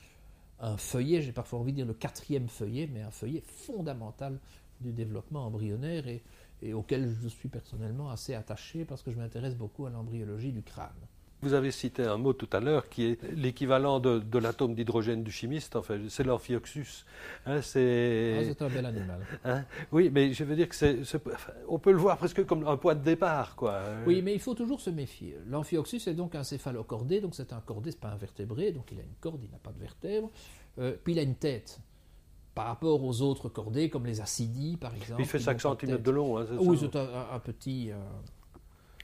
un, 0.60 0.76
feuillet, 0.76 1.22
j'ai 1.22 1.32
parfois 1.32 1.58
envie 1.60 1.72
de 1.72 1.76
dire 1.76 1.86
le 1.86 1.94
quatrième 1.94 2.48
feuillet, 2.48 2.88
mais 2.92 3.02
un 3.02 3.10
feuillet 3.10 3.42
fondamental 3.46 4.38
du 4.80 4.92
développement 4.92 5.46
embryonnaire 5.46 6.04
et, 6.06 6.22
auquel 6.72 7.14
je 7.22 7.28
suis 7.28 7.48
personnellement 7.48 8.10
assez 8.10 8.34
attaché 8.34 8.84
parce 8.84 9.02
que 9.02 9.12
je 9.12 9.16
m'intéresse 9.16 9.54
beaucoup 9.54 9.86
à 9.86 9.90
l'embryologie 9.90 10.52
du 10.52 10.62
crâne. 10.62 10.90
Vous 11.40 11.54
avez 11.54 11.70
cité 11.70 12.02
un 12.04 12.16
mot 12.16 12.32
tout 12.32 12.48
à 12.52 12.58
l'heure 12.58 12.88
qui 12.88 13.04
est 13.04 13.22
l'équivalent 13.32 14.00
de, 14.00 14.38
l'atome 14.38 14.74
d'hydrogène 14.74 15.22
du 15.22 15.30
chimiste, 15.30 15.76
enfin, 15.76 15.98
c'est 16.08 16.24
l'amphioxus. 16.24 17.04
Hein, 17.46 17.62
c'est... 17.62 18.38
Ah, 18.40 18.44
c'est 18.44 18.62
un 18.62 18.68
bel 18.68 18.86
animal. 18.86 19.20
Hein, 19.44 19.64
oui, 19.92 20.10
mais 20.12 20.32
je 20.32 20.42
veux 20.44 20.56
dire 20.56 20.68
que 20.68 20.74
c'est, 20.74 20.98
on 21.68 21.78
peut 21.78 21.92
le 21.92 21.98
voir 21.98 22.18
presque 22.18 22.44
comme 22.44 22.66
un 22.66 22.76
point 22.76 22.94
de 22.96 23.04
départ. 23.04 23.54
Quoi. 23.54 23.80
Oui, 24.06 24.20
mais 24.20 24.34
il 24.34 24.40
faut 24.40 24.54
toujours 24.54 24.80
se 24.80 24.90
méfier. 24.90 25.36
L'amphioxus 25.48 26.08
est 26.08 26.14
donc 26.14 26.34
un 26.34 26.42
céphalocordé, 26.42 27.20
donc 27.20 27.34
c'est 27.34 27.52
un 27.52 27.60
cordé, 27.60 27.92
c'est 27.92 28.00
pas 28.00 28.10
un 28.10 28.16
vertébré, 28.16 28.72
donc 28.72 28.90
il 28.90 28.98
a 28.98 29.02
une 29.02 29.14
corde, 29.20 29.40
il 29.44 29.50
n'a 29.50 29.58
pas 29.58 29.72
de 29.72 29.78
vertèbre, 29.78 30.30
euh, 30.78 30.96
puis 31.04 31.12
il 31.12 31.18
a 31.18 31.22
une 31.22 31.36
tête 31.36 31.80
par 32.58 32.66
rapport 32.66 33.04
aux 33.04 33.22
autres 33.22 33.48
cordés, 33.48 33.88
comme 33.88 34.04
les 34.04 34.20
acidies, 34.20 34.76
par 34.76 34.92
exemple. 34.92 35.22
Il 35.22 35.28
fait 35.28 35.38
5 35.38 35.60
cm 35.60 36.02
de 36.02 36.10
long. 36.10 36.38
Hein, 36.38 36.46
oui, 36.58 36.76
c'est 36.76 36.96
un, 36.96 37.38
petit, 37.38 37.92
euh, 37.92 37.96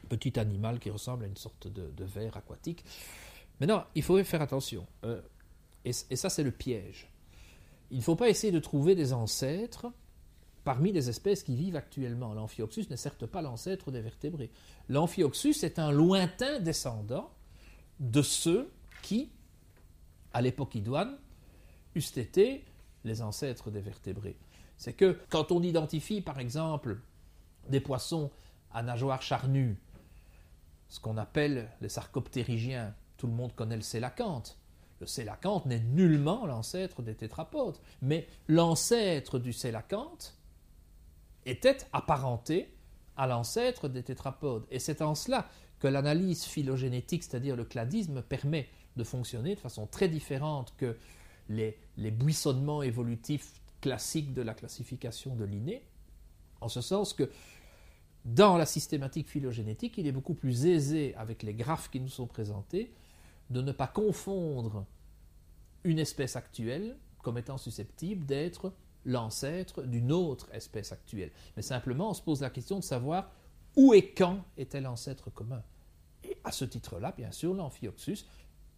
petit 0.04 0.38
animal 0.38 0.78
qui 0.78 0.90
ressemble 0.90 1.24
à 1.24 1.26
une 1.26 1.36
sorte 1.36 1.68
de, 1.68 1.90
de 1.90 2.04
ver 2.04 2.36
aquatique. 2.36 2.84
Maintenant, 3.60 3.84
il 3.94 4.02
faut 4.02 4.22
faire 4.24 4.42
attention. 4.42 4.86
Euh, 5.04 5.20
et, 5.84 5.92
ça, 5.92 6.30
c'est 6.30 6.42
le 6.42 6.50
piège. 6.50 7.08
Il 7.90 7.98
ne 7.98 8.02
faut 8.02 8.16
pas 8.16 8.28
essayer 8.28 8.52
de 8.52 8.58
trouver 8.58 8.94
des 8.94 9.12
ancêtres 9.12 9.86
parmi 10.64 10.92
les 10.92 11.08
espèces 11.08 11.42
qui 11.42 11.54
vivent 11.54 11.76
actuellement. 11.76 12.32
L'amphioxus 12.32 12.86
n'est 12.90 12.96
certes 12.96 13.26
pas 13.26 13.42
l'ancêtre 13.42 13.90
des 13.90 14.00
vertébrés. 14.00 14.50
L'amphioxus 14.88 15.62
est 15.62 15.78
un 15.78 15.92
lointain 15.92 16.58
descendant 16.58 17.30
de 18.00 18.22
ceux 18.22 18.70
qui, 19.02 19.30
à 20.32 20.40
l'époque 20.40 20.74
idoine, 20.74 21.16
eussent 21.94 22.16
été 22.16 22.64
les 23.04 23.20
ancêtres 23.20 23.70
des 23.70 23.80
vertébrés. 23.80 24.36
C'est 24.78 24.94
que 24.94 25.18
quand 25.28 25.52
on 25.52 25.62
identifie, 25.62 26.22
par 26.22 26.40
exemple, 26.40 26.98
des 27.68 27.80
poissons 27.80 28.30
à 28.72 28.82
nageoires 28.82 29.22
charnues 29.22 29.76
ce 30.94 31.00
qu'on 31.00 31.16
appelle 31.16 31.68
les 31.80 31.88
sarcoptérygiens. 31.88 32.94
Tout 33.16 33.26
le 33.26 33.32
monde 33.32 33.52
connaît 33.56 33.74
le 33.74 33.82
sélacanthe. 33.82 34.56
Le 35.00 35.08
sélacanthe 35.08 35.66
n'est 35.66 35.80
nullement 35.80 36.46
l'ancêtre 36.46 37.02
des 37.02 37.16
tétrapodes, 37.16 37.78
mais 38.00 38.28
l'ancêtre 38.46 39.40
du 39.40 39.52
sélacanthe 39.52 40.38
était 41.46 41.78
apparenté 41.92 42.72
à 43.16 43.26
l'ancêtre 43.26 43.88
des 43.88 44.04
tétrapodes. 44.04 44.66
Et 44.70 44.78
c'est 44.78 45.02
en 45.02 45.16
cela 45.16 45.48
que 45.80 45.88
l'analyse 45.88 46.44
phylogénétique, 46.44 47.24
c'est-à-dire 47.24 47.56
le 47.56 47.64
cladisme, 47.64 48.22
permet 48.22 48.68
de 48.94 49.02
fonctionner 49.02 49.56
de 49.56 49.60
façon 49.60 49.88
très 49.88 50.06
différente 50.08 50.74
que 50.76 50.96
les, 51.48 51.76
buissonnements 51.96 52.84
évolutifs 52.84 53.60
classiques 53.80 54.32
de 54.32 54.42
la 54.42 54.54
classification 54.54 55.34
de 55.34 55.44
Linné, 55.44 55.82
en 56.60 56.68
ce 56.68 56.80
sens 56.80 57.14
que 57.14 57.28
dans 58.24 58.56
la 58.56 58.66
systématique 58.66 59.28
phylogénétique, 59.28 59.98
il 59.98 60.06
est 60.06 60.12
beaucoup 60.12 60.34
plus 60.34 60.66
aisé, 60.66 61.14
avec 61.16 61.42
les 61.42 61.54
graphes 61.54 61.90
qui 61.90 62.00
nous 62.00 62.08
sont 62.08 62.26
présentés, 62.26 62.92
de 63.50 63.60
ne 63.60 63.72
pas 63.72 63.86
confondre 63.86 64.86
une 65.84 65.98
espèce 65.98 66.36
actuelle 66.36 66.96
comme 67.22 67.38
étant 67.38 67.58
susceptible 67.58 68.24
d'être 68.24 68.72
l'ancêtre 69.04 69.82
d'une 69.82 70.12
autre 70.12 70.48
espèce 70.52 70.92
actuelle. 70.92 71.30
Mais 71.56 71.62
simplement, 71.62 72.10
on 72.10 72.14
se 72.14 72.22
pose 72.22 72.40
la 72.40 72.50
question 72.50 72.78
de 72.78 72.84
savoir 72.84 73.30
où 73.76 73.92
et 73.92 74.10
quand 74.12 74.44
était 74.56 74.80
l'ancêtre 74.80 75.30
commun. 75.30 75.62
Et 76.22 76.38
à 76.44 76.52
ce 76.52 76.64
titre-là, 76.64 77.12
bien 77.16 77.32
sûr, 77.32 77.52
l'amphioxus 77.52 78.24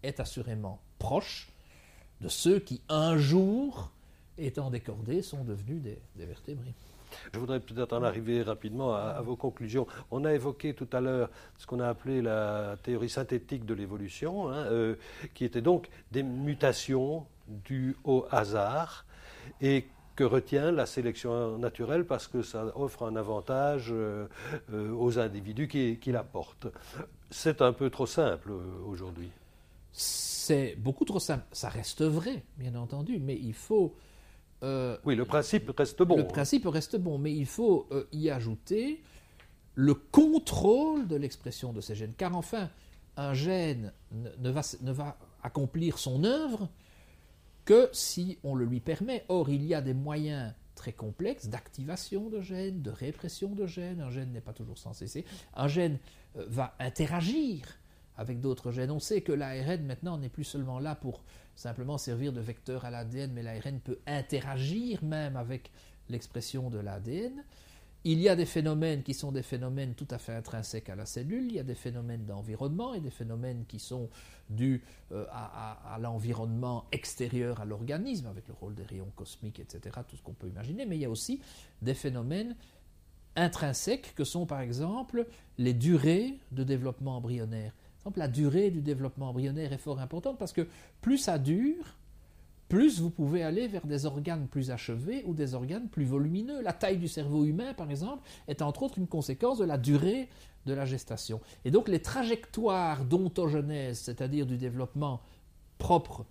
est 0.02 0.18
assurément 0.18 0.80
proche 0.98 1.52
de 2.20 2.28
ceux 2.28 2.58
qui, 2.58 2.80
un 2.88 3.16
jour, 3.16 3.92
étant 4.38 4.70
décordés, 4.70 5.22
sont 5.22 5.44
devenus 5.44 5.82
des, 5.82 6.00
des 6.16 6.26
vertébrés. 6.26 6.74
Je 7.32 7.38
voudrais 7.38 7.60
peut-être 7.60 7.92
en 7.92 8.02
arriver 8.02 8.42
rapidement 8.42 8.94
à, 8.94 9.20
vos 9.20 9.36
conclusions. 9.36 9.86
On 10.10 10.24
a 10.24 10.32
évoqué 10.32 10.74
tout 10.74 10.88
à 10.92 11.00
l'heure 11.00 11.30
ce 11.58 11.66
qu'on 11.66 11.80
a 11.80 11.88
appelé 11.88 12.22
la 12.22 12.76
théorie 12.82 13.08
synthétique 13.08 13.64
de 13.64 13.74
l'évolution, 13.74 14.48
hein, 14.48 14.66
euh, 14.66 14.94
qui 15.34 15.44
était 15.44 15.60
donc 15.60 15.88
des 16.12 16.22
mutations 16.22 17.26
dues 17.48 17.96
au 18.04 18.26
hasard 18.30 19.06
et 19.60 19.86
que 20.16 20.24
retient 20.24 20.72
la 20.72 20.86
sélection 20.86 21.58
naturelle 21.58 22.06
parce 22.06 22.26
que 22.26 22.42
ça 22.42 22.72
offre 22.74 23.04
un 23.04 23.16
avantage 23.16 23.88
euh, 23.90 24.26
euh, 24.72 24.90
aux 24.92 25.18
individus 25.18 25.68
qui, 25.68 25.98
qui 25.98 26.10
la 26.10 26.24
portent. 26.24 26.68
C'est 27.30 27.60
un 27.60 27.72
peu 27.72 27.90
trop 27.90 28.06
simple 28.06 28.50
aujourd'hui. 28.86 29.30
C'est 29.92 30.76
beaucoup 30.78 31.04
trop 31.04 31.18
simple. 31.18 31.44
Ça 31.52 31.68
reste 31.68 32.02
vrai, 32.02 32.44
bien 32.56 32.74
entendu, 32.76 33.18
mais 33.18 33.36
il 33.36 33.54
faut 33.54 33.94
euh, 34.66 34.96
oui, 35.04 35.14
le 35.14 35.24
principe 35.24 35.70
reste 35.76 36.02
bon. 36.02 36.16
Le 36.16 36.26
principe 36.26 36.66
reste 36.66 36.96
bon, 36.96 37.18
mais 37.18 37.32
il 37.32 37.46
faut 37.46 37.86
euh, 37.92 38.04
y 38.12 38.30
ajouter 38.30 39.02
le 39.74 39.94
contrôle 39.94 41.06
de 41.06 41.16
l'expression 41.16 41.72
de 41.72 41.80
ces 41.80 41.94
gènes. 41.94 42.14
Car 42.14 42.36
enfin, 42.36 42.70
un 43.16 43.32
gène 43.32 43.92
ne, 44.12 44.50
va, 44.50 44.62
ne 44.82 44.90
va 44.90 45.16
accomplir 45.42 45.98
son 45.98 46.24
œuvre 46.24 46.68
que 47.64 47.88
si 47.92 48.38
on 48.42 48.54
le 48.54 48.64
lui 48.64 48.80
permet. 48.80 49.24
Or, 49.28 49.50
il 49.50 49.64
y 49.64 49.74
a 49.74 49.80
des 49.80 49.94
moyens 49.94 50.52
très 50.74 50.92
complexes 50.92 51.46
d'activation 51.46 52.28
de 52.28 52.40
gènes, 52.40 52.82
de 52.82 52.90
répression 52.90 53.50
de 53.54 53.66
gènes. 53.66 54.00
Un 54.00 54.10
gène 54.10 54.32
n'est 54.32 54.40
pas 54.40 54.52
toujours 54.52 54.78
sans 54.78 54.92
cesser. 54.92 55.24
Un 55.54 55.68
gène 55.68 55.98
euh, 56.36 56.44
va 56.48 56.74
interagir 56.80 57.78
avec 58.16 58.40
d'autres 58.40 58.70
gènes. 58.70 58.90
On 58.90 59.00
sait 59.00 59.20
que 59.20 59.32
l'ARN 59.32 59.82
maintenant 59.84 60.18
n'est 60.18 60.28
plus 60.28 60.44
seulement 60.44 60.78
là 60.78 60.94
pour 60.94 61.22
simplement 61.54 61.98
servir 61.98 62.32
de 62.32 62.40
vecteur 62.40 62.84
à 62.84 62.90
l'ADN, 62.90 63.32
mais 63.32 63.42
l'ARN 63.42 63.80
peut 63.80 63.98
interagir 64.06 65.02
même 65.02 65.36
avec 65.36 65.70
l'expression 66.08 66.70
de 66.70 66.78
l'ADN. 66.78 67.44
Il 68.08 68.20
y 68.20 68.28
a 68.28 68.36
des 68.36 68.46
phénomènes 68.46 69.02
qui 69.02 69.14
sont 69.14 69.32
des 69.32 69.42
phénomènes 69.42 69.94
tout 69.94 70.06
à 70.10 70.18
fait 70.18 70.32
intrinsèques 70.32 70.88
à 70.90 70.94
la 70.94 71.06
cellule, 71.06 71.46
il 71.46 71.54
y 71.54 71.58
a 71.58 71.64
des 71.64 71.74
phénomènes 71.74 72.24
d'environnement 72.24 72.94
et 72.94 73.00
des 73.00 73.10
phénomènes 73.10 73.64
qui 73.66 73.80
sont 73.80 74.08
dus 74.48 74.84
euh, 75.10 75.26
à, 75.32 75.98
l'environnement 76.00 76.84
extérieur 76.92 77.60
à 77.60 77.64
l'organisme, 77.64 78.26
avec 78.26 78.46
le 78.46 78.54
rôle 78.54 78.76
des 78.76 78.84
rayons 78.84 79.10
cosmiques, 79.16 79.58
etc., 79.58 79.98
tout 80.08 80.16
ce 80.16 80.22
qu'on 80.22 80.34
peut 80.34 80.46
imaginer, 80.46 80.86
mais 80.86 80.96
il 80.96 81.00
y 81.00 81.04
a 81.04 81.10
aussi 81.10 81.40
des 81.82 81.94
phénomènes 81.94 82.54
intrinsèques 83.34 84.14
que 84.14 84.22
sont 84.22 84.46
par 84.46 84.60
exemple 84.60 85.26
les 85.58 85.74
durées 85.74 86.38
de 86.52 86.62
développement 86.62 87.16
embryonnaire. 87.16 87.72
La 88.14 88.28
durée 88.28 88.70
du 88.70 88.82
développement 88.82 89.30
embryonnaire 89.30 89.72
est 89.72 89.78
fort 89.78 89.98
importante 89.98 90.38
parce 90.38 90.52
que 90.52 90.68
plus 91.00 91.18
ça 91.18 91.38
dure, 91.38 91.96
plus 92.68 93.00
vous 93.00 93.10
pouvez 93.10 93.42
aller 93.42 93.68
vers 93.68 93.86
des 93.86 94.06
organes 94.06 94.46
plus 94.48 94.70
achevés 94.70 95.24
ou 95.26 95.34
des 95.34 95.54
organes 95.54 95.88
plus 95.88 96.04
volumineux. 96.04 96.62
La 96.62 96.72
taille 96.72 96.98
du 96.98 97.08
cerveau 97.08 97.44
humain, 97.44 97.74
par 97.74 97.90
exemple, 97.90 98.22
est 98.48 98.62
entre 98.62 98.84
autres 98.84 98.98
une 98.98 99.06
conséquence 99.06 99.58
de 99.58 99.64
la 99.64 99.78
durée 99.78 100.28
de 100.66 100.74
la 100.74 100.84
gestation. 100.84 101.40
Et 101.64 101.70
donc 101.70 101.88
les 101.88 102.02
trajectoires 102.02 103.04
d'ontogenèse, 103.04 103.98
c'est-à-dire 103.98 104.46
du 104.46 104.56
développement 104.56 105.20
propre 105.78 106.24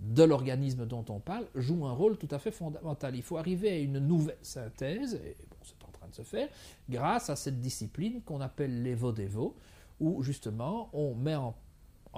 de 0.00 0.22
l'organisme 0.22 0.86
dont 0.86 1.04
on 1.08 1.20
parle, 1.20 1.46
jouent 1.54 1.86
un 1.86 1.92
rôle 1.92 2.16
tout 2.16 2.28
à 2.30 2.38
fait 2.38 2.50
fondamental. 2.50 3.14
Il 3.14 3.22
faut 3.22 3.38
arriver 3.38 3.70
à 3.70 3.78
une 3.78 3.98
nouvelle 3.98 4.38
synthèse, 4.42 5.14
et 5.14 5.36
bon, 5.50 5.56
c'est 5.62 5.84
en 5.86 5.92
train 5.92 6.08
de 6.08 6.14
se 6.14 6.22
faire, 6.22 6.48
grâce 6.90 7.30
à 7.30 7.36
cette 7.36 7.60
discipline 7.60 8.20
qu'on 8.22 8.40
appelle 8.40 8.82
l'évo-dévo, 8.82 9.54
où 10.02 10.22
justement 10.22 10.90
on 10.92 11.14
met 11.14 11.36
en 11.36 11.54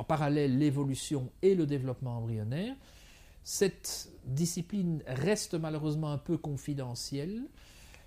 parallèle 0.08 0.58
l'évolution 0.58 1.30
et 1.42 1.54
le 1.54 1.66
développement 1.66 2.18
embryonnaire, 2.18 2.74
cette 3.44 4.10
discipline 4.24 5.02
reste 5.06 5.54
malheureusement 5.54 6.10
un 6.10 6.18
peu 6.18 6.38
confidentielle. 6.38 7.42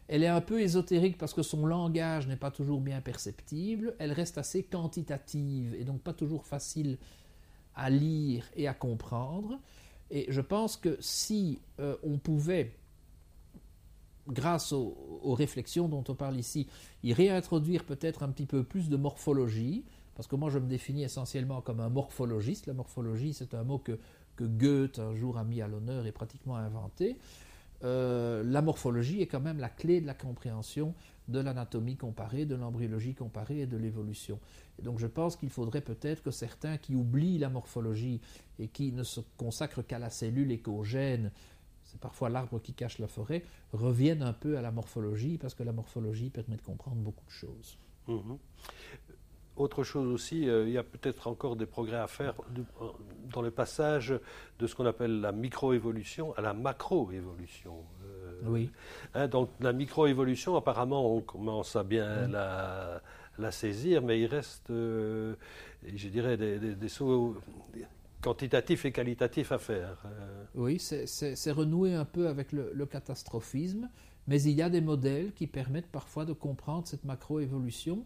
Elle 0.07 0.23
est 0.23 0.27
un 0.27 0.41
peu 0.41 0.61
ésotérique 0.61 1.17
parce 1.17 1.33
que 1.33 1.43
son 1.43 1.65
langage 1.65 2.27
n'est 2.27 2.37
pas 2.37 2.49
toujours 2.49 2.81
bien 2.81 3.01
perceptible. 3.01 3.95
Elle 3.99 4.13
reste 4.13 4.39
assez 4.39 4.63
quantitative 4.63 5.75
et 5.75 5.83
donc 5.83 6.01
pas 6.01 6.13
toujours 6.13 6.45
facile 6.45 6.97
à 7.75 7.91
lire 7.91 8.45
et 8.55 8.67
à 8.67 8.73
comprendre. 8.73 9.59
Et 10.09 10.25
je 10.29 10.41
pense 10.41 10.75
que 10.75 10.97
si 10.99 11.59
euh, 11.79 11.97
on 12.01 12.17
pouvait, 12.17 12.73
grâce 14.27 14.73
aux, 14.73 15.33
réflexions 15.33 15.87
dont 15.87 16.03
on 16.07 16.15
parle 16.15 16.37
ici, 16.39 16.67
y 17.03 17.13
réintroduire 17.13 17.83
peut-être 17.83 18.23
un 18.23 18.29
petit 18.29 18.45
peu 18.45 18.63
plus 18.63 18.89
de 18.89 18.97
morphologie, 18.97 19.83
parce 20.15 20.27
que 20.27 20.35
moi 20.35 20.49
je 20.49 20.59
me 20.59 20.67
définis 20.67 21.03
essentiellement 21.03 21.61
comme 21.61 21.79
un 21.79 21.89
morphologiste. 21.89 22.67
La 22.67 22.73
morphologie, 22.73 23.33
c'est 23.33 23.53
un 23.53 23.63
mot 23.63 23.77
que 23.77 23.99
que 24.37 24.45
Goethe 24.45 24.99
un 24.99 25.13
jour 25.15 25.37
a 25.37 25.43
mis 25.43 25.61
à 25.61 25.67
l'honneur 25.67 26.05
et 26.05 26.13
pratiquement 26.13 26.55
inventé, 26.55 27.17
euh, 27.83 28.43
la 28.43 28.61
morphologie 28.61 29.21
est 29.21 29.27
quand 29.27 29.41
même 29.41 29.59
la 29.59 29.69
clé 29.69 29.99
de 29.99 30.07
la 30.07 30.13
compréhension 30.13 30.95
de 31.27 31.39
l'anatomie 31.39 31.97
comparée, 31.97 32.45
de 32.45 32.55
l'embryologie 32.55 33.13
comparée 33.13 33.59
et 33.59 33.65
de 33.65 33.77
l'évolution. 33.77 34.39
Donc 34.81 34.97
je 34.97 35.07
pense 35.07 35.35
qu'il 35.35 35.49
faudrait 35.49 35.81
peut-être 35.81 36.23
que 36.23 36.31
certains 36.31 36.77
qui 36.77 36.95
oublient 36.95 37.37
la 37.37 37.49
morphologie 37.49 38.21
et 38.59 38.69
qui 38.69 38.93
ne 38.93 39.03
se 39.03 39.19
consacrent 39.35 39.85
qu'à 39.85 39.99
la 39.99 40.09
cellule 40.09 40.51
et 40.51 40.59
qu'au 40.59 40.83
gène, 40.83 41.31
c'est 41.87 41.99
parfois 41.99 42.29
l'arbre 42.29 42.59
qui 42.59 42.73
cache 42.73 42.99
la 42.99 43.07
forêt, 43.07 43.43
reviennent 43.73 44.21
un 44.21 44.33
peu 44.33 44.57
à 44.57 44.61
la 44.61 44.71
morphologie 44.71 45.37
parce 45.37 45.55
que 45.55 45.63
la 45.63 45.71
morphologie 45.71 46.29
permet 46.29 46.57
de 46.57 46.61
comprendre 46.61 46.97
beaucoup 46.97 47.25
de 47.25 47.31
choses. 47.31 47.77
Mhm. 48.07 48.37
Autre 49.55 49.83
chose 49.83 50.13
aussi, 50.13 50.47
euh, 50.47 50.67
il 50.67 50.73
y 50.73 50.77
a 50.77 50.83
peut-être 50.83 51.27
encore 51.27 51.55
des 51.55 51.65
progrès 51.65 51.97
à 51.97 52.05
faire 52.05 52.35
dans 53.33 53.41
le 53.41 53.49
passage 53.49 54.13
de 54.59 54.67
ce 54.67 54.75
qu'on 54.75 54.85
appelle 54.85 55.19
la 55.19 55.31
microévolution 55.31 56.33
à 56.37 56.41
la 56.41 56.53
macroévolution. 56.53 57.83
Euh, 58.03 58.39
oui. 58.43 58.69
Hein, 59.15 59.27
donc 59.27 59.49
la 59.59 59.73
microévolution, 59.73 60.55
apparemment, 60.55 61.11
on 61.11 61.21
commence 61.21 61.75
à 61.75 61.83
bien 61.83 62.27
la, 62.27 63.51
saisir, 63.51 64.03
mais 64.03 64.19
il 64.19 64.27
reste, 64.27 64.69
euh, 64.69 65.35
je 65.83 66.07
dirais, 66.09 66.37
des, 66.37 66.89
sauts 66.89 67.37
quantitatifs 68.27 68.83
et 68.85 68.91
qualitatifs 68.91 69.51
à 69.51 69.57
faire. 69.57 70.03
Oui, 70.53 70.79
c'est 70.79 71.51
renouer 71.51 71.93
un 71.93 72.05
peu 72.05 72.27
avec 72.27 72.51
le, 72.51 72.71
le, 72.73 72.85
catastrophisme, 72.85 73.89
mais 74.27 74.41
il 74.41 74.51
y 74.51 74.61
a 74.61 74.69
des 74.69 74.81
modèles 74.81 75.33
qui 75.33 75.47
permettent 75.47 75.91
parfois 75.91 76.25
de 76.25 76.33
comprendre 76.33 76.87
cette 76.87 77.05
macroévolution. 77.05 78.05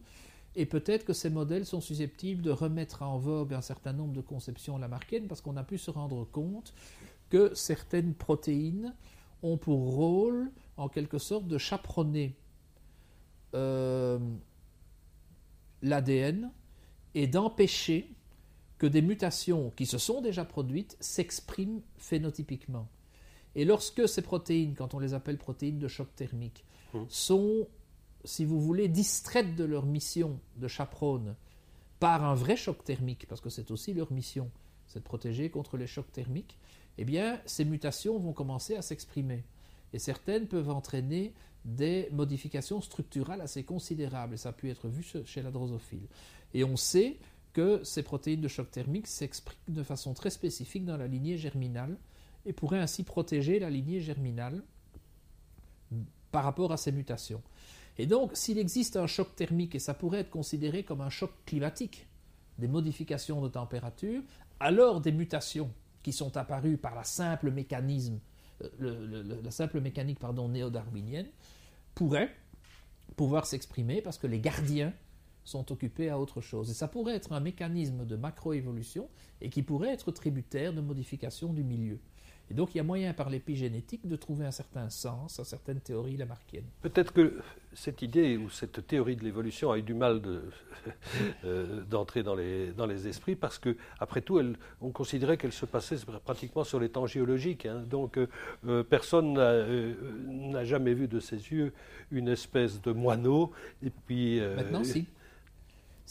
Et 0.55 0.65
peut-être 0.65 1.05
que 1.05 1.13
ces 1.13 1.29
modèles 1.29 1.65
sont 1.65 1.81
susceptibles 1.81 2.41
de 2.41 2.51
remettre 2.51 3.01
en 3.01 3.17
vogue 3.17 3.53
un 3.53 3.61
certain 3.61 3.93
nombre 3.93 4.13
de 4.13 4.21
conceptions 4.21 4.77
lamarckiennes 4.77 5.27
parce 5.27 5.41
qu'on 5.41 5.57
a 5.57 5.63
pu 5.63 5.77
se 5.77 5.89
rendre 5.89 6.25
compte 6.25 6.73
que 7.29 7.53
certaines 7.55 8.13
protéines 8.13 8.93
ont 9.41 9.57
pour 9.57 9.95
rôle, 9.95 10.51
en 10.77 10.89
quelque 10.89 11.17
sorte, 11.17 11.47
de 11.47 11.57
chaperonner 11.57 12.35
euh, 13.55 14.19
l'ADN 15.81 16.51
et 17.15 17.27
d'empêcher 17.27 18.13
que 18.81 18.87
des 18.87 19.03
mutations 19.03 19.69
qui 19.75 19.85
se 19.85 19.99
sont 19.99 20.21
déjà 20.21 20.43
produites 20.43 20.97
s'expriment 20.99 21.83
phénotypiquement. 21.97 22.87
Et 23.53 23.63
lorsque 23.63 24.09
ces 24.09 24.23
protéines, 24.23 24.73
quand 24.73 24.95
on 24.95 24.99
les 24.99 25.13
appelle 25.13 25.37
protéines 25.37 25.77
de 25.77 25.87
choc 25.87 26.07
thermique, 26.15 26.65
mmh. 26.95 26.99
sont 27.07 27.67
si 28.25 28.43
vous 28.43 28.59
voulez, 28.59 28.87
distraites 28.87 29.55
de 29.55 29.63
leur 29.63 29.85
mission 29.85 30.39
de 30.57 30.67
chaperone 30.67 31.35
par 31.99 32.23
un 32.23 32.33
vrai 32.33 32.55
choc 32.55 32.83
thermique, 32.83 33.27
parce 33.27 33.39
que 33.39 33.51
c'est 33.51 33.69
aussi 33.69 33.93
leur 33.93 34.11
mission, 34.11 34.49
c'est 34.87 34.99
de 34.99 35.03
protéger 35.03 35.51
contre 35.51 35.77
les 35.77 35.85
chocs 35.85 36.11
thermiques, 36.11 36.57
eh 36.97 37.05
bien, 37.05 37.39
ces 37.45 37.65
mutations 37.65 38.17
vont 38.17 38.33
commencer 38.33 38.75
à 38.75 38.81
s'exprimer. 38.81 39.43
Et 39.93 39.99
certaines 39.99 40.47
peuvent 40.47 40.71
entraîner 40.71 41.35
des 41.65 42.09
modifications 42.11 42.81
structurales 42.81 43.41
assez 43.41 43.63
considérables. 43.63 44.33
Et 44.33 44.37
ça 44.37 44.49
a 44.49 44.53
pu 44.53 44.71
être 44.71 44.87
vu 44.87 45.05
chez 45.25 45.41
la 45.43 45.51
drosophile. 45.51 46.07
Et 46.53 46.63
on 46.63 46.75
sait 46.75 47.17
que 47.53 47.83
ces 47.83 48.03
protéines 48.03 48.41
de 48.41 48.47
choc 48.47 48.71
thermique 48.71 49.07
s'expriment 49.07 49.75
de 49.75 49.83
façon 49.83 50.13
très 50.13 50.29
spécifique 50.29 50.85
dans 50.85 50.97
la 50.97 51.07
lignée 51.07 51.37
germinale 51.37 51.97
et 52.45 52.53
pourraient 52.53 52.79
ainsi 52.79 53.03
protéger 53.03 53.59
la 53.59 53.69
lignée 53.69 53.99
germinale 53.99 54.63
par 56.31 56.43
rapport 56.43 56.71
à 56.71 56.77
ces 56.77 56.91
mutations. 56.91 57.41
Et 57.97 58.05
donc, 58.05 58.31
s'il 58.33 58.57
existe 58.57 58.95
un 58.95 59.07
choc 59.07 59.35
thermique, 59.35 59.75
et 59.75 59.79
ça 59.79 59.93
pourrait 59.93 60.19
être 60.19 60.29
considéré 60.29 60.83
comme 60.83 61.01
un 61.01 61.09
choc 61.09 61.31
climatique, 61.45 62.07
des 62.57 62.67
modifications 62.67 63.41
de 63.41 63.49
température, 63.49 64.21
alors 64.59 65.01
des 65.01 65.11
mutations 65.11 65.71
qui 66.03 66.13
sont 66.13 66.37
apparues 66.37 66.77
par 66.77 66.95
la 66.95 67.03
simple 67.03 67.51
mécanisme, 67.51 68.19
euh, 68.81 69.39
la 69.43 69.51
simple 69.51 69.81
mécanique 69.81 70.19
pardon, 70.19 70.47
néo-darwinienne, 70.47 71.27
pourraient 71.95 72.33
pouvoir 73.15 73.45
s'exprimer 73.45 74.01
parce 74.01 74.17
que 74.17 74.27
les 74.27 74.39
gardiens 74.39 74.93
sont 75.43 75.71
occupés 75.71 76.09
à 76.09 76.19
autre 76.19 76.41
chose. 76.41 76.69
Et 76.69 76.73
ça 76.73 76.87
pourrait 76.87 77.15
être 77.15 77.33
un 77.33 77.39
mécanisme 77.39 78.05
de 78.05 78.15
macroévolution 78.15 79.09
et 79.41 79.49
qui 79.49 79.63
pourrait 79.63 79.93
être 79.93 80.11
tributaire 80.11 80.73
de 80.73 80.81
modifications 80.81 81.53
du 81.53 81.63
milieu. 81.63 81.99
Et 82.51 82.53
donc 82.53 82.75
il 82.75 82.79
y 82.79 82.81
a 82.81 82.83
moyen 82.83 83.13
par 83.13 83.29
l'épigénétique 83.29 84.05
de 84.05 84.15
trouver 84.17 84.45
un 84.45 84.51
certain 84.51 84.89
sens 84.89 85.39
à 85.39 85.45
certaines 85.45 85.79
théories 85.79 86.17
lamarckiennes. 86.17 86.65
Peut-être 86.81 87.13
que 87.13 87.39
cette 87.73 88.01
idée 88.01 88.35
ou 88.35 88.49
cette 88.49 88.85
théorie 88.85 89.15
de 89.15 89.23
l'évolution 89.23 89.71
a 89.71 89.77
eu 89.77 89.83
du 89.83 89.93
mal 89.93 90.21
euh, 91.45 91.81
d'entrer 91.83 92.23
dans, 92.23 92.35
les, 92.35 92.73
dans 92.73 92.87
les 92.87 93.07
esprits 93.07 93.37
parce 93.37 93.57
que, 93.57 93.77
après 94.01 94.19
tout, 94.19 94.37
elle, 94.37 94.57
on 94.81 94.91
considérait 94.91 95.37
qu'elle 95.37 95.53
se 95.53 95.65
passait 95.65 95.95
pratiquement 96.25 96.65
sur 96.65 96.81
les 96.81 96.89
temps 96.89 97.05
géologiques. 97.05 97.65
Hein. 97.65 97.85
Donc 97.89 98.17
euh, 98.17 98.83
personne 98.83 99.37
euh, 99.37 99.93
n'a 100.27 100.65
jamais 100.65 100.93
vu 100.93 101.07
de 101.07 101.21
ses 101.21 101.37
yeux 101.37 101.71
une 102.11 102.27
espèce 102.27 102.81
de 102.81 102.91
moineau. 102.91 103.53
Et 103.81 103.91
puis, 103.91 104.41
Maintenant, 104.41 104.83
si. 104.83 105.05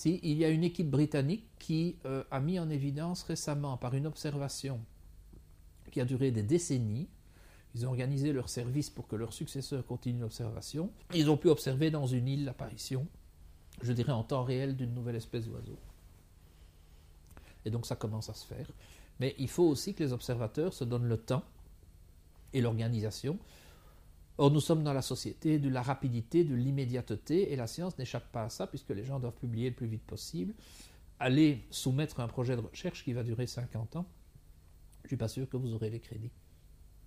Si, 0.01 0.19
il 0.23 0.39
y 0.39 0.47
a 0.47 0.49
une 0.49 0.65
équipe 0.65 0.89
britannique 0.89 1.45
qui 1.59 1.97
a 2.31 2.41
mis 2.41 2.59
en 2.59 2.71
évidence 2.71 3.23
récemment, 3.23 3.77
par 3.77 3.93
une 3.93 4.07
observation 4.07 4.81
qui 5.91 6.01
a 6.01 6.07
duré 6.07 6.31
des 6.31 6.43
décennies. 6.43 7.07
Ils 7.75 7.85
ont 7.85 7.91
organisé 7.91 8.33
leur 8.33 8.49
service 8.49 8.89
pour 8.89 9.07
que 9.07 9.15
leurs 9.15 9.35
successeurs 9.35 9.85
continuent 9.85 10.23
l'observation. 10.23 10.91
Ils 11.13 11.29
ont 11.29 11.37
pu 11.37 11.51
observer 11.51 11.91
dans 11.91 12.07
une 12.07 12.29
île 12.29 12.47
l'apparition, 12.47 13.07
je 13.83 13.93
dirais 13.93 14.13
en 14.13 14.25
temps 14.25 14.43
réel, 14.43 14.75
d'une 14.75 14.95
nouvelle 14.95 15.17
espèce 15.17 15.45
d'oiseau. 15.45 15.79
Et 17.67 17.71
donc 17.71 17.85
ça 17.85 17.95
commence 17.95 18.31
à 18.31 18.35
se 18.35 18.47
faire. 18.47 18.71
Mais 19.19 19.35
il 19.39 19.49
faut 19.51 19.69
aussi 19.69 19.93
que 19.93 20.03
les 20.03 20.15
observateurs 20.15 20.73
se 20.73 20.85
donnent 20.85 21.09
le 21.09 21.19
temps 21.19 21.45
et 22.55 22.63
l'organisation. 22.63 23.39
Or, 24.41 24.51
nous 24.51 24.61
sommes 24.61 24.83
dans 24.83 24.95
la 24.95 25.03
société 25.03 25.59
de 25.59 25.69
la 25.69 25.83
rapidité, 25.83 26.45
de 26.45 26.55
l'immédiateté, 26.55 27.53
et 27.53 27.57
la 27.57 27.67
science 27.67 27.99
n'échappe 27.99 28.33
pas 28.33 28.45
à 28.45 28.49
ça, 28.49 28.67
puisque 28.67 28.89
les 28.89 29.05
gens 29.05 29.21
doivent 29.21 29.35
publier 29.35 29.69
le 29.69 29.77
plus 29.77 29.87
vite 29.87 30.03
possible. 30.03 30.55
allez 31.19 31.63
soumettre 31.71 32.21
un 32.21 32.27
projet 32.27 32.57
de 32.57 32.63
recherche 32.63 33.05
qui 33.05 33.13
va 33.13 33.23
durer 33.23 33.47
50 33.47 33.97
ans, 33.97 34.07
je 35.03 35.05
ne 35.05 35.09
suis 35.09 35.17
pas 35.19 35.29
sûr 35.29 35.47
que 35.47 35.59
vous 35.59 35.75
aurez 35.75 35.91
les 35.91 36.01
crédits. 36.01 36.31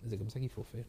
C'est 0.07 0.15
comme 0.15 0.29
ça 0.29 0.39
qu'il 0.39 0.49
faut 0.49 0.61
faire. 0.61 0.81